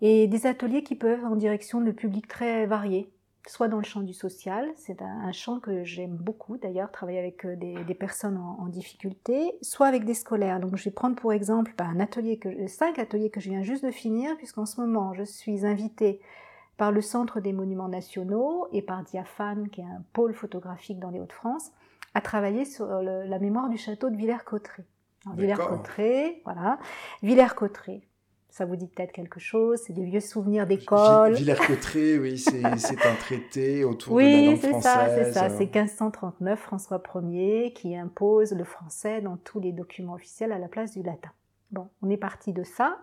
et 0.00 0.28
des 0.28 0.46
ateliers 0.46 0.84
qui 0.84 0.94
peuvent 0.94 1.24
en 1.24 1.34
direction 1.34 1.80
de 1.80 1.90
publics 1.90 2.28
très 2.28 2.64
variés, 2.66 3.12
soit 3.46 3.68
dans 3.68 3.78
le 3.78 3.84
champ 3.84 4.00
du 4.00 4.14
social, 4.14 4.70
c'est 4.76 5.02
un, 5.02 5.32
champ 5.32 5.60
que 5.60 5.84
j'aime 5.84 6.16
beaucoup 6.16 6.56
d'ailleurs, 6.56 6.90
travailler 6.90 7.18
avec 7.18 7.44
euh, 7.44 7.56
des, 7.56 7.94
personnes 7.94 8.38
en, 8.38 8.66
difficulté, 8.66 9.56
soit 9.62 9.86
avec 9.86 10.04
des 10.04 10.14
scolaires. 10.14 10.60
Donc 10.60 10.76
je 10.76 10.84
vais 10.84 10.90
prendre 10.90 11.16
pour 11.16 11.32
exemple 11.32 11.74
bah, 11.76 11.84
un 11.84 12.00
atelier 12.00 12.38
que, 12.38 12.66
cinq 12.66 12.98
ateliers 12.98 13.30
que 13.30 13.40
je 13.40 13.50
viens 13.50 13.62
juste 13.62 13.84
de 13.84 13.90
finir, 13.90 14.36
puisqu'en 14.36 14.66
ce 14.66 14.80
moment 14.80 15.12
je 15.14 15.24
suis 15.24 15.66
invitée 15.66 16.20
par 16.76 16.90
le 16.90 17.02
Centre 17.02 17.40
des 17.40 17.52
Monuments 17.52 17.88
Nationaux 17.88 18.66
et 18.72 18.82
par 18.82 19.02
Diaphane, 19.04 19.68
qui 19.68 19.80
est 19.80 19.84
un 19.84 20.02
pôle 20.12 20.34
photographique 20.34 20.98
dans 20.98 21.10
les 21.10 21.20
Hauts-de-France, 21.20 21.70
à 22.14 22.20
travailler 22.20 22.64
sur 22.64 22.86
la 22.86 23.38
mémoire 23.38 23.68
du 23.68 23.76
château 23.76 24.10
de 24.10 24.16
Villers-Cotterêts. 24.16 24.84
Villers-Cotterêts, 25.36 26.42
voilà. 26.44 26.78
Villers-Cotterêts, 27.22 28.02
ça 28.54 28.66
vous 28.66 28.76
dit 28.76 28.86
peut-être 28.86 29.10
quelque 29.10 29.40
chose, 29.40 29.80
c'est 29.84 29.92
des 29.92 30.04
vieux 30.04 30.20
souvenirs 30.20 30.64
d'école. 30.64 31.34
Villers-Cotterêts, 31.34 32.18
oui, 32.18 32.38
c'est 32.38 32.64
un 32.64 33.14
traité 33.18 33.82
autour 33.82 34.16
de 34.16 34.22
la 34.22 34.30
langue 34.30 34.56
française. 34.58 34.72
Oui, 34.72 34.80
c'est 34.80 34.80
ça, 34.80 35.08
c'est 35.08 35.32
ça. 35.32 35.48
C'est 35.50 35.64
1539, 35.64 36.60
François 36.60 37.02
Ier, 37.16 37.72
qui 37.72 37.96
impose 37.96 38.52
le 38.52 38.62
français 38.62 39.20
dans 39.20 39.36
tous 39.38 39.58
les 39.58 39.72
documents 39.72 40.14
officiels 40.14 40.52
à 40.52 40.60
la 40.60 40.68
place 40.68 40.92
du 40.92 41.02
latin. 41.02 41.30
Bon, 41.72 41.88
on 42.00 42.10
est 42.10 42.16
parti 42.16 42.52
de 42.52 42.62
ça 42.62 42.98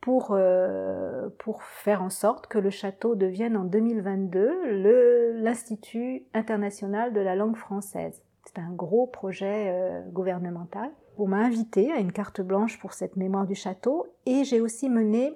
pour, 0.00 0.28
euh, 0.30 1.28
pour 1.40 1.62
faire 1.62 2.02
en 2.02 2.08
sorte 2.08 2.46
que 2.46 2.56
le 2.56 2.70
château 2.70 3.16
devienne 3.16 3.58
en 3.58 3.64
2022 3.64 5.42
l'Institut 5.42 6.24
international 6.32 7.12
de 7.12 7.20
la 7.20 7.36
langue 7.36 7.56
française. 7.56 8.22
C'est 8.46 8.58
un 8.58 8.72
gros 8.72 9.06
projet 9.06 9.68
euh, 9.68 10.00
gouvernemental. 10.10 10.90
On 11.18 11.28
m'a 11.28 11.38
invité 11.38 11.92
à 11.92 11.98
une 11.98 12.12
carte 12.12 12.40
blanche 12.40 12.78
pour 12.78 12.92
cette 12.92 13.16
mémoire 13.16 13.46
du 13.46 13.54
château 13.54 14.06
et 14.26 14.44
j'ai 14.44 14.60
aussi 14.60 14.88
mené 14.88 15.32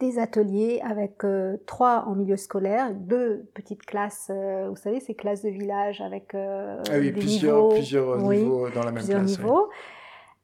des 0.00 0.18
ateliers 0.18 0.80
avec 0.84 1.24
euh, 1.24 1.56
trois 1.66 2.04
en 2.06 2.14
milieu 2.14 2.36
scolaire, 2.36 2.92
deux 2.92 3.48
petites 3.54 3.84
classes, 3.84 4.30
vous 4.68 4.76
savez, 4.76 5.00
ces 5.00 5.14
classes 5.14 5.42
de 5.42 5.50
village 5.50 6.00
avec 6.00 6.34
ah 6.34 6.82
oui, 6.98 7.12
plusieurs, 7.12 7.56
niveaux, 7.56 7.68
plusieurs 7.70 8.18
niveaux 8.18 8.70
dans 8.70 8.80
la 8.80 8.86
même 8.86 8.94
plusieurs 8.94 9.20
classe. 9.20 9.38
Niveaux. 9.38 9.70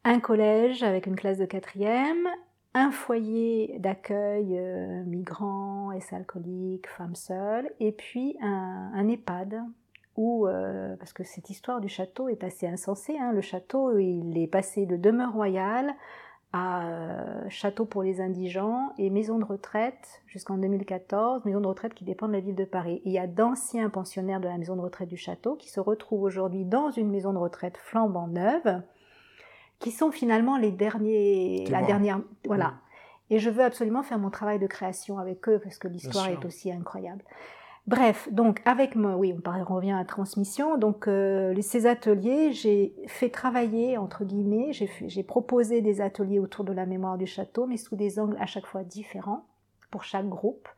Un 0.04 0.20
collège 0.20 0.82
avec 0.82 1.06
une 1.06 1.16
classe 1.16 1.38
de 1.38 1.44
quatrième, 1.44 2.28
un 2.74 2.90
foyer 2.90 3.76
d'accueil 3.78 4.58
euh, 4.58 5.02
migrants, 5.04 5.92
et 5.92 6.14
alcooliques, 6.14 6.86
femmes 6.86 7.14
seules, 7.14 7.70
et 7.80 7.92
puis 7.92 8.36
un, 8.40 9.08
EHPAD 9.08 9.62
où, 10.18 10.48
euh, 10.48 10.96
parce 10.96 11.12
que 11.12 11.22
cette 11.22 11.48
histoire 11.48 11.80
du 11.80 11.88
château 11.88 12.28
est 12.28 12.42
assez 12.42 12.66
insensée, 12.66 13.16
hein, 13.16 13.32
le 13.32 13.40
château 13.40 13.96
il 13.98 14.36
est 14.36 14.48
passé 14.48 14.84
de 14.84 14.96
demeure 14.96 15.32
royale 15.32 15.94
à 16.52 16.88
euh, 16.88 17.48
château 17.48 17.84
pour 17.84 18.02
les 18.02 18.20
indigents 18.20 18.92
et 18.98 19.10
maison 19.10 19.38
de 19.38 19.44
retraite 19.44 20.22
jusqu'en 20.26 20.58
2014, 20.58 21.44
maison 21.44 21.60
de 21.60 21.68
retraite 21.68 21.94
qui 21.94 22.04
dépend 22.04 22.26
de 22.26 22.32
la 22.32 22.40
ville 22.40 22.56
de 22.56 22.64
Paris. 22.64 23.00
il 23.04 23.12
y 23.12 23.18
a 23.18 23.28
d'anciens 23.28 23.90
pensionnaires 23.90 24.40
de 24.40 24.48
la 24.48 24.58
maison 24.58 24.74
de 24.74 24.80
retraite 24.80 25.08
du 25.08 25.16
château 25.16 25.54
qui 25.54 25.70
se 25.70 25.78
retrouvent 25.78 26.22
aujourd'hui 26.22 26.64
dans 26.64 26.90
une 26.90 27.10
maison 27.10 27.32
de 27.32 27.38
retraite 27.38 27.76
flambant 27.76 28.26
neuve 28.26 28.82
qui 29.78 29.92
sont 29.92 30.10
finalement 30.10 30.56
les 30.56 30.72
derniers, 30.72 31.64
la 31.70 31.82
dernière, 31.82 32.20
voilà. 32.44 32.74
Et 33.30 33.38
je 33.38 33.50
veux 33.50 33.62
absolument 33.62 34.02
faire 34.02 34.18
mon 34.18 34.30
travail 34.30 34.58
de 34.58 34.66
création 34.66 35.18
avec 35.18 35.48
eux 35.48 35.60
parce 35.62 35.78
que 35.78 35.86
l'histoire 35.86 36.28
est 36.28 36.44
aussi 36.44 36.72
incroyable. 36.72 37.22
Bref, 37.88 38.28
donc 38.30 38.60
avec 38.66 38.96
moi, 38.96 39.16
oui, 39.16 39.34
on 39.46 39.74
revient 39.74 39.92
à 39.92 39.96
la 39.96 40.04
transmission. 40.04 40.76
Donc 40.76 41.08
euh, 41.08 41.54
ces 41.62 41.86
ateliers, 41.86 42.52
j'ai 42.52 42.94
fait 43.06 43.30
travailler 43.30 43.96
entre 43.96 44.24
guillemets, 44.24 44.72
j'ai 44.72 45.22
proposé 45.22 45.80
des 45.80 46.02
ateliers 46.02 46.38
autour 46.38 46.66
de 46.66 46.72
la 46.74 46.84
mémoire 46.84 47.16
du 47.16 47.26
château, 47.26 47.66
mais 47.66 47.78
sous 47.78 47.96
des 47.96 48.18
angles 48.18 48.36
à 48.40 48.44
chaque 48.44 48.66
fois 48.66 48.84
différents 48.84 49.46
pour 49.90 50.04
chaque 50.04 50.28
groupe 50.28 50.68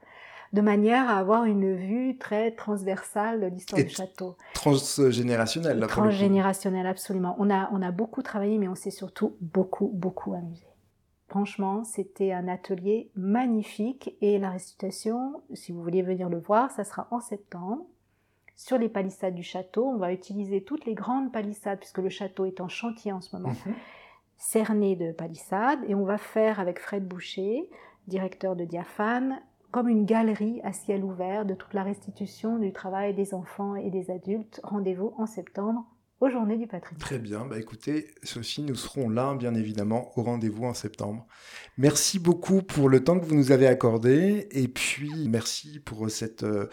de 0.52 0.60
manière 0.60 1.08
à 1.08 1.18
avoir 1.18 1.44
une 1.44 1.74
vue 1.74 2.16
très 2.16 2.52
transversale 2.52 3.40
de 3.40 3.46
l'histoire 3.46 3.82
du 3.82 3.88
château. 3.88 4.36
Transgénérationnelle, 4.54 5.80
là, 5.80 5.88
Transgénérationnelle, 5.88 6.86
absolument. 6.86 7.34
On 7.38 7.50
a, 7.50 7.68
on 7.72 7.82
a 7.82 7.90
beaucoup 7.90 8.22
travaillé, 8.22 8.58
mais 8.58 8.68
on 8.68 8.76
s'est 8.76 8.90
surtout 8.90 9.36
beaucoup, 9.40 9.90
beaucoup 9.92 10.34
amusé. 10.34 10.69
Franchement, 11.30 11.84
c'était 11.84 12.32
un 12.32 12.48
atelier 12.48 13.08
magnifique 13.14 14.16
et 14.20 14.40
la 14.40 14.50
restitution, 14.50 15.44
si 15.54 15.70
vous 15.70 15.80
voulez 15.80 16.02
venir 16.02 16.28
le 16.28 16.40
voir, 16.40 16.72
ça 16.72 16.82
sera 16.82 17.06
en 17.12 17.20
septembre. 17.20 17.86
Sur 18.56 18.78
les 18.78 18.88
palissades 18.88 19.36
du 19.36 19.44
château, 19.44 19.86
on 19.86 19.96
va 19.96 20.12
utiliser 20.12 20.64
toutes 20.64 20.86
les 20.86 20.94
grandes 20.94 21.30
palissades 21.30 21.78
puisque 21.78 21.98
le 21.98 22.08
château 22.08 22.46
est 22.46 22.60
en 22.60 22.68
chantier 22.68 23.12
en 23.12 23.20
ce 23.20 23.36
moment, 23.36 23.54
mhm. 23.64 23.74
cernées 24.38 24.96
de 24.96 25.12
palissades 25.12 25.78
et 25.86 25.94
on 25.94 26.04
va 26.04 26.18
faire 26.18 26.58
avec 26.58 26.80
Fred 26.80 27.06
Boucher, 27.06 27.70
directeur 28.08 28.56
de 28.56 28.64
Diaphane, 28.64 29.40
comme 29.70 29.88
une 29.88 30.06
galerie 30.06 30.60
à 30.64 30.72
ciel 30.72 31.04
ouvert 31.04 31.46
de 31.46 31.54
toute 31.54 31.74
la 31.74 31.84
restitution 31.84 32.58
du 32.58 32.72
travail 32.72 33.14
des 33.14 33.34
enfants 33.34 33.76
et 33.76 33.90
des 33.90 34.10
adultes. 34.10 34.60
Rendez-vous 34.64 35.14
en 35.16 35.26
septembre 35.26 35.84
aux 36.20 36.30
Journées 36.30 36.56
du 36.56 36.66
patrimoine. 36.66 37.00
Très 37.00 37.18
bien, 37.18 37.46
bah 37.46 37.58
écoutez, 37.58 38.10
ceci, 38.22 38.62
nous 38.62 38.74
serons 38.74 39.08
là, 39.08 39.34
bien 39.34 39.54
évidemment, 39.54 40.12
au 40.16 40.22
rendez-vous 40.22 40.64
en 40.64 40.74
septembre. 40.74 41.26
Merci 41.78 42.18
beaucoup 42.18 42.62
pour 42.62 42.88
le 42.88 43.02
temps 43.02 43.18
que 43.18 43.24
vous 43.24 43.34
nous 43.34 43.52
avez 43.52 43.66
accordé, 43.66 44.48
et 44.52 44.68
puis 44.68 45.28
merci 45.28 45.80
pour 45.80 46.10
cette 46.10 46.42
euh, 46.42 46.68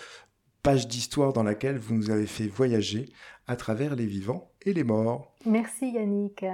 page 0.64 0.88
d'histoire 0.88 1.34
dans 1.34 1.44
laquelle 1.44 1.78
vous 1.78 1.96
nous 1.96 2.12
avez 2.12 2.28
fait 2.28 2.48
voyager 2.48 3.10
à 3.48 3.56
travers 3.56 3.96
les 3.96 4.06
vivants 4.06 4.52
et 4.64 4.74
les 4.74 4.84
morts. 4.84 5.34
Merci 5.46 5.92
Yannick. 5.92 6.46